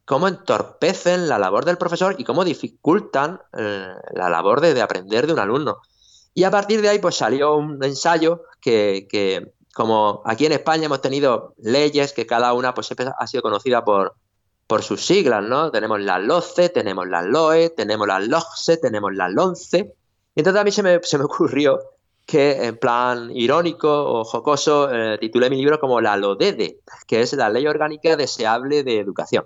cómo 0.05 0.27
entorpecen 0.27 1.27
la 1.27 1.39
labor 1.39 1.65
del 1.65 1.77
profesor 1.77 2.15
y 2.17 2.23
cómo 2.23 2.43
dificultan 2.45 3.41
eh, 3.57 3.87
la 4.13 4.29
labor 4.29 4.61
de, 4.61 4.79
aprender 4.81 5.25
de 5.25 5.33
un 5.33 5.39
alumno. 5.39 5.81
Y 6.35 6.43
a 6.43 6.51
partir 6.51 6.81
de 6.81 6.89
ahí, 6.89 6.99
pues 6.99 7.15
salió 7.15 7.55
un 7.55 7.83
ensayo 7.83 8.43
que, 8.61 9.51
como 9.73 10.21
aquí 10.25 10.45
en 10.45 10.51
España 10.51 10.85
hemos 10.85 11.01
tenido 11.01 11.55
leyes 11.57 12.13
que 12.13 12.27
cada 12.27 12.53
una 12.53 12.75
pues 12.75 12.89
ha 13.17 13.27
sido 13.27 13.41
conocida 13.41 13.83
por, 13.83 14.15
por 14.69 14.83
sus 14.83 15.03
siglas, 15.03 15.43
¿no? 15.43 15.71
Tenemos 15.71 15.99
la 15.99 16.19
LOCE, 16.19 16.69
tenemos 16.69 17.07
la 17.07 17.23
LOE, 17.23 17.71
tenemos 17.71 18.07
la 18.07 18.19
LOCSE, 18.19 18.77
tenemos 18.77 19.11
la 19.15 19.27
LONCE. 19.27 19.95
Y 20.35 20.39
entonces 20.39 20.61
a 20.61 20.63
mí 20.63 20.71
se 20.71 20.83
me, 20.83 20.99
se 21.01 21.17
me 21.17 21.23
ocurrió 21.23 21.79
que 22.23 22.67
en 22.67 22.77
plan 22.77 23.31
irónico 23.35 23.89
o 23.89 24.23
jocoso 24.23 24.93
eh, 24.93 25.17
titulé 25.17 25.49
mi 25.49 25.55
libro 25.55 25.79
como 25.79 25.99
la 26.01 26.15
LODEDE, 26.17 26.81
que 27.07 27.21
es 27.21 27.33
la 27.33 27.49
Ley 27.49 27.65
Orgánica 27.65 28.15
Deseable 28.15 28.83
de 28.83 28.99
Educación. 28.99 29.45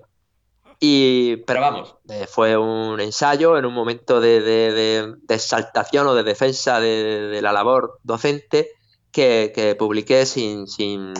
Y, 0.81 1.37
pero 1.37 1.61
vamos, 1.61 1.95
eh, 2.09 2.27
fue 2.29 2.57
un 2.57 2.99
ensayo 2.99 3.57
en 3.57 3.63
un 3.65 3.73
momento 3.73 4.19
de, 4.19 4.41
de, 4.41 5.15
exaltación 5.29 6.05
o 6.07 6.15
de 6.15 6.23
defensa 6.23 6.81
de, 6.81 7.39
la 7.41 7.53
labor 7.53 8.01
docente 8.03 8.71
que, 9.09 9.77
publiqué 9.79 10.25
sin, 10.25 10.67
sin, 10.67 11.13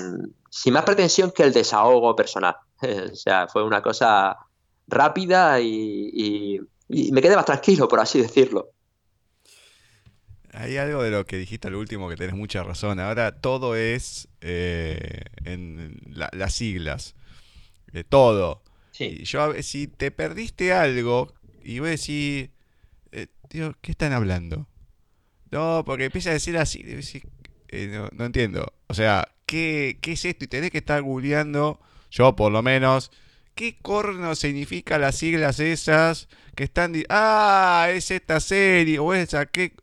sin, 0.50 0.74
más 0.74 0.84
pretensión 0.84 1.32
que 1.32 1.44
el 1.44 1.54
desahogo 1.54 2.14
personal. 2.18 2.58
o 3.12 3.16
sea, 3.16 3.48
fue 3.48 3.64
una 3.64 3.82
cosa 3.82 4.38
rápida 4.88 5.60
y, 5.62 6.60
me 6.90 7.22
quedé 7.22 7.36
más 7.36 7.46
tranquilo, 7.46 7.88
por 7.88 8.00
así 8.00 8.22
decirlo. 8.22 8.72
Hay 10.52 10.78
algo 10.78 11.02
de 11.02 11.10
lo 11.10 11.26
que 11.26 11.38
dijiste 11.38 11.68
al 11.68 11.76
último 11.76 12.08
que 12.10 12.16
tenés 12.16 12.36
mucha 12.36 12.62
razón. 12.62 13.00
Ahora 13.00 13.40
todo 13.40 13.76
es 13.76 14.28
eh, 14.42 15.22
en 15.46 16.00
las 16.06 16.54
siglas. 16.54 17.16
De 17.92 18.04
todo. 18.04 18.62
Y 19.00 19.24
yo, 19.24 19.54
si 19.64 19.88
te 19.88 20.12
perdiste 20.12 20.74
algo 20.74 21.34
y 21.64 21.80
vos 21.80 21.90
decís, 21.90 22.50
eh, 23.12 23.28
tío, 23.50 23.76
¿qué 23.82 23.92
están 23.92 24.14
hablando? 24.14 24.68
No, 25.52 25.84
porque 25.86 26.06
empieza 26.06 26.30
a 26.30 26.34
decir 26.34 26.58
así, 26.58 26.84
eh, 27.70 28.08
no, 28.12 28.26
entiendo. 28.26 28.74
O 28.88 28.94
sea, 28.94 29.28
¿qué, 29.46 29.98
¿qué 30.02 30.14
es 30.14 30.26
esto? 30.26 30.46
Y 30.46 30.48
tenés 30.48 30.72
que 30.72 30.80
estar 30.80 31.02
googleando, 31.02 31.80
yo 32.14 32.36
por 32.36 32.52
lo 32.52 32.62
menos, 32.62 33.12
¿qué 33.56 33.76
corno 33.82 34.36
significa 34.36 35.00
las 35.00 35.16
siglas 35.16 35.60
esas 35.60 36.30
que 36.56 36.64
están... 36.64 36.94
Ah, 37.10 37.88
es 37.90 38.12
esta 38.12 38.40
serie 38.40 39.00
o 39.00 39.16
esa, 39.16 39.48
¿qué? 39.48 39.74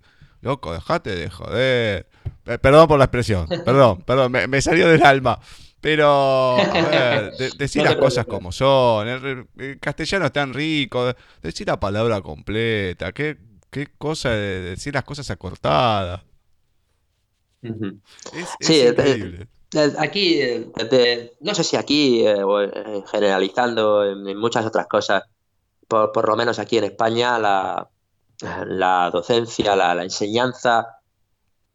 Loco, 0.41 0.72
dejate 0.72 1.16
de 1.16 1.28
joder. 1.28 2.09
Perdón 2.45 2.87
por 2.87 2.99
la 2.99 3.07
expresión, 3.07 3.49
perdón, 3.64 4.03
perdón, 4.03 4.31
me 4.31 4.62
salió 4.62 4.89
del 4.89 5.03
alma. 5.03 5.41
Pero, 5.81 6.59
decir 7.59 7.83
las 7.83 7.97
cosas 7.97 8.26
como 8.26 8.53
son. 8.53 9.09
El, 9.09 9.81
castellano 9.81 10.26
es 10.26 10.33
tan 10.33 10.55
rico. 10.55 11.14
Decir 11.43 11.66
la 11.66 11.81
palabra 11.81 12.20
completa. 12.20 13.12
Qué, 13.12 13.39
qué 13.70 13.89
cosa 13.99 14.31
de 14.31 14.61
decir 14.61 14.95
las 14.95 15.05
cosas 15.05 15.31
acortadas. 15.31 16.22
sí, 18.61 18.83
increíble. 18.83 19.49
Aquí, 19.99 20.41
no 21.41 21.55
sé 21.55 21.64
si 21.64 21.77
aquí, 21.77 22.27
eh, 22.27 22.35
eh, 22.39 23.03
generalizando 23.11 24.05
en, 24.05 24.37
muchas 24.37 24.66
otras 24.66 24.87
cosas, 24.87 25.23
por, 25.89 26.12
por, 26.12 26.29
lo 26.29 26.37
menos 26.37 26.59
aquí 26.59 26.79
en 26.79 26.85
España, 26.85 27.39
la, 27.39 27.89
la 28.66 29.11
docencia, 29.11 29.77
la, 29.77 29.95
la 29.95 30.05
enseñanza 30.05 31.01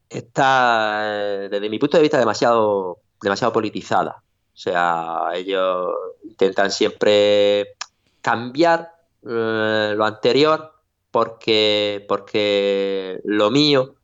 está, 0.10 1.02
eh, 1.04 1.50
desde 1.50 1.70
mi 1.70 1.80
punto 1.80 1.98
de 1.98 2.04
vista, 2.04 2.18
demasiado 2.18 3.00
demasiado 3.22 3.54
politizada. 3.54 4.24
O 4.54 4.58
sea, 4.58 5.30
ellos 5.34 5.90
intentan 6.24 6.72
siempre 6.72 7.76
cambiar 8.22 8.94
eh, 9.28 9.94
lo 9.96 10.06
anterior 10.06 10.74
porque, 11.12 12.06
porque 12.08 13.20
lo 13.26 13.52
mío 13.52 13.96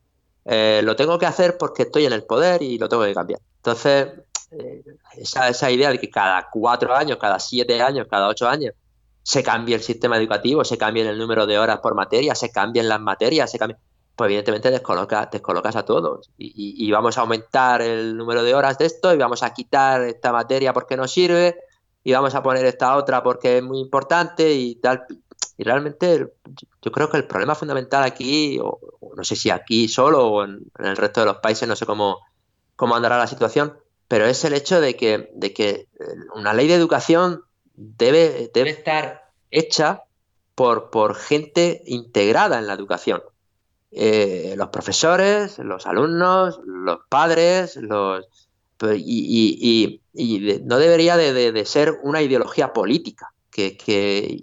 eh, 0.46 0.82
lo 0.84 0.96
tengo 0.96 1.18
que 1.20 1.26
hacer 1.26 1.58
porque 1.58 1.84
estoy 1.84 2.06
en 2.06 2.14
el 2.14 2.24
poder 2.24 2.62
y 2.62 2.78
lo 2.78 2.90
tengo 2.90 3.04
que 3.04 3.14
cambiar. 3.14 3.40
Entonces, 3.62 4.08
eh, 4.52 4.84
esa, 5.18 5.50
esa 5.50 5.72
idea 5.72 5.90
de 5.90 6.00
que 6.00 6.10
cada 6.10 6.50
cuatro 6.50 6.96
años, 6.96 7.18
cada 7.18 7.40
siete 7.40 7.82
años, 7.82 8.08
cada 8.10 8.28
ocho 8.28 8.48
años 8.48 8.74
se 9.24 9.44
cambie 9.44 9.76
el 9.76 9.82
sistema 9.82 10.18
educativo, 10.18 10.64
se 10.66 10.78
cambie 10.78 11.08
el 11.08 11.18
número 11.18 11.46
de 11.46 11.60
horas 11.60 11.80
por 11.80 11.94
materia, 11.94 12.34
se 12.36 12.52
cambien 12.52 12.90
las 12.90 13.00
materias, 13.00 13.52
se 13.52 13.60
cambie 13.60 13.78
pues 14.16 14.28
evidentemente 14.28 14.70
descoloca, 14.70 15.30
descolocas 15.32 15.76
a 15.76 15.84
todos. 15.84 16.30
Y, 16.38 16.92
vamos 16.92 17.18
a 17.18 17.22
aumentar 17.22 17.82
el 17.82 18.16
número 18.16 18.44
de 18.44 18.54
horas 18.54 18.78
de 18.78 18.86
esto 18.86 19.14
y 19.14 19.18
vamos 19.18 19.42
a 19.42 19.52
quitar 19.54 20.02
esta 20.04 20.32
materia 20.32 20.74
porque 20.74 20.98
no 20.98 21.08
sirve 21.08 21.58
y 22.04 22.14
vamos 22.14 22.36
a 22.36 22.44
poner 22.44 22.66
esta 22.66 22.96
otra 22.98 23.24
porque 23.24 23.58
es 23.58 23.64
muy 23.64 23.80
importante 23.80 24.54
y 24.54 24.76
tal. 24.76 25.06
Y 25.58 25.64
realmente 25.64 26.34
yo 26.82 26.92
creo 26.92 27.10
que 27.10 27.18
el 27.18 27.26
problema 27.26 27.56
fundamental 27.56 28.04
aquí, 28.04 28.60
o, 28.62 28.80
no 29.16 29.24
sé 29.24 29.36
si 29.36 29.50
aquí 29.50 29.88
solo 29.88 30.28
o 30.28 30.44
en, 30.44 30.72
el 30.78 30.98
resto 30.98 31.22
de 31.22 31.26
los 31.28 31.38
países, 31.38 31.68
no 31.68 31.76
sé 31.76 31.86
cómo, 31.86 32.20
cómo 32.82 32.96
andará 32.96 33.20
la 33.20 33.28
situación, 33.28 33.78
pero 34.08 34.26
es 34.26 34.44
el 34.44 34.54
hecho 34.54 34.82
de 34.82 34.96
que, 34.96 35.30
de 35.36 35.54
que 35.54 35.70
eh, 35.70 35.88
una 36.34 36.52
ley 36.52 36.68
de 36.68 36.74
educación 36.74 37.44
debe, 37.76 38.50
debe 38.56 38.72
estar 38.72 39.30
hecha 39.52 40.06
por, 40.56 40.90
por 40.90 41.14
gente 41.14 41.84
integrada 41.86 42.58
en 42.58 42.66
la 42.66 42.74
educación. 42.74 43.22
Eh, 43.92 44.56
los 44.58 44.70
profesores, 44.70 45.60
los 45.60 45.86
alumnos, 45.86 46.60
los 46.66 47.02
padres, 47.08 47.76
los 47.76 48.26
y, 48.96 50.02
no 50.64 50.80
debería 50.80 51.18
de, 51.18 51.64
ser 51.68 52.00
una 52.02 52.24
ideología 52.24 52.74
política, 52.74 53.32
que, 53.52 53.78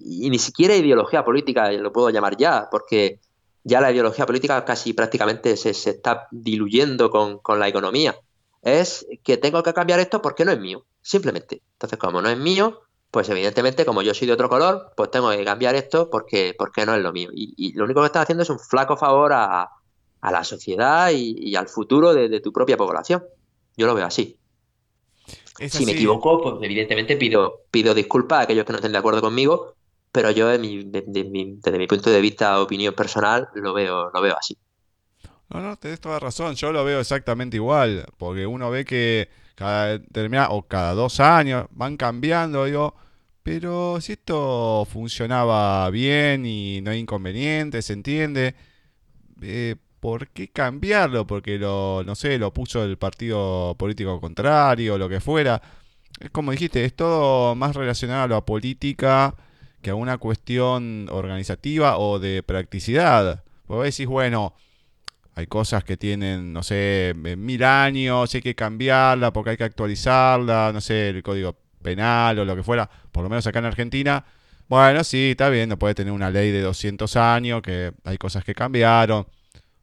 y 0.00 0.30
ni 0.30 0.38
siquiera 0.38 0.76
ideología 0.76 1.24
política 1.24 1.72
lo 1.72 1.92
puedo 1.92 2.10
llamar 2.10 2.36
ya, 2.36 2.68
porque 2.70 3.18
ya 3.64 3.80
la 3.80 3.90
ideología 3.90 4.26
política 4.26 4.64
casi 4.64 4.92
prácticamente 4.92 5.56
se, 5.56 5.70
está 5.70 6.28
diluyendo 6.30 7.10
con, 7.10 7.38
con, 7.38 7.58
la 7.58 7.66
economía. 7.66 8.14
Es 8.62 9.06
que 9.22 9.36
tengo 9.36 9.62
que 9.62 9.72
cambiar 9.72 10.00
esto 10.00 10.20
porque 10.20 10.44
no 10.44 10.52
es 10.52 10.58
mío, 10.58 10.84
simplemente. 11.02 11.62
Entonces, 11.74 11.98
como 11.98 12.20
no 12.20 12.28
es 12.28 12.38
mío, 12.38 12.82
pues 13.10 13.28
evidentemente 13.28 13.84
como 13.84 14.02
yo 14.02 14.12
soy 14.14 14.26
de 14.26 14.34
otro 14.34 14.48
color, 14.48 14.92
pues 14.96 15.10
tengo 15.10 15.30
que 15.30 15.44
cambiar 15.44 15.74
esto 15.74 16.10
porque, 16.10 16.54
porque 16.58 16.84
no 16.84 16.94
es 16.94 17.02
lo 17.02 17.12
mío. 17.12 17.30
Y, 17.32 17.72
lo 17.74 17.84
único 17.84 18.00
que 18.00 18.06
estás 18.06 18.24
haciendo 18.24 18.42
es 18.42 18.50
un 18.50 18.58
flaco 18.58 18.96
favor 18.96 19.32
a, 19.32 19.70
la 20.20 20.44
sociedad 20.44 21.10
y, 21.12 21.54
al 21.54 21.68
futuro 21.68 22.12
de, 22.12 22.40
tu 22.40 22.52
propia 22.52 22.76
población. 22.76 23.24
Yo 23.76 23.86
lo 23.86 23.94
veo 23.94 24.06
así. 24.06 24.36
si 25.68 25.86
me 25.86 25.92
equivoco, 25.92 26.42
pues 26.42 26.56
evidentemente 26.62 27.16
pido, 27.16 27.62
pido 27.70 27.94
disculpas 27.94 28.40
a 28.40 28.42
aquellos 28.42 28.64
que 28.64 28.72
no 28.72 28.78
estén 28.78 28.92
de 28.92 28.98
acuerdo 28.98 29.20
conmigo, 29.20 29.74
pero 30.12 30.30
yo 30.30 30.48
desde 30.48 31.24
mi, 31.24 31.86
punto 31.86 32.10
de 32.10 32.20
vista, 32.20 32.60
opinión 32.60 32.94
personal, 32.94 33.48
lo 33.54 33.72
veo, 33.72 34.10
lo 34.12 34.20
veo 34.20 34.36
así. 34.36 34.56
No, 35.50 35.60
no, 35.60 35.76
tenés 35.78 36.00
toda 36.00 36.18
razón, 36.18 36.54
yo 36.56 36.72
lo 36.72 36.84
veo 36.84 37.00
exactamente 37.00 37.56
igual, 37.56 38.06
porque 38.18 38.46
uno 38.46 38.70
ve 38.70 38.84
que 38.84 39.30
cada 39.54 39.98
o 40.50 40.62
cada 40.68 40.92
dos 40.94 41.20
años 41.20 41.66
van 41.70 41.96
cambiando, 41.96 42.66
digo, 42.66 42.94
pero 43.42 43.98
si 44.00 44.12
esto 44.12 44.86
funcionaba 44.90 45.88
bien 45.90 46.44
y 46.44 46.80
no 46.82 46.90
hay 46.90 46.98
inconvenientes, 46.98 47.86
se 47.86 47.94
entiende, 47.94 48.54
eh, 49.42 49.76
¿por 50.00 50.28
qué 50.28 50.48
cambiarlo? 50.48 51.26
Porque 51.26 51.58
lo, 51.58 52.02
no 52.04 52.14
sé, 52.14 52.38
lo 52.38 52.52
puso 52.52 52.84
el 52.84 52.98
partido 52.98 53.74
político 53.78 54.20
contrario, 54.20 54.98
lo 54.98 55.08
que 55.08 55.20
fuera. 55.20 55.62
Es 56.20 56.30
como 56.30 56.52
dijiste, 56.52 56.84
es 56.84 56.94
todo 56.94 57.54
más 57.54 57.74
relacionado 57.74 58.24
a 58.24 58.28
la 58.28 58.44
política 58.44 59.34
que 59.82 59.90
a 59.90 59.94
una 59.94 60.18
cuestión 60.18 61.08
organizativa 61.10 61.98
o 61.98 62.18
de 62.18 62.42
practicidad. 62.42 63.44
Vos 63.66 63.84
decís, 63.84 64.06
bueno, 64.06 64.54
hay 65.38 65.46
cosas 65.46 65.84
que 65.84 65.96
tienen, 65.96 66.52
no 66.52 66.64
sé, 66.64 67.14
mil 67.14 67.62
años, 67.62 68.34
hay 68.34 68.40
que 68.40 68.56
cambiarla 68.56 69.32
porque 69.32 69.50
hay 69.50 69.56
que 69.56 69.62
actualizarla, 69.62 70.72
no 70.74 70.80
sé, 70.80 71.10
el 71.10 71.22
código 71.22 71.56
penal 71.80 72.40
o 72.40 72.44
lo 72.44 72.56
que 72.56 72.64
fuera, 72.64 72.90
por 73.12 73.22
lo 73.22 73.28
menos 73.30 73.46
acá 73.46 73.60
en 73.60 73.66
Argentina. 73.66 74.24
Bueno, 74.66 75.04
sí, 75.04 75.30
está 75.30 75.48
bien, 75.48 75.68
no 75.68 75.78
puede 75.78 75.94
tener 75.94 76.12
una 76.12 76.28
ley 76.28 76.50
de 76.50 76.60
200 76.60 77.14
años, 77.14 77.62
que 77.62 77.92
hay 78.02 78.18
cosas 78.18 78.42
que 78.42 78.52
cambiaron, 78.52 79.28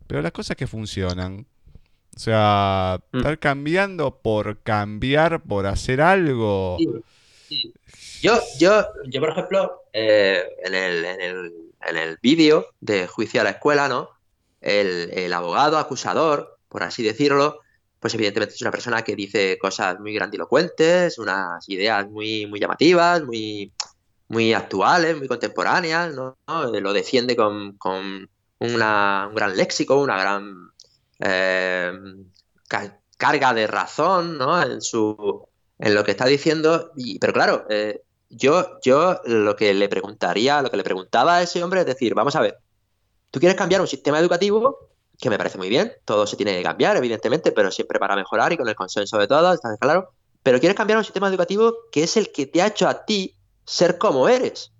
pero 0.07 0.21
las 0.21 0.33
cosas 0.33 0.57
que 0.57 0.67
funcionan, 0.67 1.47
o 2.13 2.19
sea, 2.19 2.99
mm. 3.13 3.17
estar 3.17 3.39
cambiando 3.39 4.19
por 4.21 4.61
cambiar, 4.61 5.41
por 5.41 5.67
hacer 5.67 6.01
algo, 6.01 6.77
Yo, 8.21 8.41
yo, 8.59 8.85
yo, 9.05 9.21
por 9.21 9.29
ejemplo, 9.29 9.83
eh, 9.93 10.43
en 10.65 10.75
el, 10.75 11.05
en 11.05 11.21
el, 11.21 11.53
en 11.87 11.95
el 11.95 12.17
vídeo 12.21 12.67
de 12.81 13.07
juicio 13.07 13.39
a 13.39 13.45
la 13.45 13.51
escuela, 13.51 13.87
¿no? 13.87 14.14
El, 14.65 15.33
abogado 15.33 15.77
acusador, 15.77 16.57
por 16.67 16.83
así 16.83 17.03
decirlo, 17.03 17.59
pues 17.99 18.13
evidentemente 18.15 18.55
es 18.55 18.61
una 18.61 18.71
persona 18.71 19.03
que 19.03 19.15
dice 19.15 19.57
cosas 19.59 19.99
muy 19.99 20.13
grandilocuentes, 20.13 21.17
unas 21.19 21.67
ideas 21.69 22.09
muy, 22.09 22.45
muy 22.47 22.59
llamativas, 22.59 23.23
muy, 23.23 23.71
muy 24.27 24.53
actuales, 24.53 25.17
muy 25.17 25.27
contemporáneas, 25.27 26.13
¿no? 26.13 26.37
Lo 26.47 26.93
defiende 26.93 27.35
con, 27.35 27.77
con 27.77 28.29
una, 28.59 29.27
un 29.29 29.35
gran 29.35 29.55
léxico, 29.55 30.01
una 30.01 30.19
gran 30.19 30.71
eh, 31.19 31.91
carga 33.17 33.53
de 33.53 33.67
razón, 33.67 34.37
¿no? 34.37 34.61
En 34.61 34.81
su 34.81 35.47
en 35.79 35.93
lo 35.93 36.03
que 36.03 36.11
está 36.11 36.25
diciendo, 36.25 36.91
y, 36.95 37.19
pero 37.19 37.33
claro, 37.33 37.65
eh, 37.69 38.01
yo, 38.29 38.79
yo 38.83 39.21
lo 39.25 39.55
que 39.55 39.73
le 39.73 39.89
preguntaría, 39.89 40.61
lo 40.61 40.69
que 40.71 40.77
le 40.77 40.83
preguntaba 40.83 41.37
a 41.37 41.41
ese 41.41 41.63
hombre 41.63 41.81
es 41.81 41.85
decir, 41.85 42.13
vamos 42.13 42.35
a 42.35 42.41
ver, 42.41 42.57
tú 43.35 43.39
quieres 43.41 43.57
cambiar 43.57 43.81
un 43.81 43.87
sistema 43.87 44.17
educativo 44.17 44.87
que 45.19 45.29
me 45.29 45.37
parece 45.37 45.57
muy 45.57 45.67
bien, 45.67 45.91
todo 46.05 46.25
se 46.25 46.37
tiene 46.37 46.55
que 46.55 46.63
cambiar, 46.63 46.95
evidentemente, 46.95 47.51
pero 47.51 47.69
siempre 47.69 47.99
para 47.99 48.15
mejorar 48.15 48.53
y 48.53 48.57
con 48.57 48.69
el 48.69 48.75
consenso 48.75 49.17
de 49.17 49.27
todos, 49.27 49.55
está 49.55 49.75
claro, 49.75 50.13
pero 50.41 50.57
quieres 50.57 50.77
cambiar 50.77 50.99
un 50.99 51.03
sistema 51.03 51.27
educativo 51.27 51.75
que 51.91 52.03
es 52.03 52.15
el 52.15 52.31
que 52.31 52.45
te 52.45 52.61
ha 52.61 52.67
hecho 52.67 52.87
a 52.87 53.03
ti 53.03 53.35
ser 53.65 53.97
como 53.97 54.29
eres. 54.29 54.71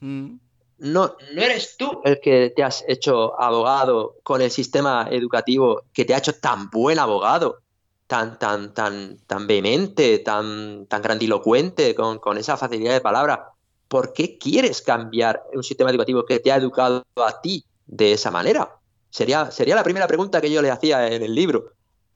Mm. 0.00 0.36
No, 0.80 1.16
no 1.32 1.42
eres 1.42 1.78
tú 1.78 2.02
el 2.04 2.20
que 2.20 2.52
te 2.54 2.62
has 2.62 2.84
hecho 2.86 3.40
abogado 3.40 4.16
con 4.22 4.42
el 4.42 4.50
sistema 4.50 5.08
educativo 5.10 5.84
que 5.94 6.04
te 6.04 6.12
ha 6.12 6.18
hecho 6.18 6.34
tan 6.34 6.68
buen 6.68 6.98
abogado 6.98 7.62
tan, 8.06 8.38
tan, 8.38 8.74
tan, 8.74 9.16
tan 9.26 9.46
vehemente, 9.46 10.18
tan, 10.18 10.84
tan 10.88 11.00
grandilocuente, 11.00 11.94
con, 11.94 12.18
con 12.18 12.36
esa 12.36 12.58
facilidad 12.58 12.92
de 12.92 13.00
palabra. 13.00 13.52
¿Por 13.88 14.12
qué 14.12 14.36
quieres 14.36 14.82
cambiar 14.82 15.42
un 15.54 15.62
sistema 15.62 15.88
educativo 15.88 16.26
que 16.26 16.38
te 16.38 16.52
ha 16.52 16.56
educado 16.56 17.02
a 17.16 17.40
ti 17.40 17.64
de 17.88 18.12
esa 18.12 18.30
manera? 18.30 18.76
Sería, 19.10 19.50
sería 19.50 19.74
la 19.74 19.82
primera 19.82 20.06
pregunta 20.06 20.40
que 20.40 20.50
yo 20.50 20.62
le 20.62 20.70
hacía 20.70 21.08
en 21.08 21.22
el 21.22 21.34
libro. 21.34 21.72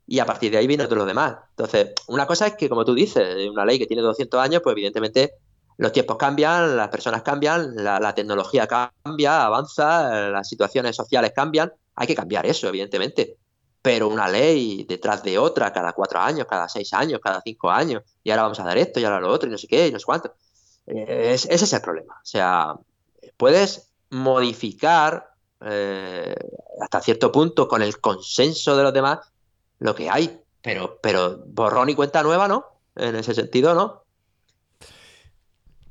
Y 0.07 0.19
a 0.19 0.27
partir 0.27 0.53
de 0.53 0.59
ahí 0.59 0.67
vino 0.67 0.85
todo 0.85 0.97
lo 0.97 1.07
demás. 1.07 1.37
Entonces, 1.51 1.93
una 2.09 2.27
cosa 2.27 2.47
es 2.47 2.55
que, 2.55 2.69
como 2.69 2.85
tú 2.85 2.95
dices, 2.95 3.49
una 3.49 3.65
ley 3.65 3.79
que 3.79 3.87
tiene 3.87 4.03
200 4.03 4.41
años, 4.41 4.61
pues 4.63 4.75
evidentemente 4.75 5.33
los 5.79 5.93
tiempos 5.93 6.17
cambian, 6.17 6.77
las 6.77 6.89
personas 6.89 7.23
cambian, 7.23 7.75
la, 7.77 8.15
tecnología 8.15 8.67
cambia, 8.67 9.45
avanza, 9.45 10.31
las 10.31 10.49
situaciones 10.49 10.95
sociales 10.95 11.33
cambian. 11.35 11.73
Hay 11.95 12.07
que 12.07 12.15
cambiar 12.15 12.47
eso, 12.47 12.69
evidentemente 12.69 13.37
pero 13.83 14.09
una 14.09 14.29
ley 14.29 14.85
detrás 14.85 15.25
de 15.25 15.37
otra 15.37 15.73
cada 15.73 15.93
cuatro 15.93 16.21
años, 16.21 16.47
cada 16.49 16.69
seis 16.69 16.93
años, 16.95 17.21
cada 17.21 17.43
cinco 17.43 17.69
años, 17.69 18.05
y 18.23 18.31
ahora 18.31 18.45
vamos 18.45 18.61
a 18.61 18.65
dar 18.65 18.79
esto 18.79 19.01
y 19.01 19.05
ahora 19.05 19.21
lo 19.21 19.29
otro 19.29 19.49
y 19.49 19.53
no 19.53 19.59
sé 19.59 19.67
qué 19.67 19.89
y 19.89 19.93
no 19.93 19.99
sé 19.99 20.05
cuánto. 20.05 20.33
Eh, 20.87 21.33
ese 21.33 21.53
es 21.53 21.73
el 21.73 21.81
problema. 21.81 22.15
O 22.15 22.25
sea, 22.25 22.75
puedes 23.37 23.91
modificar 24.11 25.32
eh, 25.65 26.35
hasta 26.81 27.01
cierto 27.01 27.31
punto 27.31 27.69
con 27.69 27.83
el 27.83 27.99
consenso 27.99 28.77
de 28.77 28.83
los 28.83 28.93
demás 28.93 29.21
lo 29.79 29.95
que 29.95 30.09
hay, 30.09 30.41
pero, 30.63 30.99
pero 31.03 31.43
borrón 31.47 31.91
y 31.91 31.95
cuenta 31.95 32.23
nueva, 32.23 32.49
¿no? 32.49 32.65
En 32.97 33.17
ese 33.17 33.35
sentido, 33.35 33.75
¿no? 33.75 34.03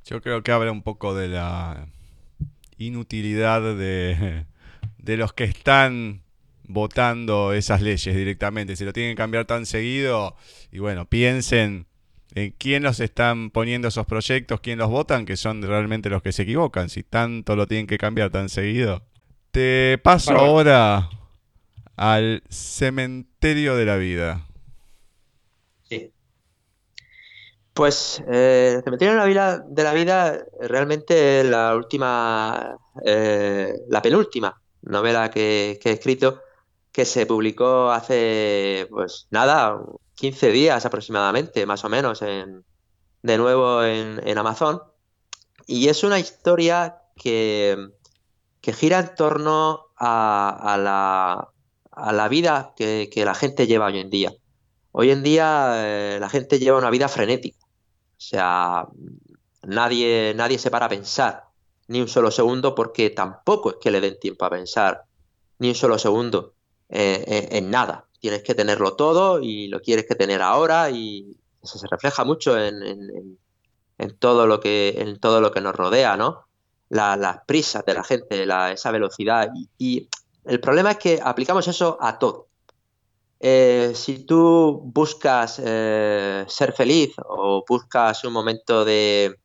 Yo 0.05 0.21
creo 0.21 0.43
que 0.43 0.51
habla 0.51 0.71
un 0.71 0.83
poco 0.83 1.13
de 1.13 1.27
la 1.27 1.87
inutilidad 2.77 3.61
de, 3.61 4.45
de 4.97 5.17
los 5.17 5.33
que 5.33 5.43
están 5.43 6.23
votando 6.63 7.53
esas 7.53 7.81
leyes 7.81 8.15
directamente. 8.15 8.75
Si 8.75 8.85
lo 8.85 8.93
tienen 8.93 9.13
que 9.13 9.21
cambiar 9.21 9.45
tan 9.45 9.65
seguido, 9.65 10.35
y 10.71 10.79
bueno, 10.79 11.05
piensen 11.05 11.87
en 12.33 12.51
quién 12.57 12.83
los 12.83 12.99
están 12.99 13.51
poniendo 13.51 13.89
esos 13.89 14.05
proyectos, 14.05 14.61
quién 14.61 14.79
los 14.79 14.89
votan, 14.89 15.25
que 15.25 15.37
son 15.37 15.61
realmente 15.61 16.09
los 16.09 16.21
que 16.21 16.31
se 16.31 16.43
equivocan. 16.43 16.89
Si 16.89 17.03
tanto 17.03 17.55
lo 17.55 17.67
tienen 17.67 17.87
que 17.87 17.97
cambiar 17.97 18.31
tan 18.31 18.49
seguido. 18.49 19.03
Te 19.51 19.97
paso 19.97 20.31
ahora 20.31 21.09
al 21.95 22.43
cementerio 22.49 23.75
de 23.75 23.85
la 23.85 23.97
vida. 23.97 24.47
Sí. 25.83 26.11
Pues 27.73 28.23
eh, 28.31 28.75
el 28.77 28.83
cementerio 28.83 29.13
de 29.13 29.19
la 29.19 29.25
vida, 29.25 29.59
de 29.59 29.83
la 29.83 29.93
vida 29.93 30.45
realmente 30.61 31.43
la 31.43 31.75
última, 31.75 32.77
eh, 33.05 33.73
la 33.89 34.01
penúltima 34.01 34.61
novela 34.81 35.29
que, 35.29 35.79
que 35.81 35.89
he 35.89 35.93
escrito 35.93 36.41
que 36.91 37.05
se 37.05 37.25
publicó 37.25 37.91
hace, 37.91 38.87
pues 38.89 39.27
nada, 39.31 39.79
15 40.15 40.51
días 40.51 40.85
aproximadamente, 40.85 41.65
más 41.65 41.83
o 41.85 41.89
menos, 41.89 42.21
en, 42.21 42.65
de 43.21 43.37
nuevo 43.37 43.83
en, 43.83 44.37
Amazon. 44.37 44.81
Y 45.67 45.87
es 45.87 46.03
una 46.03 46.19
historia 46.19 47.01
que, 47.15 47.77
que 48.61 48.73
gira 48.73 48.99
en 48.99 49.15
torno 49.15 49.87
a, 49.97 50.77
la, 52.13 52.27
vida 52.29 52.73
que, 52.75 53.09
la 53.25 53.35
gente 53.35 53.67
lleva 53.67 53.87
hoy 53.87 53.99
en 53.99 54.09
día. 54.09 54.33
Hoy 54.91 55.09
en 55.09 55.23
día 55.23 55.73
eh, 55.75 56.17
la 56.19 56.29
gente 56.29 56.59
lleva 56.59 56.77
una 56.77 56.89
vida 56.89 57.07
frenética. 57.07 57.65
O 57.65 58.23
sea, 58.23 58.87
nadie, 59.63 60.33
nadie 60.35 60.59
se 60.59 60.69
para 60.69 60.85
a 60.85 60.89
pensar 60.89 61.45
ni 61.87 61.99
un 62.01 62.07
solo 62.07 62.31
segundo 62.31 62.75
porque 62.75 63.09
tampoco 63.09 63.71
es 63.71 63.75
que 63.81 63.91
le 63.91 63.99
den 63.99 64.19
tiempo 64.19 64.45
a 64.45 64.49
pensar 64.49 65.03
ni 65.59 65.69
un 65.69 65.75
solo 65.75 65.97
segundo. 65.97 66.53
Eh, 66.89 67.49
en, 67.51 67.69
nada. 67.69 68.07
Tienes 68.19 68.43
que 68.43 68.53
tenerlo 68.53 68.95
todo 68.95 69.41
y 69.41 69.67
lo 69.69 69.81
quieres 69.81 70.05
que 70.05 70.15
tener 70.15 70.41
ahora 70.41 70.91
y 70.91 71.37
eso 71.63 71.79
se 71.79 71.87
refleja 71.87 72.23
mucho 72.23 72.59
en, 72.59 73.39
todo, 74.19 74.45
lo 74.45 74.59
que, 74.59 74.95
en 74.97 75.19
todo 75.19 75.41
lo 75.41 75.51
que 75.51 75.61
nos 75.61 75.75
rodea, 75.75 76.17
¿no? 76.17 76.45
Las 76.91 77.39
prisas 77.45 77.85
de 77.85 77.93
la 77.93 78.03
gente, 78.03 78.43
esa 78.43 78.91
velocidad. 78.91 79.49
Y, 79.77 80.07
el 80.43 80.59
problema 80.59 80.91
es 80.91 80.97
que 80.97 81.19
aplicamos 81.23 81.67
eso 81.67 81.97
a 82.01 82.17
todo. 82.17 82.47
Eh, 83.39 83.91
si 83.93 84.25
tú 84.25 84.81
buscas 84.83 85.61
eh, 85.63 86.45
ser 86.47 86.73
feliz 86.73 87.13
o 87.25 87.63
buscas 87.67 88.23
un 88.23 88.33
momento 88.33 88.83
de, 88.83 89.37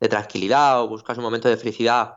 tranquilidad 0.00 0.82
o 0.82 0.88
buscas 0.88 1.16
un 1.16 1.22
momento 1.22 1.48
de 1.48 1.56
felicidad, 1.56 2.14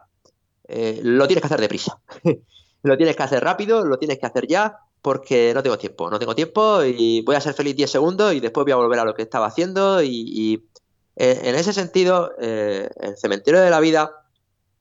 lo 0.68 1.28
tienes 1.28 1.42
que 1.42 1.48
hacer 1.48 1.62
deprisa. 1.62 2.00
lo 2.82 2.98
tienes 2.98 3.16
que 3.16 3.24
hacer 3.24 3.44
rápido, 3.44 3.86
lo 3.86 3.98
tienes 3.98 4.20
que 4.20 4.26
hacer 4.26 4.48
ya, 4.48 4.80
porque 5.06 5.52
no 5.54 5.62
tengo 5.62 5.78
tiempo, 5.78 6.10
no 6.10 6.18
tengo 6.18 6.34
tiempo 6.34 6.84
y 6.84 7.22
voy 7.22 7.36
a 7.36 7.42
ser 7.42 7.54
feliz 7.54 7.76
10 7.76 7.92
segundos 7.92 8.34
y 8.34 8.40
después 8.40 8.64
voy 8.64 8.72
a 8.72 8.78
volver 8.78 8.98
a 8.98 9.06
lo 9.06 9.14
que 9.14 9.22
estaba 9.22 9.46
haciendo 9.46 10.02
y, 10.02 10.68
eh, 11.16 11.42
en 11.44 11.54
ese 11.54 11.74
sentido, 11.74 12.32
eh, 12.42 12.90
El 13.00 13.16
cementerio 13.16 13.62
de 13.62 13.70
la 13.70 13.80
vida 13.80 14.25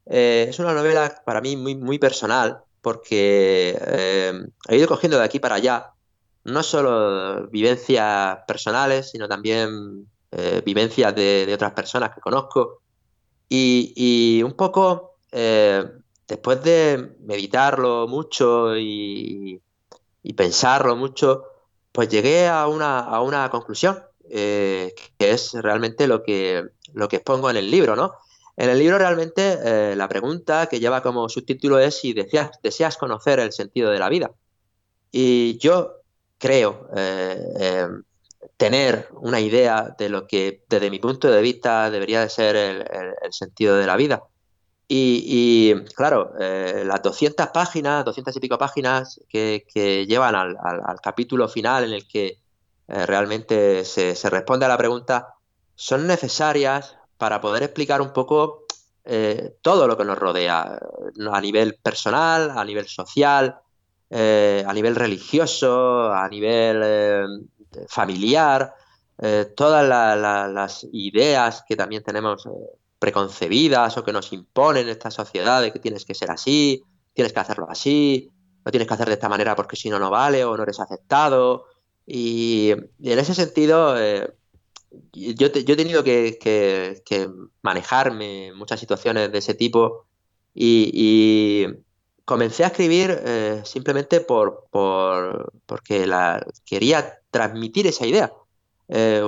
eh, 0.06 0.46
es 0.48 0.58
una 0.58 0.74
novela 0.74 1.22
para 1.24 1.40
mí 1.40 1.56
muy, 1.56 1.98
personal 1.98 2.62
porque 2.82 3.78
he 4.68 4.76
ido 4.76 4.88
cogiendo 4.88 5.18
de 5.18 5.24
aquí 5.24 5.38
para 5.40 5.54
allá 5.56 5.92
no 6.44 6.62
solo 6.62 7.48
vivencias 7.48 8.38
personales, 8.46 9.10
sino 9.10 9.26
también 9.26 10.06
vivencias 10.64 11.14
de, 11.14 11.50
otras 11.54 11.72
personas 11.72 12.14
que 12.14 12.20
conozco 12.20 12.82
y, 13.48 13.94
y 13.96 14.42
un 14.42 14.52
poco 14.52 15.16
después 16.26 16.62
de 16.62 17.16
meditarlo 17.20 18.06
mucho 18.08 18.76
y, 18.76 19.60
pensarlo 20.36 20.96
mucho, 20.96 21.44
pues 21.92 22.08
llegué 22.08 22.48
a 22.48 22.66
una, 22.66 22.98
a 23.00 23.20
una 23.20 23.50
conclusión, 23.50 24.02
eh, 24.30 24.92
que 25.16 25.30
es 25.30 25.52
realmente 25.52 26.08
lo 26.08 26.22
que, 26.22 26.64
lo 26.92 27.08
que 27.08 27.16
expongo 27.16 27.50
en 27.50 27.56
el 27.56 27.70
libro, 27.70 27.94
¿no? 27.94 28.14
En 28.56 28.70
el 28.70 28.78
libro 28.78 28.98
realmente 28.98 29.58
eh, 29.64 29.96
la 29.96 30.08
pregunta 30.08 30.66
que 30.66 30.78
lleva 30.78 31.02
como 31.02 31.28
subtítulo 31.28 31.78
es 31.78 31.98
si 31.98 32.12
deseas, 32.12 32.96
conocer 32.96 33.40
el 33.40 33.52
sentido 33.52 33.90
de 33.90 33.98
la 33.98 34.08
vida. 34.08 34.30
Y 35.10 35.58
yo 35.58 36.02
creo 36.38 36.88
eh, 36.96 37.88
tener 38.56 39.08
una 39.12 39.40
idea 39.40 39.94
de 39.98 40.08
lo 40.08 40.26
que 40.26 40.62
desde 40.68 40.90
mi 40.90 40.98
punto 40.98 41.30
de 41.30 41.42
vista 41.42 41.90
debería 41.90 42.20
de 42.20 42.28
ser 42.28 42.56
el 42.56 43.32
sentido 43.32 43.76
de 43.76 43.86
la 43.86 43.96
vida. 43.96 44.22
Y, 44.86 45.74
claro, 45.96 46.34
eh, 46.38 46.84
las 46.84 47.02
200 47.02 47.48
páginas, 47.48 48.04
200 48.04 48.36
y 48.36 48.40
pico 48.40 48.58
páginas 48.58 49.20
que, 49.28 49.64
llevan 50.06 50.34
al, 50.34 51.00
capítulo 51.02 51.48
final 51.48 51.84
en 51.84 51.92
el 51.94 52.06
que 52.06 52.38
realmente 52.86 53.84
se, 53.84 54.14
responde 54.28 54.66
a 54.66 54.68
la 54.68 54.76
pregunta, 54.76 55.34
son 55.74 56.06
necesarias 56.06 56.96
para 57.18 57.40
poder 57.40 57.62
explicar 57.62 58.00
un 58.00 58.12
poco 58.12 58.64
eh, 59.04 59.56
todo 59.62 59.86
lo 59.86 59.96
que 59.96 60.04
nos 60.04 60.18
rodea, 60.18 60.78
a 61.30 61.40
nivel 61.40 61.76
personal, 61.82 62.50
a 62.56 62.64
nivel 62.64 62.86
social, 62.86 63.58
a 64.10 64.72
nivel 64.72 64.94
religioso, 64.94 66.12
a 66.12 66.28
nivel 66.28 67.48
familiar, 67.88 68.72
todas 69.56 69.88
las 70.52 70.86
ideas 70.92 71.64
que 71.66 71.74
también 71.74 72.04
tenemos 72.04 72.46
preconcebidas 73.04 73.98
o 73.98 74.04
que 74.04 74.12
nos 74.12 74.32
imponen 74.32 74.88
esta 74.88 75.10
sociedad 75.10 75.60
de 75.60 75.72
que 75.72 75.78
tienes 75.78 76.06
que 76.06 76.14
ser 76.14 76.30
así, 76.30 76.82
tienes 77.12 77.34
que 77.34 77.40
hacerlo 77.40 77.66
así, 77.68 78.30
no 78.64 78.70
tienes 78.70 78.88
que 78.88 78.94
hacer 78.94 79.08
de 79.08 79.14
esta 79.14 79.28
manera 79.28 79.54
porque 79.54 79.76
si 79.76 79.90
no, 79.90 79.98
no 79.98 80.08
vale 80.08 80.42
o 80.44 80.56
no 80.56 80.62
eres 80.62 80.80
aceptado. 80.80 81.66
Y, 82.06 82.70
en 82.70 83.18
ese 83.18 83.34
sentido, 83.34 84.00
eh, 84.00 84.34
yo, 85.12 85.48
yo 85.48 85.74
he 85.74 85.76
tenido 85.76 86.04
que, 86.04 86.38
que, 86.40 87.30
manejarme 87.62 88.48
en 88.48 88.56
muchas 88.56 88.80
situaciones 88.80 89.30
de 89.32 89.38
ese 89.38 89.54
tipo 89.54 90.06
y, 90.54 91.66
comencé 92.24 92.64
a 92.64 92.68
escribir 92.68 93.20
eh, 93.22 93.60
simplemente 93.64 94.20
por, 94.20 94.64
por, 94.70 95.52
porque 95.66 96.06
la, 96.06 96.44
quería 96.64 97.20
transmitir 97.30 97.86
esa 97.86 98.06
idea. 98.06 98.32
Eh, 98.88 99.22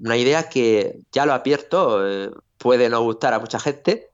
una 0.00 0.16
idea 0.16 0.48
que 0.48 0.98
ya 1.12 1.26
lo 1.26 1.32
advierto, 1.32 2.06
eh, 2.08 2.30
puede 2.58 2.88
no 2.88 3.02
gustar 3.02 3.34
a 3.34 3.38
mucha 3.38 3.60
gente, 3.60 4.10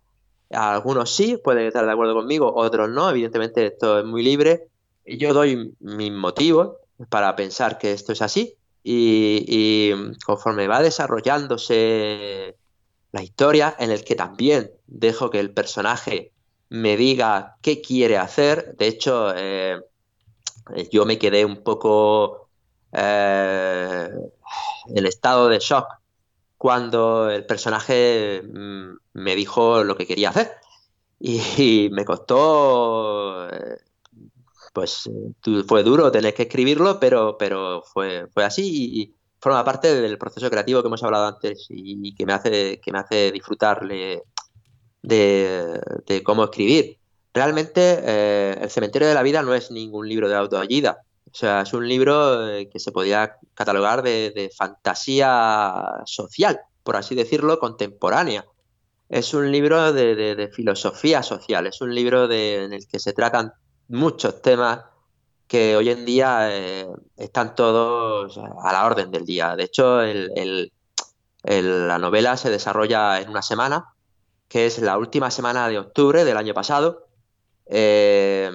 a 0.50 0.74
algunos 0.74 1.14
sí, 1.14 1.38
pueden 1.42 1.66
estar 1.66 1.86
de 1.86 1.92
acuerdo 1.92 2.14
conmigo, 2.14 2.52
otros 2.54 2.90
no, 2.90 3.08
evidentemente 3.08 3.66
esto 3.66 4.00
es 4.00 4.04
muy 4.04 4.22
libre. 4.22 4.68
Yo 5.06 5.32
doy 5.32 5.74
mis 5.80 6.12
motivos 6.12 6.76
para 7.08 7.34
pensar 7.36 7.78
que 7.78 7.92
esto 7.92 8.12
es 8.12 8.20
así 8.20 8.56
y, 8.88 9.92
conforme 10.24 10.68
va 10.68 10.80
desarrollándose 10.80 12.56
la 13.10 13.22
historia, 13.22 13.74
en 13.78 13.90
el 13.90 14.04
que 14.04 14.14
también 14.14 14.70
dejo 14.86 15.30
que 15.30 15.40
el 15.40 15.52
personaje 15.52 16.32
me 16.68 16.96
diga 16.96 17.56
qué 17.62 17.80
quiere 17.80 18.16
hacer. 18.16 18.76
De 18.76 18.86
hecho, 18.86 19.32
eh, 19.34 19.80
yo 20.92 21.04
me 21.04 21.18
quedé 21.18 21.44
un 21.44 21.62
poco 21.64 22.48
eh, 22.92 24.08
en 24.94 25.06
estado 25.06 25.48
de 25.48 25.58
shock 25.58 25.88
cuando 26.56 27.28
el 27.30 27.44
personaje 27.44 28.42
mm, 28.42 28.96
me 29.14 29.34
dijo 29.34 29.82
lo 29.82 29.96
que 29.96 30.06
quería 30.06 30.30
hacer. 30.30 30.52
Y, 31.18 31.88
me 31.90 32.04
costó 32.04 33.48
eh, 33.48 33.78
pues 34.76 35.08
fue 35.66 35.82
duro 35.82 36.12
tener 36.12 36.34
que 36.34 36.42
escribirlo, 36.42 37.00
pero, 37.00 37.38
pero 37.38 37.82
fue, 37.82 38.26
fue 38.34 38.44
así 38.44 39.00
y, 39.00 39.14
forma 39.40 39.64
parte 39.64 39.94
del 40.02 40.18
proceso 40.18 40.50
creativo 40.50 40.82
que 40.82 40.88
hemos 40.88 41.02
hablado 41.02 41.28
antes 41.28 41.66
y, 41.70 42.14
que 42.14 42.26
me 42.26 42.34
hace, 42.34 42.78
que 42.82 42.92
me 42.92 42.98
hace 42.98 43.32
disfrutarle 43.32 44.22
de, 45.00 46.22
cómo 46.22 46.44
escribir. 46.44 46.98
Realmente 47.32 48.00
eh, 48.02 48.58
El 48.60 48.68
cementerio 48.68 49.08
de 49.08 49.14
la 49.14 49.22
vida 49.22 49.40
no 49.42 49.54
es 49.54 49.70
ningún 49.70 50.06
libro 50.10 50.28
de 50.28 50.34
autoayuda, 50.34 50.98
o 51.24 51.34
sea, 51.34 51.62
es 51.62 51.72
un 51.72 51.88
libro 51.88 52.46
eh, 52.46 52.68
que 52.68 52.78
se 52.78 52.92
podía 52.92 53.36
catalogar 53.54 54.02
de, 54.02 54.50
fantasía 54.54 56.02
social, 56.04 56.60
por 56.82 56.96
así 56.96 57.14
decirlo, 57.14 57.58
contemporánea. 57.58 58.44
Es 59.08 59.32
un 59.32 59.50
libro 59.50 59.94
de, 59.94 60.50
filosofía 60.52 61.22
social, 61.22 61.66
es 61.66 61.80
un 61.80 61.94
libro 61.94 62.30
en 62.30 62.74
el 62.74 62.86
que 62.86 62.98
se 62.98 63.14
tratan 63.14 63.54
muchos 63.88 64.42
temas 64.42 64.80
que 65.46 65.76
hoy 65.76 65.90
en 65.90 66.04
día 66.04 66.48
eh, 66.50 66.88
están 67.16 67.54
todos 67.54 68.38
a 68.38 68.72
la 68.72 68.84
orden 68.84 69.10
del 69.10 69.24
día. 69.24 69.54
De 69.56 69.64
hecho, 69.64 70.00
la 71.44 71.98
novela 71.98 72.36
se 72.36 72.50
desarrolla 72.50 73.20
en 73.20 73.28
una 73.28 73.42
semana, 73.42 73.94
que 74.48 74.66
es 74.66 74.78
la 74.80 74.98
última 74.98 75.30
semana 75.30 75.68
de 75.68 75.78
octubre 75.78 76.24
del 76.24 76.36
año 76.36 76.54
pasado, 76.54 77.06
eh, 77.66 78.50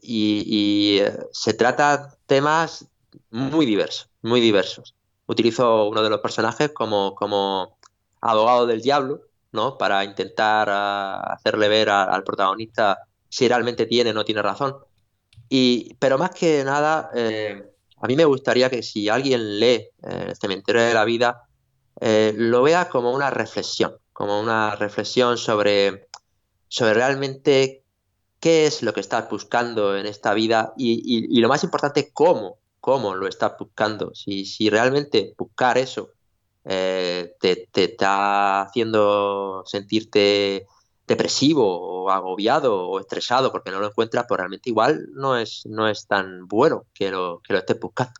y, 0.00 1.00
se 1.32 1.54
trata 1.54 2.16
temas 2.26 2.86
muy 3.30 3.64
diversos, 3.66 4.10
muy 4.22 4.40
diversos. 4.40 4.94
Utilizo 5.26 5.88
uno 5.88 6.02
de 6.02 6.10
los 6.10 6.20
personajes 6.20 6.70
como, 6.72 7.14
como 7.14 7.78
abogado 8.20 8.66
del 8.66 8.82
diablo, 8.82 9.22
¿no? 9.52 9.78
Para 9.78 10.04
intentar 10.04 10.68
ah, 10.70 11.20
hacerle 11.32 11.68
ver 11.68 11.88
al 11.88 12.22
protagonista 12.24 12.98
si 13.34 13.48
realmente 13.48 13.86
tiene 13.86 14.10
o 14.10 14.14
no 14.14 14.24
tiene 14.24 14.42
razón. 14.42 14.76
Y, 15.48 15.94
pero 15.94 16.18
más 16.18 16.30
que 16.30 16.62
nada, 16.62 17.10
eh, 17.16 17.64
a 18.00 18.06
mí 18.06 18.14
me 18.14 18.24
gustaría 18.24 18.70
que 18.70 18.80
si 18.80 19.08
alguien 19.08 19.58
lee 19.58 19.88
eh, 20.02 20.26
El 20.28 20.36
cementerio 20.36 20.82
de 20.82 20.94
la 20.94 21.04
vida, 21.04 21.48
eh, 22.00 22.32
lo 22.36 22.62
vea 22.62 22.88
como 22.88 23.12
una 23.12 23.30
reflexión, 23.30 23.96
como 24.12 24.40
una 24.40 24.76
reflexión 24.76 25.36
sobre, 25.36 26.06
sobre 26.68 26.94
realmente 26.94 27.82
qué 28.38 28.66
es 28.66 28.84
lo 28.84 28.94
que 28.94 29.00
estás 29.00 29.28
buscando 29.28 29.96
en 29.96 30.06
esta 30.06 30.32
vida 30.32 30.72
y, 30.76 31.40
lo 31.40 31.48
más 31.48 31.64
importante, 31.64 32.12
cómo, 32.12 32.58
cómo 32.78 33.16
lo 33.16 33.26
estás 33.26 33.54
buscando. 33.58 34.14
Si, 34.14 34.44
si 34.44 34.70
realmente 34.70 35.34
buscar 35.36 35.76
eso 35.76 36.10
te, 36.62 37.34
te, 37.72 37.84
está 37.84 38.62
haciendo 38.62 39.64
sentirte 39.66 40.68
depresivo 41.06 42.04
o 42.04 42.10
agobiado 42.10 42.88
o 42.88 43.00
estresado 43.00 43.52
porque 43.52 43.70
no 43.70 43.80
lo 43.80 43.88
encuentras, 43.88 44.24
pues 44.28 44.38
realmente 44.38 44.70
igual 44.70 45.08
no 45.12 45.36
es, 45.36 45.62
no 45.66 45.88
es 45.88 46.06
tan 46.06 46.46
bueno 46.46 46.86
que 46.94 47.10
lo, 47.10 47.40
que 47.40 47.52
lo 47.52 47.58
estés 47.58 47.78
buscando, 47.78 48.14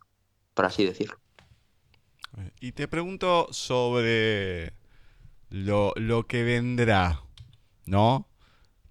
por 0.53 0.65
así 0.65 0.85
decirlo. 0.85 1.17
Y 2.59 2.73
te 2.73 2.87
pregunto 2.87 3.47
sobre 3.51 4.73
lo, 5.49 5.93
que 6.27 6.43
vendrá, 6.43 7.21
¿no? 7.85 8.27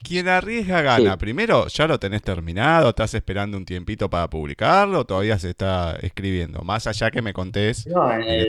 Quien 0.04 0.28
arriesga 0.28 0.82
gana. 0.82 1.16
Primero, 1.16 1.66
¿ya 1.68 1.86
lo 1.86 1.98
tenés 1.98 2.20
terminado? 2.22 2.90
¿Estás 2.90 3.14
esperando 3.14 3.56
un 3.56 3.64
tiempito 3.64 4.10
para 4.10 4.28
publicarlo? 4.28 5.06
¿Todavía 5.06 5.38
se 5.38 5.50
está 5.50 5.96
escribiendo? 6.02 6.60
Más 6.60 6.86
allá 6.86 7.10
que 7.10 7.22
me 7.22 7.32
contés 7.32 7.86
no, 7.86 8.12
eh, 8.12 8.46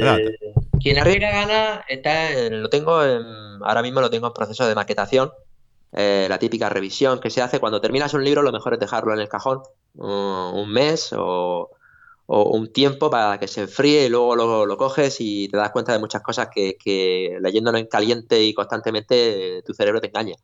Quien 0.81 0.99
arriesga 0.99 1.31
gana, 1.31 1.85
está, 1.87 2.29
lo 2.49 2.69
tengo 2.69 2.91
ahora 2.91 3.81
mismo 3.81 4.01
lo 4.01 4.09
tengo 4.09 4.27
en 4.27 4.33
proceso 4.33 4.67
de 4.67 4.75
maquetación. 4.75 5.31
Eh, 5.93 6.27
la 6.27 6.37
típica 6.39 6.67
revisión 6.67 7.21
que 7.21 7.29
se 7.29 7.41
hace 7.41 7.59
cuando 7.59 7.79
terminas 7.79 8.13
un 8.13 8.25
libro, 8.25 8.41
lo 8.41 8.51
mejor 8.51 8.73
es 8.73 8.79
dejarlo 8.81 9.13
en 9.13 9.21
el 9.21 9.29
cajón 9.29 9.61
un 9.93 10.69
mes 10.69 11.13
o, 11.17 11.71
un 12.27 12.73
tiempo 12.73 13.09
para 13.09 13.39
que 13.39 13.47
se 13.47 13.61
enfríe 13.61 14.07
y 14.07 14.09
luego 14.09 14.35
lo, 14.35 14.65
lo, 14.65 14.77
coges 14.77 15.17
y 15.21 15.47
te 15.47 15.55
das 15.55 15.71
cuenta 15.71 15.93
de 15.93 15.99
muchas 15.99 16.21
cosas 16.21 16.49
que, 16.53 16.75
que 16.75 17.37
leyéndolo 17.39 17.77
en 17.77 17.85
caliente 17.85 18.43
y 18.43 18.53
constantemente 18.53 19.61
tu 19.65 19.73
cerebro 19.73 20.01
te 20.01 20.07
engaña. 20.07 20.35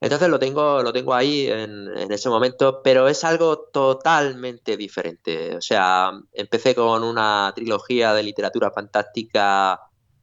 Entonces 0.00 0.28
lo 0.28 0.38
tengo, 0.38 0.82
lo 0.82 0.92
tengo 0.92 1.12
ahí 1.12 1.48
en, 1.48 2.12
ese 2.12 2.28
momento, 2.28 2.82
pero 2.82 3.08
es 3.08 3.24
algo 3.24 3.58
totalmente 3.72 4.76
diferente. 4.76 5.56
O 5.56 5.60
sea, 5.60 6.12
empecé 6.32 6.74
con 6.74 7.02
una 7.02 7.52
trilogía 7.54 8.14
de 8.14 8.22
literatura 8.22 8.70
fantástica, 8.70 9.80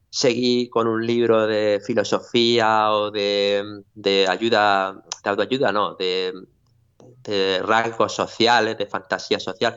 seguí 0.08 0.70
con 0.70 0.88
un 0.88 1.06
libro 1.06 1.46
de 1.46 1.82
filosofía 1.84 2.90
o 2.90 3.10
de, 3.10 4.26
ayuda, 4.28 5.04
de 5.22 5.30
autoayuda, 5.30 5.72
no, 5.72 5.94
de, 5.94 6.32
rasgos 7.62 8.14
sociales, 8.14 8.78
de 8.78 8.86
fantasía 8.86 9.38
social. 9.38 9.76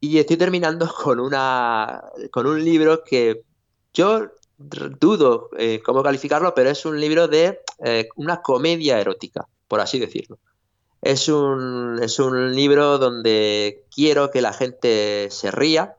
Y 0.00 0.18
estoy 0.18 0.36
terminando 0.36 0.86
con, 1.02 1.18
una, 1.18 2.02
con 2.30 2.46
un 2.46 2.62
libro 2.62 3.02
que 3.04 3.42
yo 3.94 4.28
dudo 4.58 5.48
eh, 5.56 5.80
cómo 5.82 6.02
calificarlo, 6.02 6.54
pero 6.54 6.68
es 6.68 6.84
un 6.84 7.00
libro 7.00 7.26
de 7.26 7.60
eh, 7.84 8.08
una 8.16 8.42
comedia 8.42 9.00
erótica, 9.00 9.46
por 9.68 9.80
así 9.80 9.98
decirlo. 9.98 10.38
Es 11.02 11.28
un, 11.28 11.98
es 12.02 12.18
un 12.18 12.54
libro 12.54 12.98
donde 12.98 13.84
quiero 13.94 14.30
que 14.30 14.42
la 14.42 14.52
gente 14.52 15.28
se 15.30 15.50
ría, 15.50 15.96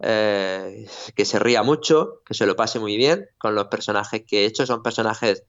eh, 0.00 0.86
que 1.14 1.24
se 1.24 1.38
ría 1.38 1.62
mucho, 1.62 2.22
que 2.24 2.34
se 2.34 2.46
lo 2.46 2.56
pase 2.56 2.78
muy 2.78 2.96
bien 2.96 3.28
con 3.38 3.54
los 3.54 3.66
personajes 3.66 4.22
que 4.26 4.42
he 4.42 4.46
hecho. 4.46 4.64
Son 4.64 4.82
personajes 4.82 5.44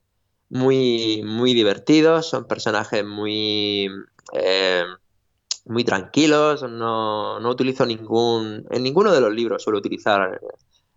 muy, 0.50 1.22
muy 1.24 1.54
divertidos, 1.54 2.28
son 2.28 2.46
personajes 2.46 3.04
muy, 3.04 3.88
muy 5.64 5.84
tranquilos. 5.84 6.62
No, 6.64 7.40
no 7.40 7.48
utilizo 7.48 7.86
ningún, 7.86 8.66
en 8.70 8.82
ninguno 8.82 9.12
de 9.12 9.20
los 9.22 9.32
libros 9.32 9.62
suelo 9.62 9.78
utilizar 9.78 10.38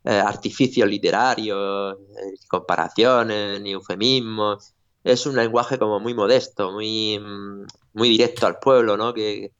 eh, 0.07 0.19
artificios 0.19 0.87
literarios, 0.87 1.97
eh, 1.97 2.35
comparaciones, 2.47 3.59
ni 3.59 3.71
eufemismos. 3.71 4.73
Es 5.03 5.25
un 5.25 5.35
lenguaje 5.35 5.79
como 5.79 5.99
muy 5.99 6.13
modesto, 6.13 6.71
muy, 6.71 7.17
mm, 7.17 7.65
muy 7.93 8.09
directo 8.09 8.45
al 8.45 8.59
pueblo, 8.59 8.97
¿no? 8.97 9.15
Que, 9.15 9.51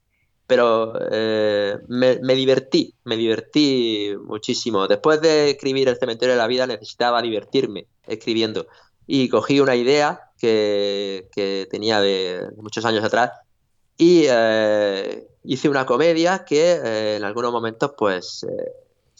pero 0.46 0.92
eh, 1.10 1.78
me, 1.88 2.34
divertí, 2.36 2.94
me 3.04 3.16
divertí 3.16 4.12
muchísimo. 4.24 4.86
Después 4.86 5.20
de 5.20 5.50
escribir 5.50 5.88
El 5.88 5.98
cementerio 5.98 6.34
de 6.34 6.38
la 6.38 6.46
vida 6.46 6.66
necesitaba 6.68 7.22
divertirme 7.22 7.88
escribiendo 8.06 8.68
y 9.06 9.28
cogí 9.28 9.58
una 9.58 9.74
idea 9.74 10.30
que, 10.38 11.28
tenía 11.70 12.00
de 12.00 12.50
muchos 12.56 12.84
años 12.84 13.02
atrás 13.04 13.32
y 13.98 14.26
hice 15.42 15.68
una 15.68 15.86
comedia 15.86 16.44
que 16.44 17.16
en 17.16 17.24
algunos 17.24 17.50
momentos 17.52 17.92
pues 17.98 18.46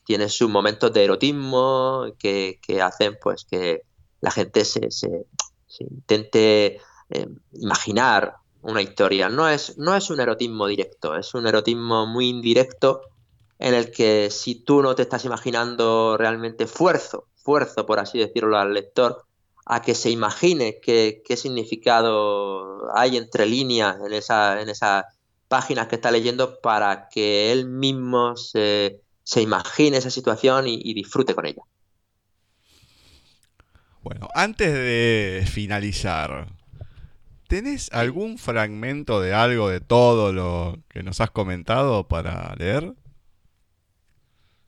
tiene 0.06 0.28
sus 0.28 0.48
momentos 0.48 0.92
de 0.92 1.02
erotismo 1.02 2.06
que, 2.16 2.60
hacen 2.80 3.18
pues 3.20 3.44
que 3.44 3.82
la 4.20 4.30
gente 4.30 4.64
se, 4.64 4.88
intente 5.80 6.80
eh, 7.10 7.28
imaginar 7.54 8.36
una 8.62 8.82
historia. 8.82 9.28
No 9.28 9.48
es, 9.48 9.76
no 9.78 9.96
es 9.96 10.08
un 10.08 10.20
erotismo 10.20 10.68
directo, 10.68 11.16
es 11.16 11.34
un 11.34 11.48
erotismo 11.48 12.06
muy 12.06 12.28
indirecto 12.28 13.00
en 13.58 13.74
el 13.74 13.90
que 13.90 14.30
si 14.30 14.54
tú 14.54 14.80
no 14.80 14.94
te 14.94 15.02
estás 15.02 15.24
imaginando 15.24 16.16
realmente 16.16 16.68
fuerzo, 16.68 17.26
fuerzo 17.34 17.84
por 17.84 17.98
así 17.98 18.16
decirlo 18.18 18.56
al 18.56 18.74
lector, 18.74 19.24
a 19.64 19.82
que 19.82 19.96
se 19.96 20.10
imagine 20.10 20.78
qué, 20.80 21.20
qué 21.24 21.36
significado 21.36 22.94
hay 22.94 23.16
entre 23.16 23.46
líneas 23.46 23.96
en, 24.06 24.12
esa, 24.12 24.60
en 24.60 24.68
esas 24.68 25.04
páginas 25.48 25.88
que 25.88 25.96
está 25.96 26.12
leyendo 26.12 26.60
para 26.60 27.08
que 27.08 27.50
él 27.50 27.66
mismo 27.66 28.36
se, 28.36 29.00
se 29.26 29.42
imagine 29.42 29.96
esa 29.96 30.08
situación 30.08 30.68
y, 30.68 30.94
disfrute 30.94 31.34
con 31.34 31.46
ella. 31.46 31.62
Bueno, 34.02 34.28
antes 34.34 34.72
de 34.72 35.44
finalizar, 35.50 36.46
¿tenés 37.48 37.92
algún 37.92 38.38
fragmento 38.38 39.20
de 39.20 39.34
algo 39.34 39.68
de 39.68 39.80
todo 39.80 40.32
lo 40.32 40.78
que 40.88 41.02
nos 41.02 41.20
has 41.20 41.32
comentado 41.32 42.06
para 42.06 42.54
leer? 42.54 42.94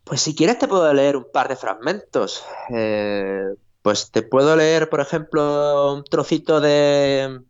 Pues 0.02 0.22
si 0.22 0.34
quieres 0.34 0.58
te 0.58 0.66
puedo 0.66 0.92
leer 0.92 1.16
un 1.16 1.30
par 1.32 1.48
de 1.48 1.54
fragmentos. 1.54 2.42
Eh, 2.74 3.44
pues 3.82 4.10
te 4.10 4.22
puedo 4.22 4.56
leer, 4.56 4.90
por 4.90 4.98
ejemplo, 5.00 5.94
un 5.94 6.02
trocito 6.02 6.60
de 6.60 7.42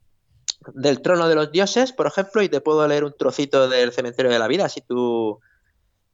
del 0.74 1.00
trono 1.00 1.26
de 1.26 1.34
los 1.34 1.50
dioses, 1.52 1.94
por 1.94 2.06
ejemplo, 2.06 2.42
y 2.42 2.50
te 2.50 2.60
puedo 2.60 2.86
leer 2.86 3.04
un 3.04 3.16
trocito 3.16 3.66
del 3.66 3.92
cementerio 3.92 4.30
de 4.30 4.38
la 4.38 4.48
vida, 4.48 4.68
si 4.68 4.82
tú, 4.82 5.40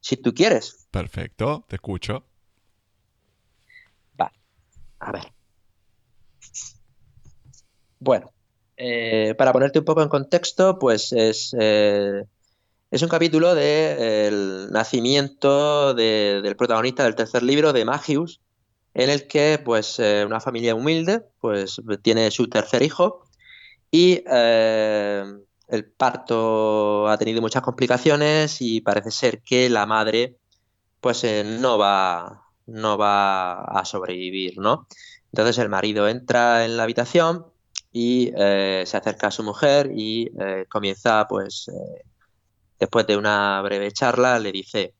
si 0.05 0.17
tú 0.17 0.35
quieres. 0.35 0.87
Perfecto, 0.91 1.65
te 1.67 1.77
escucho. 1.77 2.23
Va, 4.21 4.31
a 4.99 5.11
ver. 5.11 5.33
Bueno, 7.97 8.31
eh, 8.77 9.33
para 9.35 9.51
ponerte 9.51 9.79
un 9.79 9.85
poco 9.85 10.03
en 10.03 10.09
contexto, 10.09 10.77
pues 10.77 11.11
es, 11.11 11.55
eh, 11.59 12.23
es 12.91 13.01
un 13.01 13.09
capítulo 13.09 13.55
del 13.55 14.69
nacimiento 14.69 15.95
del 15.95 16.55
protagonista 16.55 17.03
del 17.03 17.15
tercer 17.15 17.41
libro, 17.41 17.73
de 17.73 17.83
Magius, 17.83 18.41
en 18.93 19.09
el 19.09 19.25
que 19.25 19.59
pues 19.65 19.97
eh, 19.97 20.23
una 20.23 20.39
familia 20.39 20.75
humilde 20.75 21.23
pues 21.39 21.81
tiene 22.03 22.29
su 22.29 22.47
tercer 22.47 22.83
hijo 22.83 23.25
y 23.89 24.23
el 25.67 25.85
parto 25.85 27.07
ha 27.07 27.17
tenido 27.17 27.41
muchas 27.41 27.61
complicaciones 27.61 28.61
y 28.61 28.81
parece 28.81 29.11
ser 29.11 29.41
que 29.41 29.69
la 29.69 29.85
madre 29.85 30.37
pues 31.01 31.25
no 31.45 31.77
va 31.77 32.45
no 32.67 32.97
va 32.97 33.63
a 33.63 33.85
sobrevivir, 33.85 34.57
¿no? 34.57 34.87
Entonces 35.31 35.57
el 35.59 35.69
marido 35.69 36.07
entra 36.07 36.65
en 36.65 36.77
la 36.77 36.83
habitación 36.83 37.45
y 37.91 38.31
eh, 38.37 38.83
se 38.85 38.97
acerca 38.97 39.27
a 39.27 39.31
su 39.31 39.43
mujer 39.43 39.91
y 39.95 40.31
eh, 40.39 40.65
comienza, 40.69 41.27
pues, 41.27 41.69
eh, 41.69 42.03
después 42.79 43.07
de 43.07 43.17
una 43.17 43.61
breve 43.61 43.91
charla, 43.91 44.39
le 44.39 44.51
dice, 44.51 44.93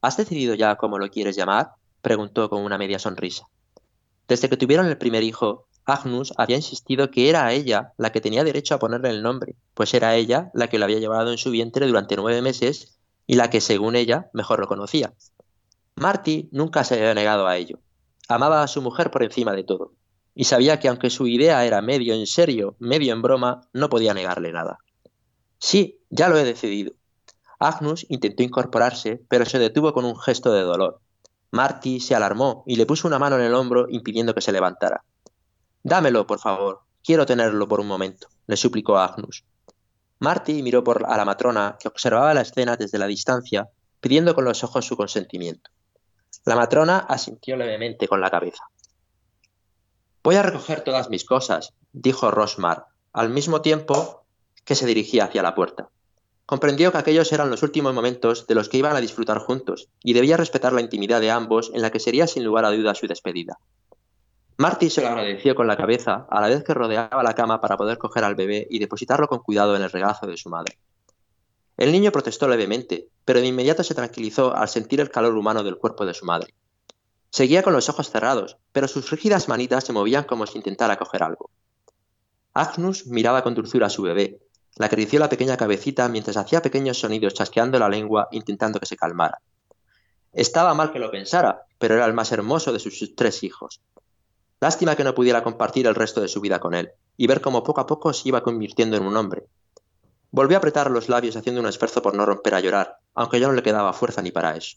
¿has 0.00 0.16
decidido 0.16 0.54
ya 0.54 0.76
cómo 0.76 0.98
lo 0.98 1.08
quieres 1.10 1.36
llamar? 1.36 1.70
preguntó 2.00 2.48
con 2.48 2.62
una 2.62 2.78
media 2.78 2.98
sonrisa. 2.98 3.48
Desde 4.28 4.48
que 4.48 4.56
tuvieron 4.56 4.86
el 4.86 4.98
primer 4.98 5.24
hijo, 5.24 5.66
Agnus 5.88 6.34
había 6.36 6.56
insistido 6.56 7.10
que 7.10 7.30
era 7.30 7.50
ella 7.50 7.94
la 7.96 8.12
que 8.12 8.20
tenía 8.20 8.44
derecho 8.44 8.74
a 8.74 8.78
ponerle 8.78 9.08
el 9.08 9.22
nombre, 9.22 9.56
pues 9.72 9.94
era 9.94 10.14
ella 10.16 10.50
la 10.52 10.68
que 10.68 10.78
lo 10.78 10.84
había 10.84 10.98
llevado 10.98 11.30
en 11.32 11.38
su 11.38 11.50
vientre 11.50 11.86
durante 11.86 12.14
nueve 12.14 12.42
meses 12.42 12.98
y 13.26 13.36
la 13.36 13.48
que, 13.48 13.62
según 13.62 13.96
ella, 13.96 14.28
mejor 14.34 14.60
lo 14.60 14.68
conocía. 14.68 15.14
Marty 15.96 16.50
nunca 16.52 16.84
se 16.84 16.94
había 16.94 17.14
negado 17.14 17.46
a 17.46 17.56
ello. 17.56 17.78
Amaba 18.28 18.62
a 18.62 18.68
su 18.68 18.82
mujer 18.82 19.10
por 19.10 19.22
encima 19.22 19.52
de 19.52 19.64
todo 19.64 19.92
y 20.34 20.44
sabía 20.44 20.78
que 20.78 20.88
aunque 20.88 21.08
su 21.08 21.26
idea 21.26 21.64
era 21.64 21.80
medio 21.80 22.12
en 22.14 22.26
serio, 22.26 22.76
medio 22.78 23.14
en 23.14 23.22
broma, 23.22 23.62
no 23.72 23.88
podía 23.88 24.12
negarle 24.12 24.52
nada. 24.52 24.78
Sí, 25.58 26.00
ya 26.10 26.28
lo 26.28 26.36
he 26.36 26.44
decidido. 26.44 26.92
Agnus 27.58 28.04
intentó 28.10 28.42
incorporarse, 28.42 29.22
pero 29.28 29.46
se 29.46 29.58
detuvo 29.58 29.94
con 29.94 30.04
un 30.04 30.16
gesto 30.18 30.52
de 30.52 30.62
dolor. 30.62 31.00
Marty 31.50 31.98
se 31.98 32.14
alarmó 32.14 32.62
y 32.66 32.76
le 32.76 32.84
puso 32.84 33.08
una 33.08 33.18
mano 33.18 33.36
en 33.36 33.42
el 33.42 33.54
hombro 33.54 33.86
impidiendo 33.88 34.34
que 34.34 34.42
se 34.42 34.52
levantara. 34.52 35.02
Dámelo, 35.82 36.26
por 36.26 36.38
favor. 36.38 36.80
Quiero 37.02 37.26
tenerlo 37.26 37.66
por 37.68 37.80
un 37.80 37.86
momento, 37.86 38.28
le 38.46 38.56
suplicó 38.56 38.98
Agnus. 38.98 39.44
Marty 40.20 40.62
miró 40.62 40.82
por 40.82 41.06
a 41.06 41.16
la 41.16 41.24
matrona, 41.24 41.76
que 41.78 41.88
observaba 41.88 42.34
la 42.34 42.42
escena 42.42 42.76
desde 42.76 42.98
la 42.98 43.06
distancia, 43.06 43.68
pidiendo 44.00 44.34
con 44.34 44.44
los 44.44 44.64
ojos 44.64 44.84
su 44.84 44.96
consentimiento. 44.96 45.70
La 46.44 46.56
matrona 46.56 46.98
asintió 46.98 47.56
levemente 47.56 48.08
con 48.08 48.20
la 48.20 48.30
cabeza. 48.30 48.64
Voy 50.22 50.34
a 50.36 50.42
recoger 50.42 50.82
todas 50.82 51.08
mis 51.08 51.24
cosas, 51.24 51.72
dijo 51.92 52.30
Rosmar, 52.30 52.86
al 53.12 53.30
mismo 53.30 53.62
tiempo 53.62 54.26
que 54.64 54.74
se 54.74 54.86
dirigía 54.86 55.24
hacia 55.24 55.42
la 55.42 55.54
puerta. 55.54 55.88
Comprendió 56.44 56.90
que 56.92 56.98
aquellos 56.98 57.32
eran 57.32 57.50
los 57.50 57.62
últimos 57.62 57.94
momentos 57.94 58.46
de 58.46 58.54
los 58.54 58.68
que 58.68 58.78
iban 58.78 58.96
a 58.96 59.00
disfrutar 59.00 59.38
juntos, 59.38 59.88
y 60.02 60.14
debía 60.14 60.36
respetar 60.36 60.72
la 60.72 60.80
intimidad 60.80 61.20
de 61.20 61.30
ambos 61.30 61.70
en 61.74 61.82
la 61.82 61.90
que 61.90 62.00
sería 62.00 62.26
sin 62.26 62.44
lugar 62.44 62.64
a 62.64 62.70
duda 62.70 62.94
su 62.94 63.06
despedida. 63.06 63.58
Marty 64.60 64.90
se 64.90 65.02
lo 65.02 65.08
agradeció 65.08 65.54
con 65.54 65.68
la 65.68 65.76
cabeza 65.76 66.26
a 66.28 66.40
la 66.40 66.48
vez 66.48 66.64
que 66.64 66.74
rodeaba 66.74 67.22
la 67.22 67.34
cama 67.34 67.60
para 67.60 67.76
poder 67.76 67.96
coger 67.96 68.24
al 68.24 68.34
bebé 68.34 68.66
y 68.68 68.80
depositarlo 68.80 69.28
con 69.28 69.38
cuidado 69.38 69.76
en 69.76 69.82
el 69.82 69.90
regazo 69.90 70.26
de 70.26 70.36
su 70.36 70.50
madre. 70.50 70.78
El 71.76 71.92
niño 71.92 72.10
protestó 72.10 72.48
levemente, 72.48 73.06
pero 73.24 73.40
de 73.40 73.46
inmediato 73.46 73.84
se 73.84 73.94
tranquilizó 73.94 74.52
al 74.56 74.68
sentir 74.68 75.00
el 75.00 75.12
calor 75.12 75.36
humano 75.36 75.62
del 75.62 75.78
cuerpo 75.78 76.04
de 76.04 76.12
su 76.12 76.24
madre. 76.24 76.54
Seguía 77.30 77.62
con 77.62 77.72
los 77.72 77.88
ojos 77.88 78.10
cerrados, 78.10 78.56
pero 78.72 78.88
sus 78.88 79.08
rígidas 79.10 79.48
manitas 79.48 79.84
se 79.84 79.92
movían 79.92 80.24
como 80.24 80.44
si 80.44 80.58
intentara 80.58 80.96
coger 80.96 81.22
algo. 81.22 81.50
Agnus 82.52 83.06
miraba 83.06 83.44
con 83.44 83.54
dulzura 83.54 83.86
a 83.86 83.90
su 83.90 84.02
bebé, 84.02 84.40
le 84.76 84.86
acarició 84.86 85.20
la 85.20 85.28
pequeña 85.28 85.56
cabecita 85.56 86.08
mientras 86.08 86.36
hacía 86.36 86.62
pequeños 86.62 86.98
sonidos 86.98 87.34
chasqueando 87.34 87.78
la 87.78 87.88
lengua 87.88 88.26
intentando 88.32 88.80
que 88.80 88.86
se 88.86 88.96
calmara. 88.96 89.38
Estaba 90.32 90.74
mal 90.74 90.92
que 90.92 90.98
lo 90.98 91.10
pensara, 91.10 91.62
pero 91.78 91.94
era 91.94 92.06
el 92.06 92.12
más 92.12 92.32
hermoso 92.32 92.72
de 92.72 92.78
sus 92.78 93.14
tres 93.16 93.42
hijos. 93.42 93.80
Lástima 94.60 94.96
que 94.96 95.04
no 95.04 95.14
pudiera 95.14 95.42
compartir 95.42 95.86
el 95.86 95.94
resto 95.94 96.20
de 96.20 96.28
su 96.28 96.40
vida 96.40 96.58
con 96.58 96.74
él, 96.74 96.90
y 97.16 97.26
ver 97.26 97.40
cómo 97.40 97.62
poco 97.62 97.80
a 97.80 97.86
poco 97.86 98.12
se 98.12 98.28
iba 98.28 98.42
convirtiendo 98.42 98.96
en 98.96 99.04
un 99.04 99.16
hombre. 99.16 99.46
Volvió 100.30 100.56
a 100.56 100.58
apretar 100.58 100.90
los 100.90 101.08
labios 101.08 101.36
haciendo 101.36 101.60
un 101.60 101.68
esfuerzo 101.68 102.02
por 102.02 102.14
no 102.14 102.26
romper 102.26 102.54
a 102.54 102.60
llorar, 102.60 102.98
aunque 103.14 103.40
ya 103.40 103.46
no 103.46 103.54
le 103.54 103.62
quedaba 103.62 103.92
fuerza 103.92 104.20
ni 104.20 104.30
para 104.30 104.56
eso. 104.56 104.76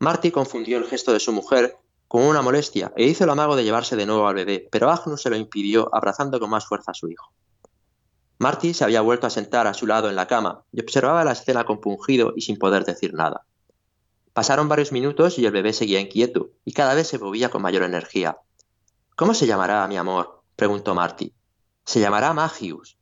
Marty 0.00 0.30
confundió 0.30 0.78
el 0.78 0.86
gesto 0.86 1.12
de 1.12 1.20
su 1.20 1.32
mujer 1.32 1.76
con 2.08 2.22
una 2.22 2.42
molestia 2.42 2.92
e 2.96 3.04
hizo 3.04 3.24
el 3.24 3.30
amago 3.30 3.54
de 3.54 3.64
llevarse 3.64 3.96
de 3.96 4.06
nuevo 4.06 4.26
al 4.26 4.34
bebé, 4.34 4.68
pero 4.72 4.90
Agnus 4.90 5.22
se 5.22 5.30
lo 5.30 5.36
impidió 5.36 5.88
abrazando 5.94 6.40
con 6.40 6.50
más 6.50 6.66
fuerza 6.66 6.90
a 6.90 6.94
su 6.94 7.08
hijo. 7.08 7.32
Marty 8.38 8.74
se 8.74 8.84
había 8.84 9.02
vuelto 9.02 9.26
a 9.26 9.30
sentar 9.30 9.66
a 9.66 9.74
su 9.74 9.86
lado 9.86 10.08
en 10.08 10.16
la 10.16 10.26
cama 10.26 10.64
y 10.72 10.80
observaba 10.80 11.24
la 11.24 11.32
escena 11.32 11.64
compungido 11.64 12.32
y 12.34 12.40
sin 12.40 12.58
poder 12.58 12.84
decir 12.84 13.12
nada. 13.12 13.44
Pasaron 14.32 14.68
varios 14.68 14.92
minutos 14.92 15.38
y 15.38 15.44
el 15.44 15.52
bebé 15.52 15.72
seguía 15.72 16.00
inquieto 16.00 16.50
y 16.64 16.72
cada 16.72 16.94
vez 16.94 17.06
se 17.06 17.18
movía 17.18 17.50
con 17.50 17.60
mayor 17.60 17.82
energía. 17.82 18.38
¿Cómo 19.20 19.34
se 19.34 19.46
llamará, 19.46 19.86
mi 19.86 19.98
amor? 19.98 20.40
preguntó 20.56 20.94
Marty. 20.94 21.30
Se 21.84 22.00
llamará 22.00 22.32
Magius. 22.32 22.96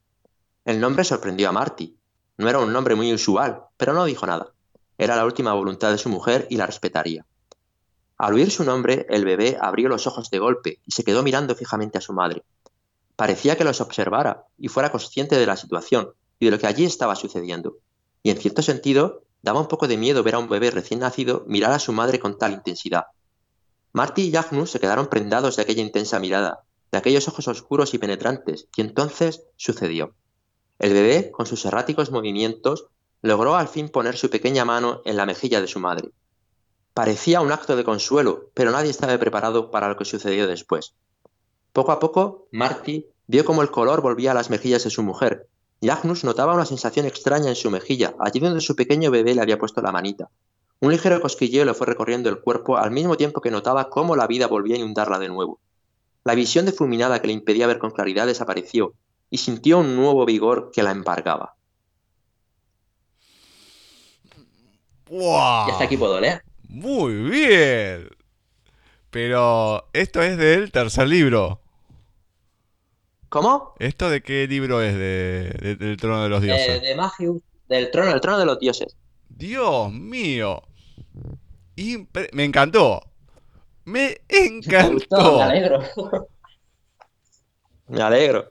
El 0.64 0.80
nombre 0.80 1.04
sorprendió 1.04 1.48
a 1.48 1.52
Marty. 1.52 1.96
No 2.38 2.48
era 2.48 2.58
un 2.58 2.72
nombre 2.72 2.96
muy 2.96 3.14
usual, 3.14 3.62
pero 3.76 3.92
no 3.92 4.04
dijo 4.04 4.26
nada. 4.26 4.52
Era 4.98 5.14
la 5.14 5.24
última 5.24 5.52
voluntad 5.52 5.92
de 5.92 5.98
su 5.98 6.08
mujer 6.08 6.48
y 6.50 6.56
la 6.56 6.66
respetaría. 6.66 7.24
Al 8.16 8.34
oír 8.34 8.50
su 8.50 8.64
nombre, 8.64 9.06
el 9.10 9.24
bebé 9.24 9.58
abrió 9.60 9.88
los 9.88 10.08
ojos 10.08 10.28
de 10.28 10.40
golpe 10.40 10.80
y 10.84 10.90
se 10.90 11.04
quedó 11.04 11.22
mirando 11.22 11.54
fijamente 11.54 11.98
a 11.98 12.00
su 12.00 12.12
madre. 12.12 12.42
Parecía 13.14 13.56
que 13.56 13.62
los 13.62 13.80
observara 13.80 14.42
y 14.58 14.66
fuera 14.66 14.90
consciente 14.90 15.36
de 15.36 15.46
la 15.46 15.56
situación 15.56 16.14
y 16.40 16.46
de 16.46 16.50
lo 16.50 16.58
que 16.58 16.66
allí 16.66 16.84
estaba 16.84 17.14
sucediendo. 17.14 17.76
Y 18.24 18.30
en 18.30 18.38
cierto 18.38 18.62
sentido, 18.62 19.22
daba 19.40 19.60
un 19.60 19.68
poco 19.68 19.86
de 19.86 19.96
miedo 19.96 20.24
ver 20.24 20.34
a 20.34 20.40
un 20.40 20.48
bebé 20.48 20.72
recién 20.72 20.98
nacido 20.98 21.44
mirar 21.46 21.70
a 21.70 21.78
su 21.78 21.92
madre 21.92 22.18
con 22.18 22.36
tal 22.36 22.54
intensidad. 22.54 23.04
Marty 23.92 24.28
y 24.28 24.36
Agnus 24.36 24.70
se 24.70 24.80
quedaron 24.80 25.08
prendados 25.08 25.56
de 25.56 25.62
aquella 25.62 25.82
intensa 25.82 26.18
mirada, 26.18 26.64
de 26.92 26.98
aquellos 26.98 27.28
ojos 27.28 27.48
oscuros 27.48 27.94
y 27.94 27.98
penetrantes, 27.98 28.68
y 28.76 28.80
entonces 28.80 29.42
sucedió. 29.56 30.14
El 30.78 30.92
bebé, 30.92 31.30
con 31.30 31.46
sus 31.46 31.64
erráticos 31.64 32.10
movimientos, 32.10 32.86
logró 33.22 33.56
al 33.56 33.68
fin 33.68 33.88
poner 33.88 34.16
su 34.16 34.30
pequeña 34.30 34.64
mano 34.64 35.02
en 35.04 35.16
la 35.16 35.26
mejilla 35.26 35.60
de 35.60 35.66
su 35.66 35.80
madre. 35.80 36.10
Parecía 36.94 37.40
un 37.40 37.52
acto 37.52 37.76
de 37.76 37.84
consuelo, 37.84 38.50
pero 38.54 38.70
nadie 38.70 38.90
estaba 38.90 39.18
preparado 39.18 39.70
para 39.70 39.88
lo 39.88 39.96
que 39.96 40.04
sucedió 40.04 40.46
después. 40.46 40.94
Poco 41.72 41.92
a 41.92 41.98
poco, 41.98 42.48
Marty 42.52 43.06
vio 43.26 43.44
cómo 43.44 43.62
el 43.62 43.70
color 43.70 44.00
volvía 44.00 44.32
a 44.32 44.34
las 44.34 44.50
mejillas 44.50 44.84
de 44.84 44.90
su 44.90 45.02
mujer, 45.02 45.48
y 45.80 45.90
Agnus 45.90 46.24
notaba 46.24 46.54
una 46.54 46.64
sensación 46.64 47.06
extraña 47.06 47.48
en 47.48 47.56
su 47.56 47.70
mejilla, 47.70 48.14
allí 48.18 48.40
donde 48.40 48.60
su 48.60 48.74
pequeño 48.74 49.10
bebé 49.10 49.34
le 49.34 49.42
había 49.42 49.58
puesto 49.58 49.80
la 49.80 49.92
manita. 49.92 50.28
Un 50.80 50.92
ligero 50.92 51.20
cosquilleo 51.20 51.64
le 51.64 51.74
fue 51.74 51.86
recorriendo 51.86 52.28
el 52.28 52.40
cuerpo 52.40 52.76
al 52.76 52.90
mismo 52.90 53.16
tiempo 53.16 53.40
que 53.40 53.50
notaba 53.50 53.90
cómo 53.90 54.14
la 54.14 54.26
vida 54.26 54.46
volvía 54.46 54.76
a 54.76 54.78
inundarla 54.78 55.18
de 55.18 55.28
nuevo. 55.28 55.58
La 56.24 56.34
visión 56.34 56.66
defuminada 56.66 57.20
que 57.20 57.26
le 57.26 57.32
impedía 57.32 57.66
ver 57.66 57.78
con 57.78 57.90
claridad 57.90 58.26
desapareció, 58.26 58.94
y 59.30 59.38
sintió 59.38 59.78
un 59.78 59.96
nuevo 59.96 60.24
vigor 60.24 60.70
que 60.72 60.82
la 60.82 60.90
embargaba. 60.90 61.54
¡Wow! 65.10 65.68
Y 65.68 65.70
hasta 65.70 65.84
aquí 65.84 65.96
puedo 65.96 66.20
leer. 66.20 66.42
Muy 66.68 67.14
bien. 67.14 68.08
Pero 69.10 69.88
esto 69.92 70.22
es 70.22 70.36
del 70.36 70.70
tercer 70.70 71.08
libro. 71.08 71.60
¿Cómo? 73.28 73.74
¿Esto 73.78 74.10
de 74.10 74.22
qué 74.22 74.46
libro 74.46 74.82
es 74.82 74.94
de, 74.94 75.76
del 75.78 75.96
trono 75.96 76.22
de 76.22 76.28
los 76.28 76.42
dioses? 76.42 76.68
Eh, 76.68 76.80
de 76.80 76.94
Magius, 76.94 77.42
del 77.68 77.90
trono, 77.90 78.10
del 78.10 78.20
trono 78.20 78.38
de 78.38 78.46
los 78.46 78.58
dioses. 78.58 78.96
Dios 79.28 79.92
mío. 79.92 80.62
Impre- 81.76 82.30
me 82.32 82.44
encantó. 82.44 83.00
Me 83.84 84.20
encantó. 84.28 85.36
Me 85.38 85.42
alegro. 85.42 85.80
Me 87.88 88.02
alegro. 88.02 88.50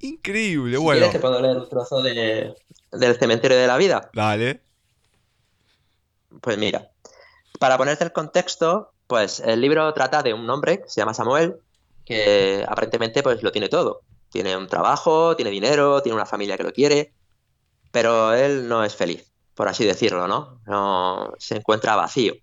Increíble. 0.00 0.76
Si 0.76 0.82
Bueno, 0.82 1.00
¿Quieres 1.00 1.12
que 1.16 1.20
puedo 1.20 1.40
leer 1.40 1.56
un 1.56 1.68
trozo 1.68 2.00
de, 2.02 2.54
del 2.92 3.18
cementerio 3.18 3.56
de 3.56 3.66
la 3.66 3.76
vida? 3.76 4.10
dale. 4.12 4.62
Pues 6.40 6.58
mira, 6.58 6.90
para 7.58 7.76
ponerte 7.78 8.04
el 8.04 8.12
contexto, 8.12 8.92
pues 9.06 9.40
el 9.40 9.60
libro 9.60 9.92
trata 9.94 10.22
de 10.22 10.34
un 10.34 10.48
hombre 10.50 10.82
que 10.82 10.88
se 10.88 11.00
llama 11.00 11.14
Samuel, 11.14 11.56
que 12.04 12.64
aparentemente 12.68 13.22
pues 13.22 13.42
lo 13.42 13.50
tiene 13.50 13.68
todo. 13.68 14.02
Tiene 14.30 14.56
un 14.56 14.68
trabajo, 14.68 15.34
tiene 15.34 15.50
dinero, 15.50 16.02
tiene 16.02 16.14
una 16.16 16.26
familia 16.26 16.56
que 16.56 16.62
lo 16.64 16.72
quiere, 16.72 17.12
pero 17.90 18.34
él 18.34 18.68
no 18.68 18.84
es 18.84 18.94
feliz, 18.94 19.32
por 19.56 19.68
así 19.68 19.84
decirlo, 19.84 20.28
¿no? 20.28 21.32
Se 21.38 21.56
encuentra 21.56 21.96
vacío. 21.96 22.34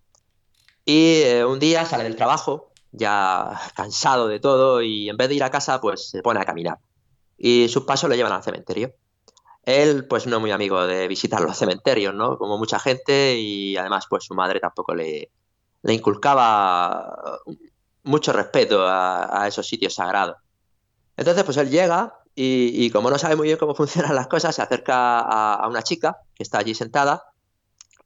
Y 0.84 1.22
eh, 1.22 1.46
un 1.46 1.60
día 1.60 1.86
sale 1.86 2.04
del 2.04 2.18
trabajo, 2.18 2.72
ya 2.92 3.62
cansado 3.76 4.28
de 4.28 4.40
todo, 4.40 4.82
y 4.82 5.10
en 5.10 5.16
vez 5.16 5.30
de 5.30 5.36
ir 5.36 5.44
a 5.44 5.52
casa, 5.52 5.80
pues 5.80 6.10
se 6.10 6.22
pone 6.22 6.42
a 6.42 6.46
caminar. 6.46 6.80
Y 7.38 7.70
sus 7.70 7.84
pasos 7.84 8.10
lo 8.10 8.16
llevan 8.16 8.34
al 8.34 8.44
cementerio. 8.44 8.94
Él, 9.64 10.08
pues 10.08 10.28
no 10.28 10.38
es 10.38 10.42
muy 10.42 10.52
amigo 10.52 10.86
de 10.86 11.08
visitar 11.08 11.40
los 11.40 11.58
cementerios, 11.58 12.14
¿no? 12.14 12.38
Como 12.38 12.58
mucha 12.58 12.80
gente, 12.80 13.38
y 13.38 13.78
además, 13.78 14.06
pues 14.10 14.26
su 14.26 14.34
madre 14.34 14.60
tampoco 14.60 14.94
le, 14.94 15.32
le 15.84 15.94
inculcaba 15.94 17.40
mucho 18.04 18.34
respeto 18.34 18.86
a, 18.88 19.46
esos 19.48 19.68
sitios 19.68 19.94
sagrados. 19.94 20.38
Entonces, 21.16 21.44
pues 21.44 21.58
él 21.58 21.70
llega 21.70 22.20
y, 22.36 22.90
como 22.90 23.10
no 23.10 23.18
sabe 23.18 23.36
muy 23.36 23.48
bien 23.48 23.58
cómo 23.58 23.76
funcionan 23.76 24.16
las 24.16 24.28
cosas, 24.28 24.56
se 24.56 24.62
acerca 24.62 25.20
a, 25.20 25.68
una 25.68 25.84
chica 25.84 26.18
que 26.34 26.44
está 26.44 26.60
allí 26.60 26.74
sentada 26.74 27.24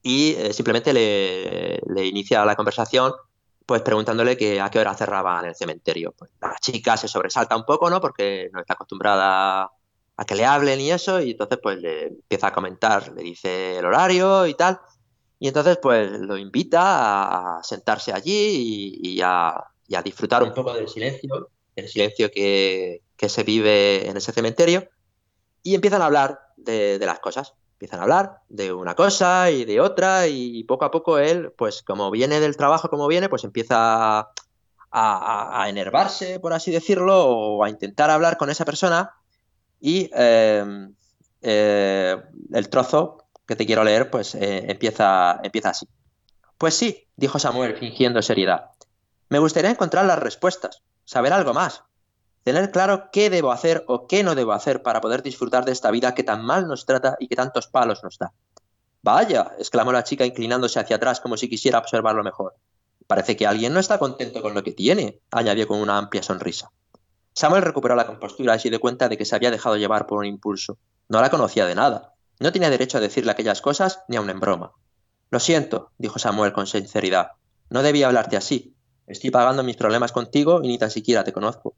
y 0.01 0.33
eh, 0.33 0.53
simplemente 0.53 0.93
le, 0.93 2.05
inicia 2.05 2.45
la 2.45 2.55
conversación 2.55 3.13
pues 3.65 3.81
preguntándole 3.81 4.37
que 4.37 4.61
a 4.61 4.69
qué 4.69 4.79
hora 4.79 4.93
cerraba 4.93 5.39
en 5.41 5.47
el 5.47 5.55
cementerio. 5.55 6.13
Pues 6.17 6.31
la 6.41 6.55
chica 6.61 6.95
se 6.95 7.09
sobresalta 7.09 7.57
un 7.57 7.65
poco, 7.65 7.89
¿no? 7.89 7.99
Porque 7.99 8.49
no 8.53 8.61
está 8.61 8.75
acostumbrada 8.75 9.69
a 10.15 10.25
que 10.25 10.35
le 10.35 10.45
hablen 10.45 10.79
y 10.79 10.91
eso, 10.91 11.19
y 11.19 11.31
entonces 11.31 11.59
pues 11.61 11.77
le 11.77 12.07
empieza 12.07 12.47
a 12.47 12.53
comentar, 12.53 13.11
le 13.13 13.23
dice 13.23 13.77
el 13.77 13.85
horario 13.85 14.47
y 14.47 14.53
tal, 14.53 14.79
y 15.37 15.49
entonces 15.49 15.77
pues 15.81 16.11
lo 16.11 16.37
invita 16.37 17.57
a 17.59 17.63
sentarse 17.63 18.13
allí 18.13 18.97
y, 19.01 19.21
a, 19.21 19.63
disfrutar 20.03 20.43
un 20.43 20.53
poco 20.53 20.73
del 20.73 20.87
silencio, 20.87 21.49
el 21.75 21.87
silencio 21.87 22.31
que, 22.31 23.01
se 23.19 23.43
vive 23.43 24.09
en 24.09 24.17
ese 24.17 24.31
cementerio, 24.31 24.89
y 25.63 25.75
empiezan 25.75 26.01
a 26.01 26.05
hablar 26.05 26.39
de, 26.55 26.99
las 26.99 27.19
cosas, 27.19 27.53
empiezan 27.73 27.99
a 27.99 28.03
hablar 28.03 28.39
de 28.49 28.71
una 28.71 28.95
cosa 28.95 29.51
y 29.51 29.65
de 29.65 29.81
otra, 29.81 30.27
y 30.27 30.63
poco 30.63 30.85
a 30.85 30.91
poco 30.91 31.17
él, 31.19 31.51
pues 31.57 31.83
como 31.83 32.11
viene 32.11 32.39
del 32.39 32.57
trabajo 32.57 32.89
como 32.89 33.07
viene, 33.07 33.29
pues 33.29 33.43
empieza 33.43 34.29
a, 34.91 35.65
enervarse, 35.67 36.39
por 36.39 36.53
así 36.53 36.71
decirlo, 36.71 37.25
o 37.25 37.63
a 37.63 37.69
intentar 37.69 38.09
hablar 38.09 38.37
con 38.37 38.49
esa 38.49 38.65
persona 38.65 39.11
y 39.79 40.09
eh, 40.15 40.63
eh, 41.41 42.17
el 42.53 42.69
trozo 42.69 43.27
que 43.45 43.55
te 43.55 43.65
quiero 43.65 43.83
leer, 43.83 44.09
pues 44.09 44.35
eh, 44.35 44.65
empieza, 44.69 45.39
empieza 45.43 45.69
así. 45.69 45.87
Pues 46.57 46.73
sí, 46.73 47.07
dijo 47.15 47.39
Samuel, 47.39 47.77
fingiendo 47.77 48.21
seriedad. 48.21 48.71
Me 49.29 49.39
gustaría 49.39 49.69
encontrar 49.69 50.05
las 50.05 50.19
respuestas, 50.19 50.83
saber 51.05 51.33
algo 51.33 51.53
más, 51.53 51.83
tener 52.47 52.71
claro 52.71 53.09
qué 53.11 53.29
debo 53.29 53.51
hacer 53.51 53.83
o 53.87 54.07
qué 54.07 54.23
no 54.23 54.33
debo 54.33 54.53
hacer 54.53 54.81
para 54.81 55.01
poder 55.01 55.21
disfrutar 55.21 55.65
de 55.65 55.73
esta 55.73 55.91
vida 55.91 56.15
que 56.15 56.23
tan 56.23 56.45
mal 56.45 56.65
nos 56.65 56.85
trata 56.85 57.17
y 57.19 57.27
que 57.27 57.35
tantos 57.35 57.67
palos 57.67 58.05
nos 58.05 58.17
da. 58.17 58.31
Vaya, 59.03 59.51
exclamó 59.59 59.91
la 59.91 60.05
chica 60.05 60.25
inclinándose 60.25 60.79
hacia 60.79 60.95
atrás 60.95 61.19
como 61.19 61.35
si 61.35 61.49
quisiera 61.49 61.77
observarlo 61.77 62.23
mejor. 62.23 62.55
Parece 63.05 63.35
que 63.35 63.45
alguien 63.45 63.73
no 63.73 63.81
está 63.81 63.99
contento 63.99 64.41
con 64.41 64.53
lo 64.53 64.63
que 64.63 64.71
tiene, 64.71 65.19
añadió 65.29 65.67
con 65.67 65.79
una 65.79 65.97
amplia 65.97 66.23
sonrisa. 66.23 66.71
Samuel 67.33 67.63
recuperó 67.63 67.97
la 67.97 68.07
compostura 68.07 68.55
y 68.55 68.59
se 68.61 68.69
dio 68.69 68.79
cuenta 68.79 69.09
de 69.09 69.17
que 69.17 69.25
se 69.25 69.35
había 69.35 69.51
dejado 69.51 69.75
llevar 69.75 70.07
por 70.07 70.19
un 70.19 70.25
impulso. 70.25 70.77
No 71.09 71.19
la 71.19 71.29
conocía 71.29 71.65
de 71.65 71.75
nada. 71.75 72.13
No 72.39 72.53
tenía 72.53 72.69
derecho 72.69 72.97
a 72.97 73.01
decirle 73.01 73.31
aquellas 73.31 73.59
cosas 73.59 74.05
ni 74.07 74.15
aun 74.15 74.29
en 74.29 74.39
broma. 74.39 74.71
Lo 75.31 75.41
siento, 75.41 75.91
dijo 75.97 76.17
Samuel 76.17 76.53
con 76.53 76.65
sinceridad. 76.65 77.31
No 77.69 77.83
debía 77.83 78.07
hablarte 78.07 78.37
así. 78.37 78.73
Estoy 79.05 79.31
pagando 79.31 79.63
mis 79.63 79.75
problemas 79.75 80.13
contigo 80.13 80.61
y 80.63 80.69
ni 80.69 80.77
tan 80.77 80.91
siquiera 80.91 81.25
te 81.25 81.33
conozco. 81.33 81.75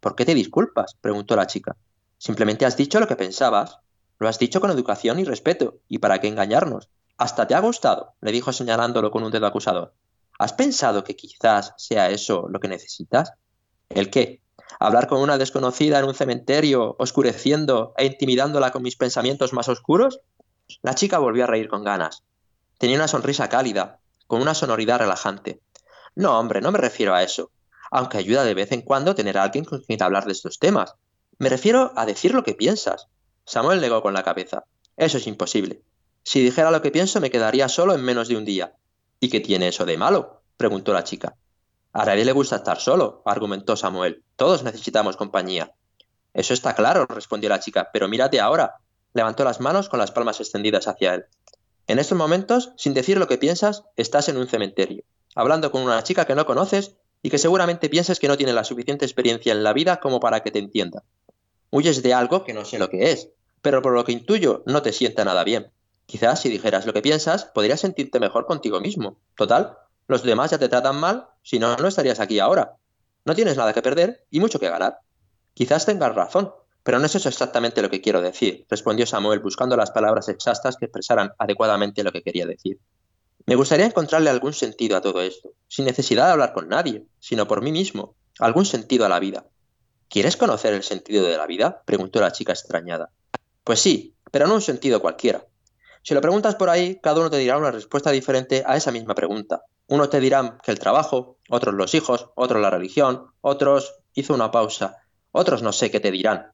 ¿Por 0.00 0.16
qué 0.16 0.24
te 0.24 0.34
disculpas? 0.34 0.96
preguntó 1.00 1.36
la 1.36 1.46
chica. 1.46 1.76
Simplemente 2.18 2.66
has 2.66 2.76
dicho 2.76 3.00
lo 3.00 3.06
que 3.06 3.16
pensabas. 3.16 3.78
Lo 4.18 4.28
has 4.28 4.38
dicho 4.38 4.60
con 4.60 4.70
educación 4.70 5.18
y 5.18 5.24
respeto. 5.24 5.78
¿Y 5.88 5.98
para 5.98 6.20
qué 6.20 6.28
engañarnos? 6.28 6.88
Hasta 7.16 7.46
te 7.46 7.54
ha 7.54 7.60
gustado, 7.60 8.14
le 8.20 8.32
dijo 8.32 8.52
señalándolo 8.52 9.10
con 9.10 9.22
un 9.22 9.30
dedo 9.30 9.46
acusador. 9.46 9.94
¿Has 10.38 10.54
pensado 10.54 11.04
que 11.04 11.16
quizás 11.16 11.74
sea 11.76 12.08
eso 12.10 12.48
lo 12.48 12.60
que 12.60 12.68
necesitas? 12.68 13.32
¿El 13.90 14.10
qué? 14.10 14.40
hablar 14.78 15.06
con 15.06 15.20
una 15.20 15.36
desconocida 15.36 15.98
en 15.98 16.06
un 16.06 16.14
cementerio, 16.14 16.96
oscureciendo 16.98 17.92
e 17.96 18.06
intimidándola 18.06 18.70
con 18.70 18.82
mis 18.82 18.96
pensamientos 18.96 19.52
más 19.52 19.68
oscuros? 19.68 20.20
La 20.82 20.94
chica 20.94 21.18
volvió 21.18 21.44
a 21.44 21.46
reír 21.46 21.68
con 21.68 21.84
ganas. 21.84 22.22
Tenía 22.78 22.96
una 22.96 23.08
sonrisa 23.08 23.48
cálida, 23.48 24.00
con 24.26 24.40
una 24.40 24.54
sonoridad 24.54 25.00
relajante. 25.00 25.60
No, 26.14 26.38
hombre, 26.38 26.60
no 26.60 26.72
me 26.72 26.78
refiero 26.78 27.14
a 27.14 27.22
eso, 27.22 27.50
aunque 27.90 28.18
ayuda 28.18 28.44
de 28.44 28.54
vez 28.54 28.72
en 28.72 28.82
cuando 28.82 29.14
tener 29.14 29.36
a 29.36 29.42
alguien 29.42 29.64
con 29.64 29.80
quien 29.80 30.02
hablar 30.02 30.24
de 30.24 30.32
estos 30.32 30.58
temas. 30.58 30.94
Me 31.38 31.48
refiero 31.48 31.92
a 31.96 32.06
decir 32.06 32.34
lo 32.34 32.44
que 32.44 32.54
piensas. 32.54 33.08
Samuel 33.44 33.80
negó 33.80 34.02
con 34.02 34.14
la 34.14 34.22
cabeza. 34.22 34.64
Eso 34.96 35.18
es 35.18 35.26
imposible. 35.26 35.82
Si 36.22 36.42
dijera 36.42 36.70
lo 36.70 36.82
que 36.82 36.90
pienso 36.90 37.20
me 37.20 37.30
quedaría 37.30 37.68
solo 37.68 37.94
en 37.94 38.02
menos 38.02 38.28
de 38.28 38.36
un 38.36 38.44
día. 38.44 38.74
¿Y 39.18 39.28
qué 39.28 39.40
tiene 39.40 39.68
eso 39.68 39.84
de 39.84 39.96
malo? 39.96 40.42
preguntó 40.56 40.92
la 40.92 41.04
chica. 41.04 41.36
A 41.92 42.04
nadie 42.04 42.24
le 42.24 42.32
gusta 42.32 42.56
estar 42.56 42.78
solo, 42.78 43.22
argumentó 43.24 43.76
Samuel. 43.76 44.22
Todos 44.36 44.62
necesitamos 44.62 45.16
compañía. 45.16 45.72
Eso 46.32 46.54
está 46.54 46.74
claro, 46.74 47.06
respondió 47.06 47.48
la 47.48 47.58
chica, 47.58 47.90
pero 47.92 48.08
mírate 48.08 48.38
ahora. 48.38 48.76
Levantó 49.12 49.42
las 49.42 49.60
manos 49.60 49.88
con 49.88 49.98
las 49.98 50.12
palmas 50.12 50.38
extendidas 50.38 50.86
hacia 50.86 51.14
él. 51.14 51.24
En 51.88 51.98
estos 51.98 52.16
momentos, 52.16 52.72
sin 52.76 52.94
decir 52.94 53.18
lo 53.18 53.26
que 53.26 53.38
piensas, 53.38 53.82
estás 53.96 54.28
en 54.28 54.36
un 54.36 54.46
cementerio, 54.46 55.02
hablando 55.34 55.72
con 55.72 55.82
una 55.82 56.04
chica 56.04 56.24
que 56.24 56.36
no 56.36 56.46
conoces 56.46 56.96
y 57.22 57.30
que 57.30 57.38
seguramente 57.38 57.88
piensas 57.88 58.18
que 58.18 58.28
no 58.28 58.36
tiene 58.36 58.52
la 58.52 58.64
suficiente 58.64 59.04
experiencia 59.04 59.52
en 59.52 59.62
la 59.62 59.72
vida 59.72 60.00
como 60.00 60.20
para 60.20 60.40
que 60.40 60.50
te 60.50 60.58
entienda. 60.58 61.02
Huyes 61.70 62.02
de 62.02 62.14
algo 62.14 62.44
que 62.44 62.54
no 62.54 62.64
sé 62.64 62.78
lo 62.78 62.90
que 62.90 63.12
es, 63.12 63.28
pero 63.62 63.82
por 63.82 63.92
lo 63.92 64.04
que 64.04 64.12
intuyo 64.12 64.62
no 64.66 64.82
te 64.82 64.92
sienta 64.92 65.24
nada 65.24 65.44
bien. 65.44 65.70
Quizás 66.06 66.40
si 66.40 66.48
dijeras 66.48 66.86
lo 66.86 66.92
que 66.92 67.02
piensas, 67.02 67.44
podrías 67.44 67.80
sentirte 67.80 68.18
mejor 68.18 68.46
contigo 68.46 68.80
mismo. 68.80 69.18
Total, 69.36 69.76
los 70.08 70.22
demás 70.22 70.50
ya 70.50 70.58
te 70.58 70.68
tratan 70.68 70.96
mal, 70.96 71.28
si 71.42 71.58
no, 71.58 71.76
no 71.76 71.86
estarías 71.86 72.18
aquí 72.18 72.40
ahora. 72.40 72.76
No 73.24 73.34
tienes 73.34 73.56
nada 73.56 73.72
que 73.72 73.82
perder 73.82 74.24
y 74.30 74.40
mucho 74.40 74.58
que 74.58 74.68
ganar. 74.68 74.98
Quizás 75.54 75.86
tengas 75.86 76.14
razón, 76.14 76.52
pero 76.82 76.98
no 76.98 77.06
es 77.06 77.14
eso 77.14 77.28
exactamente 77.28 77.82
lo 77.82 77.90
que 77.90 78.00
quiero 78.00 78.20
decir, 78.22 78.66
respondió 78.68 79.06
Samuel 79.06 79.40
buscando 79.40 79.76
las 79.76 79.90
palabras 79.90 80.28
exactas 80.28 80.76
que 80.76 80.86
expresaran 80.86 81.32
adecuadamente 81.38 82.02
lo 82.02 82.10
que 82.10 82.22
quería 82.22 82.46
decir. 82.46 82.80
Me 83.50 83.56
gustaría 83.56 83.86
encontrarle 83.86 84.30
algún 84.30 84.52
sentido 84.52 84.96
a 84.96 85.00
todo 85.00 85.20
esto, 85.22 85.54
sin 85.66 85.84
necesidad 85.84 86.26
de 86.26 86.32
hablar 86.34 86.52
con 86.52 86.68
nadie, 86.68 87.04
sino 87.18 87.48
por 87.48 87.62
mí 87.62 87.72
mismo, 87.72 88.14
algún 88.38 88.64
sentido 88.64 89.04
a 89.04 89.08
la 89.08 89.18
vida. 89.18 89.44
¿Quieres 90.08 90.36
conocer 90.36 90.72
el 90.72 90.84
sentido 90.84 91.26
de 91.26 91.36
la 91.36 91.48
vida? 91.48 91.82
preguntó 91.84 92.20
la 92.20 92.30
chica 92.30 92.52
extrañada. 92.52 93.10
Pues 93.64 93.80
sí, 93.80 94.14
pero 94.30 94.46
no 94.46 94.54
un 94.54 94.60
sentido 94.60 95.00
cualquiera. 95.00 95.44
Si 96.04 96.14
lo 96.14 96.20
preguntas 96.20 96.54
por 96.54 96.70
ahí, 96.70 97.00
cada 97.02 97.18
uno 97.18 97.28
te 97.28 97.38
dirá 97.38 97.58
una 97.58 97.72
respuesta 97.72 98.12
diferente 98.12 98.62
a 98.64 98.76
esa 98.76 98.92
misma 98.92 99.16
pregunta. 99.16 99.64
Uno 99.88 100.08
te 100.08 100.20
dirán 100.20 100.58
que 100.62 100.70
el 100.70 100.78
trabajo, 100.78 101.38
otros 101.48 101.74
los 101.74 101.92
hijos, 101.96 102.28
otros 102.36 102.62
la 102.62 102.70
religión, 102.70 103.32
otros... 103.40 103.96
hizo 104.14 104.32
una 104.32 104.52
pausa, 104.52 104.98
otros 105.32 105.60
no 105.60 105.72
sé 105.72 105.90
qué 105.90 105.98
te 105.98 106.12
dirán. 106.12 106.52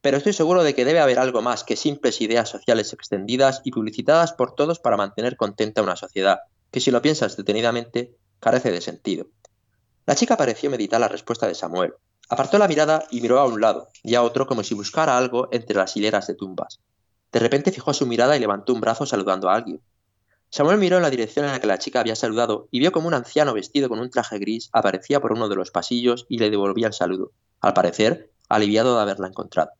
Pero 0.00 0.16
estoy 0.16 0.32
seguro 0.32 0.62
de 0.62 0.74
que 0.74 0.84
debe 0.84 1.00
haber 1.00 1.18
algo 1.18 1.42
más 1.42 1.64
que 1.64 1.76
simples 1.76 2.20
ideas 2.20 2.48
sociales 2.48 2.92
extendidas 2.92 3.60
y 3.64 3.70
publicitadas 3.70 4.32
por 4.32 4.54
todos 4.54 4.78
para 4.78 4.96
mantener 4.96 5.36
contenta 5.36 5.82
una 5.82 5.96
sociedad, 5.96 6.40
que 6.70 6.80
si 6.80 6.90
lo 6.90 7.02
piensas 7.02 7.36
detenidamente, 7.36 8.14
carece 8.40 8.70
de 8.70 8.80
sentido. 8.80 9.26
La 10.06 10.14
chica 10.14 10.36
pareció 10.36 10.70
meditar 10.70 11.00
la 11.00 11.08
respuesta 11.08 11.46
de 11.46 11.54
Samuel. 11.54 11.94
Apartó 12.28 12.58
la 12.58 12.68
mirada 12.68 13.04
y 13.10 13.20
miró 13.20 13.38
a 13.40 13.46
un 13.46 13.60
lado 13.60 13.88
y 14.02 14.14
a 14.14 14.22
otro 14.22 14.46
como 14.46 14.62
si 14.62 14.74
buscara 14.74 15.16
algo 15.16 15.48
entre 15.52 15.76
las 15.76 15.96
hileras 15.96 16.26
de 16.26 16.34
tumbas. 16.34 16.80
De 17.32 17.40
repente 17.40 17.72
fijó 17.72 17.92
su 17.92 18.06
mirada 18.06 18.36
y 18.36 18.40
levantó 18.40 18.72
un 18.72 18.80
brazo 18.80 19.06
saludando 19.06 19.48
a 19.48 19.54
alguien. 19.54 19.80
Samuel 20.50 20.78
miró 20.78 20.96
en 20.96 21.02
la 21.02 21.10
dirección 21.10 21.44
en 21.44 21.52
la 21.52 21.60
que 21.60 21.66
la 21.66 21.78
chica 21.78 22.00
había 22.00 22.16
saludado 22.16 22.68
y 22.70 22.78
vio 22.78 22.92
como 22.92 23.08
un 23.08 23.14
anciano 23.14 23.52
vestido 23.52 23.88
con 23.88 23.98
un 23.98 24.10
traje 24.10 24.38
gris 24.38 24.70
aparecía 24.72 25.20
por 25.20 25.32
uno 25.32 25.48
de 25.48 25.56
los 25.56 25.70
pasillos 25.70 26.26
y 26.28 26.38
le 26.38 26.50
devolvía 26.50 26.86
el 26.86 26.92
saludo, 26.92 27.32
al 27.60 27.74
parecer 27.74 28.30
aliviado 28.48 28.94
de 28.94 29.02
haberla 29.02 29.28
encontrado. 29.28 29.70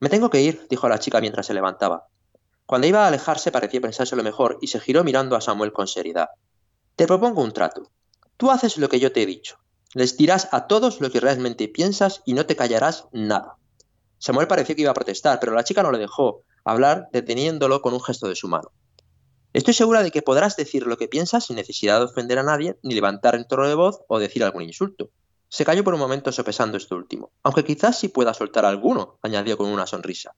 Me 0.00 0.08
tengo 0.08 0.30
que 0.30 0.40
ir, 0.40 0.66
dijo 0.70 0.88
la 0.88 0.98
chica 0.98 1.20
mientras 1.20 1.46
se 1.46 1.54
levantaba. 1.54 2.06
Cuando 2.66 2.86
iba 2.86 3.04
a 3.04 3.08
alejarse 3.08 3.50
parecía 3.50 3.80
lo 3.80 4.22
mejor 4.22 4.58
y 4.60 4.66
se 4.68 4.78
giró 4.80 5.02
mirando 5.02 5.36
a 5.36 5.40
Samuel 5.40 5.72
con 5.72 5.88
seriedad. 5.88 6.28
Te 6.96 7.06
propongo 7.06 7.42
un 7.42 7.52
trato. 7.52 7.90
Tú 8.36 8.50
haces 8.50 8.76
lo 8.76 8.88
que 8.88 9.00
yo 9.00 9.10
te 9.10 9.22
he 9.22 9.26
dicho. 9.26 9.58
Les 9.94 10.16
dirás 10.16 10.48
a 10.52 10.66
todos 10.66 11.00
lo 11.00 11.10
que 11.10 11.20
realmente 11.20 11.66
piensas 11.68 12.22
y 12.26 12.34
no 12.34 12.46
te 12.46 12.56
callarás 12.56 13.06
nada. 13.10 13.56
Samuel 14.18 14.46
pareció 14.46 14.76
que 14.76 14.82
iba 14.82 14.90
a 14.90 14.94
protestar, 14.94 15.40
pero 15.40 15.52
la 15.52 15.64
chica 15.64 15.82
no 15.82 15.90
le 15.90 15.98
dejó, 15.98 16.42
hablar 16.64 17.08
deteniéndolo 17.12 17.80
con 17.80 17.94
un 17.94 18.02
gesto 18.02 18.28
de 18.28 18.36
su 18.36 18.48
mano. 18.48 18.70
Estoy 19.54 19.74
segura 19.74 20.02
de 20.02 20.10
que 20.10 20.22
podrás 20.22 20.56
decir 20.56 20.86
lo 20.86 20.98
que 20.98 21.08
piensas 21.08 21.46
sin 21.46 21.56
necesidad 21.56 21.98
de 21.98 22.04
ofender 22.04 22.38
a 22.38 22.42
nadie, 22.42 22.78
ni 22.82 22.94
levantar 22.94 23.34
el 23.34 23.46
tono 23.46 23.66
de 23.66 23.74
voz 23.74 24.00
o 24.08 24.18
decir 24.18 24.44
algún 24.44 24.62
insulto. 24.62 25.10
Se 25.48 25.64
calló 25.64 25.82
por 25.82 25.94
un 25.94 26.00
momento 26.00 26.30
sopesando 26.30 26.76
esto 26.76 26.94
último, 26.94 27.30
aunque 27.42 27.64
quizás 27.64 27.98
sí 27.98 28.08
pueda 28.08 28.34
soltar 28.34 28.64
alguno, 28.64 29.18
añadió 29.22 29.56
con 29.56 29.68
una 29.68 29.86
sonrisa. 29.86 30.34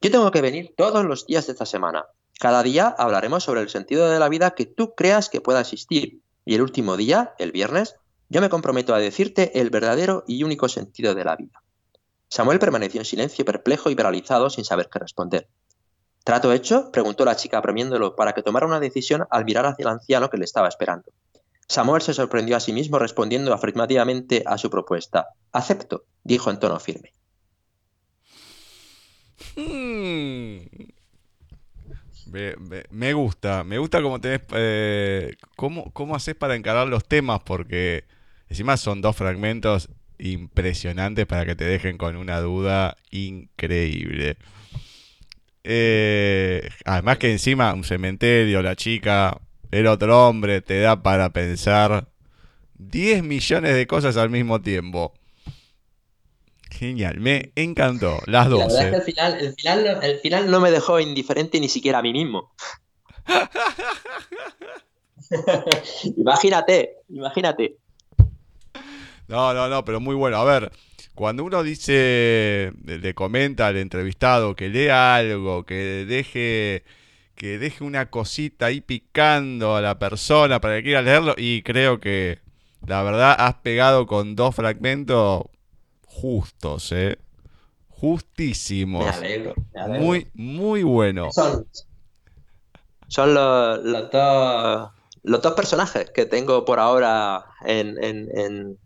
Yo 0.00 0.10
tengo 0.10 0.30
que 0.30 0.40
venir 0.40 0.74
todos 0.76 1.04
los 1.04 1.26
días 1.26 1.46
de 1.46 1.52
esta 1.52 1.66
semana. 1.66 2.06
Cada 2.38 2.62
día 2.62 2.94
hablaremos 2.96 3.44
sobre 3.44 3.60
el 3.60 3.68
sentido 3.68 4.08
de 4.08 4.18
la 4.18 4.28
vida 4.28 4.52
que 4.52 4.66
tú 4.66 4.94
creas 4.94 5.28
que 5.28 5.40
pueda 5.40 5.60
existir, 5.60 6.20
y 6.44 6.54
el 6.54 6.62
último 6.62 6.96
día, 6.96 7.34
el 7.38 7.52
viernes, 7.52 7.96
Yo 8.32 8.40
me 8.40 8.48
comprometo 8.48 8.94
a 8.94 9.00
decirte 9.00 9.58
el 9.58 9.70
verdadero 9.70 10.22
y 10.24 10.44
único 10.44 10.68
sentido 10.68 11.16
de 11.16 11.24
la 11.24 11.34
vida. 11.34 11.64
Samuel 12.28 12.60
permaneció 12.60 13.00
en 13.00 13.04
silencio, 13.04 13.44
perplejo 13.44 13.90
y 13.90 13.96
paralizado, 13.96 14.50
sin 14.50 14.64
saber 14.64 14.88
qué 14.88 15.00
responder. 15.00 15.48
¿Trato 16.22 16.52
hecho? 16.52 16.92
preguntó 16.92 17.24
la 17.24 17.34
chica, 17.34 17.60
premiéndolo 17.60 18.14
para 18.14 18.32
que 18.32 18.44
tomara 18.44 18.66
una 18.66 18.78
decisión 18.78 19.26
al 19.30 19.44
mirar 19.44 19.66
hacia 19.66 19.82
el 19.82 19.88
anciano 19.88 20.30
que 20.30 20.36
le 20.36 20.44
estaba 20.44 20.68
esperando. 20.68 21.10
Samuel 21.70 22.02
se 22.02 22.14
sorprendió 22.14 22.56
a 22.56 22.60
sí 22.60 22.72
mismo 22.72 22.98
respondiendo 22.98 23.54
afirmativamente 23.54 24.42
a 24.44 24.58
su 24.58 24.68
propuesta. 24.68 25.28
Acepto, 25.52 26.04
dijo 26.24 26.50
en 26.50 26.58
tono 26.58 26.80
firme. 26.80 27.12
Hmm. 29.54 30.66
Me, 32.90 33.12
gusta, 33.12 33.62
me 33.62 33.78
gusta 33.78 34.02
cómo 34.02 34.20
tenés, 34.20 34.40
eh, 34.52 35.36
cómo, 35.54 35.92
cómo 35.92 36.16
haces 36.16 36.34
para 36.34 36.56
encarar 36.56 36.88
los 36.88 37.04
temas, 37.04 37.40
porque 37.44 38.02
encima 38.48 38.76
son 38.76 39.00
dos 39.00 39.14
fragmentos 39.14 39.90
impresionantes 40.18 41.24
para 41.26 41.46
que 41.46 41.54
te 41.54 41.64
dejen 41.64 41.98
con 41.98 42.16
una 42.16 42.40
duda 42.40 42.96
increíble. 43.12 44.38
Eh, 45.62 46.68
además 46.84 47.18
que 47.18 47.30
encima 47.30 47.72
un 47.74 47.84
cementerio, 47.84 48.60
la 48.60 48.74
chica, 48.74 49.40
el 49.70 49.86
otro 49.86 50.28
hombre, 50.28 50.60
te 50.60 50.80
da 50.80 51.02
para 51.02 51.30
pensar 51.30 52.08
10 52.78 53.22
millones 53.22 53.74
de 53.74 53.86
cosas 53.86 54.16
al 54.16 54.30
mismo 54.30 54.60
tiempo. 54.60 55.14
Genial, 56.70 57.20
me 57.20 57.52
encantó. 57.56 58.20
Las 58.26 58.48
dos. 58.48 58.72
La 58.72 58.76
verdad 58.84 58.84
es 58.84 58.90
que 58.90 58.96
el 58.96 59.02
final, 59.54 59.98
el, 60.02 60.18
final, 60.20 60.50
no 60.50 60.60
me 60.60 60.70
dejó 60.70 61.00
indiferente 61.00 61.60
ni 61.60 61.68
siquiera 61.68 61.98
a 61.98 62.02
mí 62.02 62.12
mismo. 62.12 62.52
imagínate, 66.16 66.96
imagínate. 67.08 67.76
No, 69.28 69.52
no, 69.52 69.68
no, 69.68 69.84
pero 69.84 70.00
muy 70.00 70.14
bueno. 70.14 70.38
A 70.38 70.44
ver, 70.44 70.72
cuando 71.14 71.44
uno 71.44 71.62
dice, 71.62 72.72
le 72.84 73.14
comenta 73.14 73.66
al 73.66 73.76
entrevistado 73.76 74.56
que 74.56 74.68
lea 74.68 75.16
algo, 75.16 75.64
que 75.64 76.04
deje, 76.06 76.84
que 77.40 77.58
deje 77.58 77.84
una 77.84 78.10
cosita 78.10 78.66
ahí 78.66 78.82
picando 78.82 79.74
a 79.74 79.80
la 79.80 79.98
persona 79.98 80.60
para 80.60 80.76
que 80.76 80.82
quiera 80.82 81.00
leerlo, 81.00 81.34
y 81.38 81.62
creo 81.62 81.98
que 81.98 82.38
la 82.86 83.02
verdad 83.02 83.34
has 83.38 83.54
pegado 83.54 84.06
con 84.06 84.36
dos 84.36 84.54
fragmentos 84.54 85.44
justos, 86.04 86.92
¿eh? 86.92 87.18
Justísimos. 87.88 89.06
Me 89.06 89.10
alegro, 89.10 89.54
Muy, 89.88 90.28
muy 90.34 90.82
bueno. 90.82 91.32
Son, 91.32 91.66
son 93.08 93.32
los, 93.32 93.84
los, 93.84 94.10
dos, 94.10 94.90
los 95.22 95.40
dos 95.40 95.54
personajes 95.54 96.10
que 96.10 96.26
tengo 96.26 96.66
por 96.66 96.78
ahora 96.78 97.46
en, 97.64 97.96
en, 98.04 98.76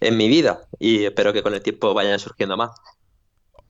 en, 0.00 0.16
mi 0.18 0.28
vida 0.28 0.68
y 0.78 1.06
espero 1.06 1.32
que 1.32 1.42
con 1.42 1.54
el 1.54 1.62
tiempo 1.62 1.94
vayan 1.94 2.18
surgiendo 2.18 2.58
más. 2.58 2.72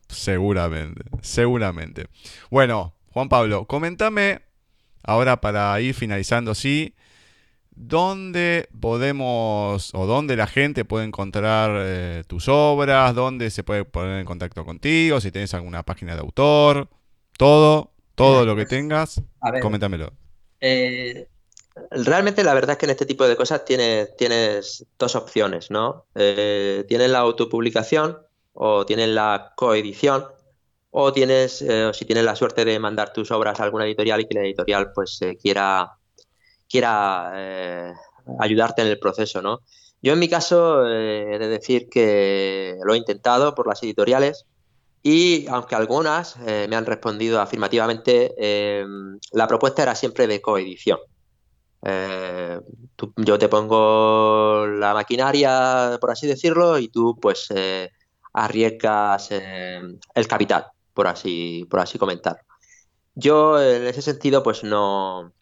Seguramente, 0.09 1.05
seguramente. 1.22 2.09
Bueno, 2.51 2.95
Juan 3.17 3.31
Pablo, 3.31 3.64
coméntame 3.64 4.43
ahora 5.03 5.41
para 5.41 5.81
ir 5.81 5.95
finalizando, 5.95 6.55
sí. 6.55 6.95
¿Dónde 7.71 8.69
podemos 8.79 9.91
o 9.95 10.05
dónde 10.05 10.37
la 10.37 10.47
gente 10.47 10.85
puede 10.85 11.07
encontrar 11.07 11.71
eh, 11.77 12.25
tus 12.27 12.47
obras? 12.51 13.14
¿Dónde 13.14 13.49
se 13.49 13.64
puede 13.64 13.87
poner 13.87 14.21
en 14.21 14.27
contacto 14.27 14.67
contigo? 14.67 15.19
Si 15.23 15.31
tienes 15.31 15.55
alguna 15.55 15.83
página 15.83 16.12
de 16.14 16.21
autor, 16.21 16.91
todo, 17.39 17.91
todo 18.14 18.45
lo 18.45 18.55
que 18.55 18.67
tengas, 18.67 19.23
coméntamelo. 19.62 20.12
Eh, 20.61 21.27
realmente 21.93 22.45
la 22.45 22.53
verdad 22.53 22.73
es 22.73 22.77
que 22.77 22.85
en 22.85 22.91
este 22.91 23.07
tipo 23.07 23.27
de 23.27 23.35
cosas 23.35 23.64
tienes, 23.64 24.14
tienes 24.19 24.85
dos 24.99 25.17
opciones, 25.17 25.71
¿no? 25.71 26.05
Eh, 26.17 26.85
tienes 26.87 27.09
la 27.09 27.21
autopublicación 27.21 28.19
o 28.53 28.85
tienes 28.85 29.09
la 29.09 29.55
coedición 29.57 30.36
o 30.99 31.12
tienes, 31.12 31.62
o 31.62 31.92
si 31.92 32.05
tienes 32.05 32.24
la 32.24 32.36
suerte 32.36 32.64
de 32.64 32.78
mandar 32.78 33.12
tus 33.12 33.30
obras 33.30 33.61
a 33.61 33.64
alguna 33.64 33.84
editorial 33.84 34.20
y 34.20 34.26
que 34.26 34.34
la 34.34 34.42
editorial 34.42 34.92
pues 34.94 35.20
quiera 35.40 35.97
quiera 36.68 37.32
eh, 37.34 37.92
ayudarte 38.40 38.82
en 38.82 38.88
el 38.88 38.99
proceso, 38.99 39.42
¿no? 39.42 39.61
Yo 40.03 40.12
en 40.12 40.18
mi 40.18 40.28
caso 40.28 40.86
eh, 40.86 41.34
he 41.34 41.38
de 41.38 41.49
decir 41.49 41.88
que 41.88 42.76
lo 42.84 42.94
he 42.94 42.99
intentado 42.99 43.55
por 43.55 43.66
las 43.66 43.82
editoriales 43.82 44.47
y 45.03 45.47
aunque 45.49 45.74
algunas 45.74 46.36
eh, 46.47 46.66
me 46.68 46.76
han 46.76 46.86
respondido 46.86 47.40
afirmativamente, 47.40 48.34
la 49.32 49.47
propuesta 49.47 49.82
era 49.82 49.94
siempre 49.94 50.26
de 50.26 50.40
coedición. 50.40 50.99
yo 53.16 53.38
te 53.38 53.49
pongo 53.49 54.66
la 54.66 54.94
maquinaria, 54.94 55.99
por 56.01 56.11
así 56.11 56.26
decirlo, 56.26 56.78
y 56.78 56.88
tú 56.88 57.16
pues 57.20 57.49
arriesgas 58.32 59.30
el 59.30 60.26
capital, 60.28 60.66
por 60.97 61.07
así, 61.09 61.66
por 61.70 61.80
así 61.80 61.99
comentar. 61.99 62.40
Yo 63.14 63.61
en 63.62 63.86
ese 63.86 64.03
sentido 64.03 64.42
pues 64.42 64.64
no, 64.64 65.32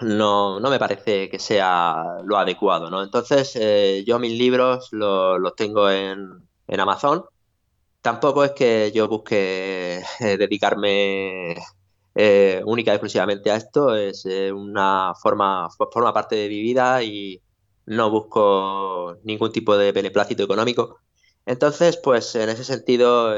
no, 0.00 0.60
no 0.60 0.70
me 0.70 0.78
parece 0.78 1.28
que 1.30 1.38
sea 1.38 1.96
lo 2.24 2.38
adecuado, 2.38 2.90
¿no? 2.90 3.02
Entonces, 3.02 3.56
eh, 3.56 4.04
yo 4.06 4.18
mis 4.18 4.38
libros 4.38 4.88
los, 4.92 5.54
tengo 5.56 5.90
en, 5.90 6.48
en, 6.68 6.80
Amazon. 6.80 7.24
Tampoco 8.02 8.44
es 8.44 8.52
que 8.52 8.92
yo 8.94 9.08
busque 9.08 10.02
eh, 10.20 10.36
dedicarme 10.38 11.56
eh, 12.14 12.62
única 12.66 12.92
y 12.92 12.94
exclusivamente 12.94 13.50
a 13.50 13.56
esto, 13.56 13.96
es 13.96 14.24
una 14.52 15.14
forma, 15.20 15.68
forma 15.92 16.12
parte 16.12 16.36
de 16.36 16.48
mi 16.48 16.60
vida 16.62 17.02
y 17.02 17.40
no 17.86 18.10
busco 18.10 19.16
ningún 19.24 19.52
tipo 19.52 19.76
de 19.76 19.92
beneplácito 19.92 20.44
económico. 20.44 21.00
Entonces, 21.46 21.96
pues 21.96 22.34
en 22.34 22.48
ese 22.48 22.64
sentido, 22.64 23.34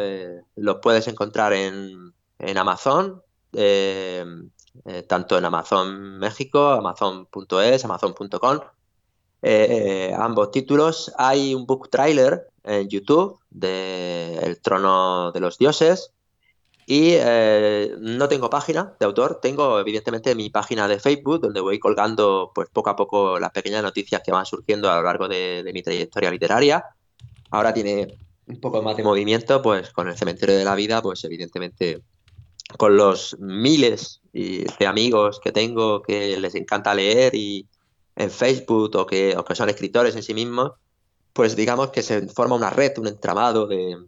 los 0.54 0.76
puedes 0.82 1.08
encontrar 1.08 1.52
en, 1.52 2.14
en 2.38 2.58
Amazon. 2.58 3.22
Eh, 4.84 5.02
tanto 5.04 5.38
en 5.38 5.44
Amazon 5.44 6.18
México, 6.18 6.68
Amazon.es, 6.68 7.84
Amazon.com. 7.84 8.60
Eh, 9.42 10.14
ambos 10.16 10.50
títulos. 10.50 11.12
Hay 11.16 11.54
un 11.54 11.66
book 11.66 11.88
trailer 11.90 12.48
en 12.64 12.88
YouTube 12.88 13.38
de 13.50 14.38
El 14.42 14.60
trono 14.60 15.32
de 15.32 15.40
los 15.40 15.58
dioses. 15.58 16.12
Y 16.88 17.14
eh, 17.14 17.96
no 17.98 18.28
tengo 18.28 18.48
página 18.48 18.94
de 19.00 19.06
autor, 19.06 19.40
tengo 19.42 19.80
evidentemente 19.80 20.36
mi 20.36 20.50
página 20.50 20.86
de 20.86 21.00
Facebook 21.00 21.40
donde 21.40 21.60
voy 21.60 21.80
colgando 21.80 22.52
pues 22.54 22.68
poco 22.72 22.90
a 22.90 22.94
poco 22.94 23.40
las 23.40 23.50
pequeñas 23.50 23.82
noticias 23.82 24.22
que 24.24 24.30
van 24.30 24.46
surgiendo 24.46 24.88
a 24.88 24.98
lo 24.98 25.02
largo 25.02 25.26
de 25.26 25.68
mi 25.74 25.82
trayectoria 25.82 26.30
literaria. 26.30 26.84
Ahora 27.50 27.72
tiene 27.72 28.18
un 28.46 28.60
poco 28.60 28.82
más 28.82 28.96
de 28.96 29.02
movimiento, 29.02 29.62
pues 29.62 29.90
con 29.90 30.08
el 30.08 30.16
cementerio 30.16 30.56
de 30.56 30.64
la 30.64 30.74
vida, 30.74 31.02
pues 31.02 31.24
evidentemente 31.24 32.02
con 32.78 32.96
los 32.96 33.36
miles 33.38 34.20
de 34.32 34.86
amigos 34.86 35.40
que 35.40 35.52
tengo 35.52 36.02
que 36.02 36.36
les 36.38 36.54
encanta 36.54 36.94
leer 36.94 37.34
y 37.34 37.66
en 38.16 38.30
Facebook 38.30 38.96
o 38.96 39.06
que, 39.06 39.36
o 39.36 39.44
que 39.44 39.54
son 39.54 39.68
escritores 39.68 40.16
en 40.16 40.22
sí 40.22 40.34
mismos, 40.34 40.72
pues 41.32 41.54
digamos 41.54 41.90
que 41.90 42.02
se 42.02 42.26
forma 42.28 42.56
una 42.56 42.70
red, 42.70 42.98
un 42.98 43.06
entramado 43.06 43.66
de, 43.66 43.98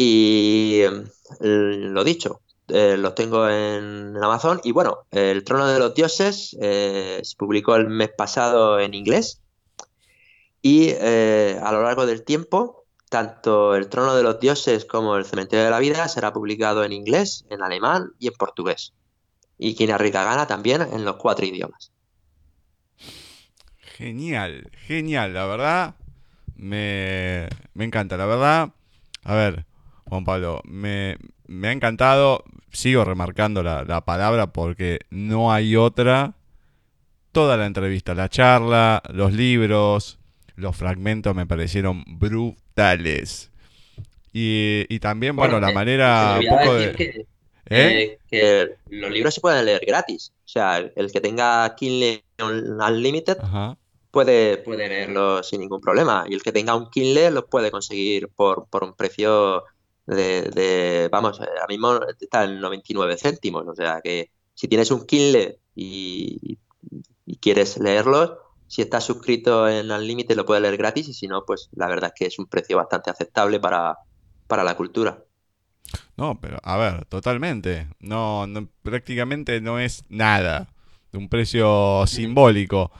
y 0.00 0.84
mm, 0.88 1.92
lo 1.92 2.04
dicho, 2.04 2.40
eh, 2.68 2.96
los 2.96 3.16
tengo 3.16 3.48
en 3.48 4.16
Amazon. 4.22 4.60
Y 4.62 4.70
bueno, 4.70 5.06
El 5.10 5.42
Trono 5.42 5.66
de 5.66 5.80
los 5.80 5.92
Dioses 5.92 6.56
eh, 6.60 7.20
se 7.24 7.36
publicó 7.36 7.74
el 7.74 7.88
mes 7.88 8.10
pasado 8.16 8.78
en 8.78 8.94
inglés. 8.94 9.42
Y 10.62 10.90
eh, 10.90 11.58
a 11.60 11.72
lo 11.72 11.82
largo 11.82 12.06
del 12.06 12.22
tiempo, 12.22 12.84
tanto 13.10 13.74
El 13.74 13.88
Trono 13.88 14.14
de 14.14 14.22
los 14.22 14.38
Dioses 14.38 14.84
como 14.84 15.16
El 15.16 15.24
Cementerio 15.24 15.64
de 15.64 15.72
la 15.72 15.80
Vida 15.80 16.06
será 16.06 16.32
publicado 16.32 16.84
en 16.84 16.92
inglés, 16.92 17.44
en 17.50 17.60
alemán 17.60 18.12
y 18.20 18.28
en 18.28 18.34
portugués. 18.34 18.94
Y 19.58 19.74
quien 19.74 19.98
rica 19.98 20.22
gana 20.22 20.46
también 20.46 20.82
en 20.82 21.04
los 21.04 21.16
cuatro 21.16 21.44
idiomas. 21.44 21.90
Genial, 23.98 24.70
genial, 24.86 25.34
la 25.34 25.44
verdad. 25.46 25.94
Me, 26.54 27.48
me 27.74 27.84
encanta, 27.84 28.16
la 28.16 28.26
verdad. 28.26 28.70
A 29.24 29.34
ver, 29.34 29.64
Juan 30.04 30.24
Pablo, 30.24 30.62
me, 30.64 31.18
ha 31.64 31.72
encantado, 31.72 32.44
sigo 32.70 33.04
remarcando 33.04 33.64
la, 33.64 34.04
palabra 34.04 34.52
porque 34.52 35.00
no 35.10 35.52
hay 35.52 35.74
otra. 35.74 36.34
Toda 37.32 37.56
la 37.56 37.66
entrevista, 37.66 38.14
la 38.14 38.28
charla, 38.28 39.02
los 39.12 39.32
libros, 39.32 40.20
los 40.54 40.76
fragmentos 40.76 41.34
me 41.34 41.46
parecieron 41.46 42.04
brutales. 42.06 43.50
Y, 44.32 44.96
también, 45.00 45.34
bueno, 45.34 45.58
la 45.58 45.72
manera 45.72 46.38
un 46.38 46.46
poco 46.56 46.74
de... 46.74 46.92
Que, 46.92 47.26
¿Eh? 47.68 48.18
que 48.30 48.76
los 48.90 49.10
libros 49.10 49.34
se 49.34 49.40
pueden 49.40 49.64
leer 49.64 49.82
gratis. 49.84 50.32
O 50.44 50.48
sea, 50.48 50.78
el 50.78 51.10
que 51.10 51.20
tenga 51.20 51.74
Kindle 51.74 52.22
Unlimited 52.38 53.38
puede, 54.18 54.56
puede 54.58 54.88
leerlo 54.88 55.44
sin 55.44 55.60
ningún 55.60 55.80
problema. 55.80 56.24
Y 56.28 56.34
el 56.34 56.42
que 56.42 56.50
tenga 56.50 56.74
un 56.74 56.90
Kindle 56.90 57.30
lo 57.30 57.46
puede 57.46 57.70
conseguir 57.70 58.28
por, 58.28 58.66
por 58.66 58.82
un 58.82 58.94
precio 58.94 59.62
de, 60.06 60.42
de, 60.42 61.08
vamos, 61.12 61.40
ahora 61.40 61.66
mismo 61.68 62.00
está 62.18 62.42
en 62.42 62.60
99 62.60 63.16
céntimos. 63.16 63.64
O 63.68 63.76
sea 63.76 64.00
que 64.02 64.32
si 64.54 64.66
tienes 64.66 64.90
un 64.90 65.06
Kindle 65.06 65.60
y, 65.76 66.58
y 67.26 67.36
quieres 67.36 67.78
leerlo, 67.78 68.40
si 68.66 68.82
estás 68.82 69.04
suscrito 69.04 69.68
en 69.68 69.88
al 69.92 70.04
límite 70.04 70.34
lo 70.34 70.44
puedes 70.44 70.62
leer 70.62 70.76
gratis 70.76 71.06
y 71.06 71.14
si 71.14 71.28
no, 71.28 71.44
pues 71.46 71.68
la 71.76 71.86
verdad 71.86 72.10
es 72.12 72.18
que 72.18 72.26
es 72.26 72.40
un 72.40 72.46
precio 72.46 72.76
bastante 72.76 73.10
aceptable 73.10 73.60
para, 73.60 73.98
para 74.48 74.64
la 74.64 74.76
cultura. 74.76 75.22
No, 76.16 76.40
pero 76.40 76.58
a 76.64 76.76
ver, 76.76 77.04
totalmente. 77.04 77.86
No, 78.00 78.48
prácticamente 78.82 79.60
no 79.60 79.78
es 79.78 80.04
nada. 80.08 80.70
De 81.12 81.18
un 81.18 81.28
precio 81.28 82.04
simbólico. 82.08 82.90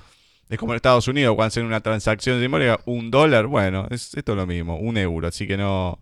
Es 0.49 0.59
como 0.59 0.73
en 0.73 0.77
Estados 0.77 1.09
Unidos, 1.09 1.35
cuando 1.35 1.49
hacen 1.49 1.67
una 1.67 1.81
transacción 1.81 2.41
simbólica, 2.41 2.81
un 2.87 3.11
dólar, 3.11 3.47
bueno, 3.47 3.87
es 3.91 4.15
esto 4.15 4.33
es 4.33 4.37
lo 4.37 4.47
mismo, 4.47 4.79
un 4.79 4.97
euro. 4.97 5.29
Así 5.29 5.47
que 5.47 5.57
no, 5.57 6.01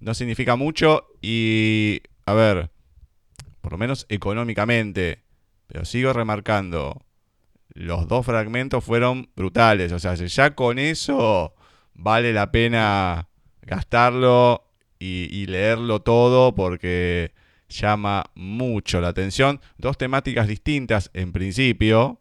no 0.00 0.14
significa 0.14 0.56
mucho. 0.56 1.06
Y, 1.22 2.00
a 2.24 2.34
ver, 2.34 2.70
por 3.60 3.72
lo 3.72 3.78
menos 3.78 4.06
económicamente, 4.08 5.22
pero 5.68 5.84
sigo 5.84 6.12
remarcando, 6.12 7.02
los 7.74 8.08
dos 8.08 8.26
fragmentos 8.26 8.82
fueron 8.82 9.30
brutales. 9.36 9.92
O 9.92 9.98
sea, 9.98 10.14
ya 10.14 10.54
con 10.54 10.78
eso 10.78 11.54
vale 11.94 12.32
la 12.32 12.50
pena 12.50 13.28
gastarlo 13.62 14.66
y, 14.98 15.46
leerlo 15.46 16.00
todo 16.00 16.54
porque 16.54 17.32
llama 17.68 18.24
mucho 18.34 19.00
la 19.00 19.08
atención. 19.08 19.60
Dos 19.78 19.98
temáticas 19.98 20.48
distintas 20.48 21.10
en 21.12 21.32
principio. 21.32 22.20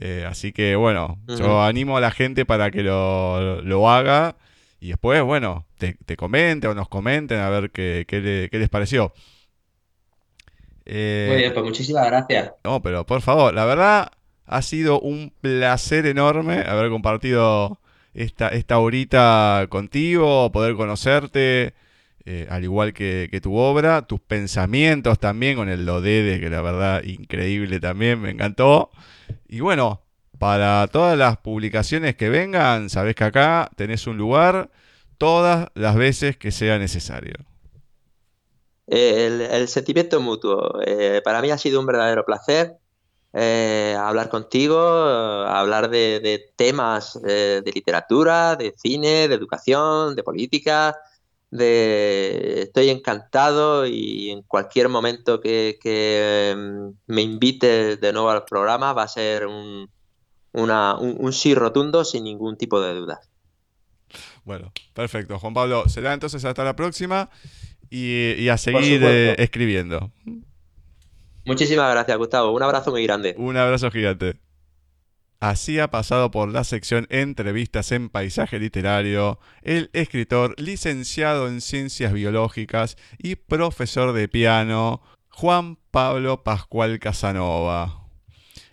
Eh, 0.00 0.24
así 0.28 0.52
que 0.52 0.76
bueno, 0.76 1.18
yo 1.26 1.62
animo 1.62 1.96
a 1.96 2.00
la 2.00 2.10
gente 2.10 2.44
para 2.44 2.70
que 2.70 2.82
lo, 2.82 3.90
haga 3.90 4.36
y 4.80 4.88
después, 4.88 5.22
bueno, 5.22 5.66
te, 5.78 5.96
te 6.04 6.16
comente 6.16 6.66
o 6.68 6.74
nos 6.74 6.88
comenten 6.88 7.40
a 7.40 7.48
ver 7.48 7.70
qué, 7.70 8.04
qué, 8.06 8.48
les 8.52 8.68
pareció. 8.68 9.12
Eh, 10.84 11.26
Muy 11.28 11.38
bien, 11.38 11.54
pues 11.54 11.64
muchísimas 11.64 12.06
gracias. 12.06 12.52
No, 12.64 12.82
pero 12.82 13.06
por 13.06 13.22
favor, 13.22 13.54
la 13.54 13.64
verdad 13.64 14.10
ha 14.46 14.62
sido 14.62 15.00
un 15.00 15.32
placer 15.40 16.06
enorme 16.06 16.64
haber 16.66 16.90
compartido 16.90 17.80
esta, 18.12 18.48
esta 18.48 18.78
horita 18.78 19.66
contigo, 19.70 20.52
poder 20.52 20.74
conocerte, 20.74 21.74
eh, 22.26 22.46
al 22.48 22.64
igual 22.64 22.94
que, 22.94 23.28
tu 23.42 23.56
obra, 23.56 24.06
tus 24.06 24.18
pensamientos 24.18 25.18
también 25.18 25.56
con 25.56 25.68
el 25.68 25.84
Lodede, 25.84 26.40
que 26.40 26.48
la 26.48 26.62
verdad 26.62 27.02
increíble 27.02 27.80
también, 27.80 28.20
me 28.20 28.30
encantó. 28.30 28.90
Y 29.46 29.60
bueno, 29.60 30.00
para 30.38 30.86
todas 30.88 31.18
las 31.18 31.36
publicaciones 31.36 32.16
que 32.16 32.30
vengan, 32.30 32.88
sabes 32.88 33.14
que 33.14 33.24
acá 33.24 33.70
tenés 33.76 34.06
un 34.06 34.16
lugar 34.16 34.70
todas 35.18 35.68
las 35.74 35.96
veces 35.96 36.38
que 36.38 36.50
sea 36.50 36.78
necesario. 36.78 37.34
El, 38.86 39.68
sentimiento 39.68 40.18
mutuo. 40.20 40.80
Eh, 40.86 41.20
para 41.22 41.42
mí 41.42 41.50
ha 41.50 41.58
sido 41.58 41.78
un 41.78 41.86
verdadero 41.86 42.24
placer 42.24 42.76
eh, 43.34 43.96
hablar 43.98 44.30
contigo, 44.30 44.78
hablar 44.78 45.90
de, 45.90 46.52
temas 46.56 47.20
de 47.20 47.70
literatura, 47.74 48.56
de 48.56 48.72
cine, 48.78 49.28
de 49.28 49.34
educación, 49.34 50.14
de 50.14 50.22
política. 50.22 50.96
De... 51.54 52.62
Estoy 52.62 52.90
encantado 52.90 53.86
y 53.86 54.30
en 54.30 54.42
cualquier 54.42 54.88
momento 54.88 55.40
que, 55.40 56.54
mm, 56.56 57.12
me 57.12 57.22
invite 57.22 57.96
de 57.96 58.12
nuevo 58.12 58.28
al 58.28 58.44
programa 58.44 58.92
va 58.92 59.04
a 59.04 59.08
ser 59.08 59.46
un, 59.46 59.88
un, 60.52 61.32
sí 61.32 61.54
rotundo 61.54 62.04
sin 62.04 62.24
ningún 62.24 62.56
tipo 62.56 62.80
de 62.80 62.94
dudas. 62.94 63.30
Bueno, 64.44 64.72
perfecto. 64.94 65.38
Juan 65.38 65.54
Pablo, 65.54 65.88
será 65.88 66.12
entonces 66.12 66.44
hasta 66.44 66.64
la 66.64 66.74
próxima 66.74 67.30
y, 67.88 68.48
a 68.48 68.58
seguir 68.58 69.00
eh, 69.04 69.36
escribiendo. 69.38 70.10
Muchísimas 71.44 71.88
gracias, 71.92 72.18
Gustavo. 72.18 72.52
Un 72.52 72.64
abrazo 72.64 72.90
muy 72.90 73.04
grande. 73.04 73.36
Un 73.38 73.56
abrazo 73.56 73.92
gigante. 73.92 74.40
Así 75.44 75.78
ha 75.78 75.90
pasado 75.90 76.30
por 76.30 76.50
la 76.50 76.64
sección 76.64 77.06
Entrevistas 77.10 77.92
en 77.92 78.08
Paisaje 78.08 78.58
Literario 78.58 79.38
el 79.60 79.90
escritor 79.92 80.58
licenciado 80.58 81.48
en 81.48 81.60
Ciencias 81.60 82.14
Biológicas 82.14 82.96
y 83.18 83.36
profesor 83.36 84.14
de 84.14 84.26
piano 84.26 85.02
Juan 85.28 85.76
Pablo 85.90 86.44
Pascual 86.44 86.98
Casanova. 86.98 88.08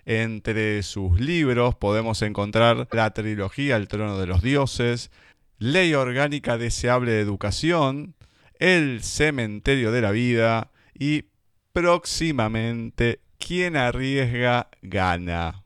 Entre 0.05 0.81
sus 0.83 1.19
libros 1.19 1.75
podemos 1.75 2.21
encontrar 2.21 2.87
la 2.93 3.11
trilogía 3.11 3.75
El 3.75 3.89
trono 3.89 4.17
de 4.17 4.27
los 4.27 4.41
dioses, 4.41 5.11
Ley 5.57 5.93
orgánica 5.93 6.57
deseable 6.57 7.11
de 7.11 7.19
educación, 7.19 8.15
El 8.59 9.03
cementerio 9.03 9.91
de 9.91 10.01
la 10.01 10.11
vida 10.11 10.71
y 10.97 11.25
próximamente 11.73 13.19
quien 13.37 13.75
arriesga 13.75 14.69
gana. 14.81 15.65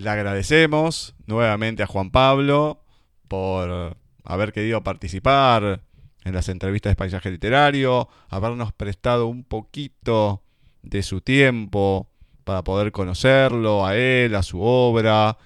Le 0.00 0.08
agradecemos 0.08 1.14
nuevamente 1.26 1.82
a 1.82 1.86
Juan 1.86 2.10
Pablo 2.10 2.82
por 3.28 3.98
haber 4.24 4.50
querido 4.54 4.82
participar 4.82 5.82
en 6.24 6.32
las 6.32 6.48
entrevistas 6.48 6.92
de 6.92 6.96
Paisaje 6.96 7.30
Literario, 7.30 8.08
habernos 8.30 8.72
prestado 8.72 9.26
un 9.26 9.44
poquito 9.44 10.42
de 10.80 11.02
su 11.02 11.20
tiempo 11.20 12.08
para 12.44 12.64
poder 12.64 12.92
conocerlo, 12.92 13.84
a 13.84 13.94
él, 13.94 14.34
a 14.36 14.42
su 14.42 14.62
obra, 14.62 15.36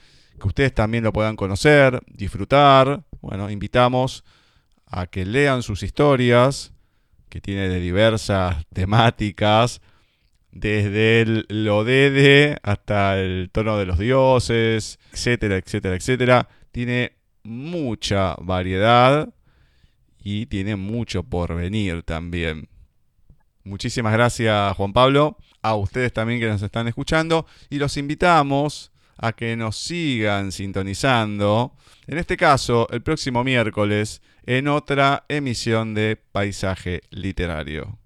que 0.41 0.47
ustedes 0.47 0.73
también 0.73 1.03
lo 1.03 1.13
puedan 1.13 1.35
conocer, 1.35 2.01
disfrutar. 2.07 3.03
Bueno, 3.23 3.51
invitamos 3.51 4.23
a 4.87 5.09
que 5.09 5.27
lean 5.27 5.65
sus 5.65 5.83
historias, 5.83 6.73
que 7.29 7.41
tiene 7.41 7.69
de 7.69 7.81
diversas 7.81 8.65
temáticas, 8.73 9.81
desde 10.55 11.21
el 11.21 11.47
Lodede 11.49 12.57
hasta 12.63 13.21
el 13.21 13.51
tono 13.53 13.77
de 13.77 13.87
los 13.87 13.99
dioses, 13.99 14.99
etcétera, 15.13 15.57
etcétera, 15.57 15.97
etcétera. 15.97 16.49
Tiene 16.73 17.17
mucha 17.43 18.37
variedad 18.41 19.35
y 20.23 20.47
tiene 20.47 20.77
mucho 20.77 21.25
por 21.25 21.55
venir 21.55 22.03
también. 22.05 22.69
Muchísimas 23.65 24.13
gracias 24.13 24.77
Juan 24.77 24.93
Pablo, 24.93 25.37
a 25.61 25.75
ustedes 25.75 26.13
también 26.13 26.41
que 26.41 26.49
nos 26.49 26.63
están 26.63 26.87
escuchando 26.87 27.47
y 27.69 27.79
los 27.79 27.97
invitamos 27.97 28.93
a 29.17 29.33
que 29.33 29.57
nos 29.57 29.77
sigan 29.77 30.53
sintonizando, 30.53 31.77
en 32.07 32.19
este 32.19 32.37
caso 32.37 32.89
el 32.91 33.03
próximo 33.03 33.43
miércoles 33.45 34.23
en 34.45 34.69
otra 34.69 35.25
emisión 35.29 35.95
de 35.95 36.17
Paisaje 36.17 37.03
Literario. 37.11 37.99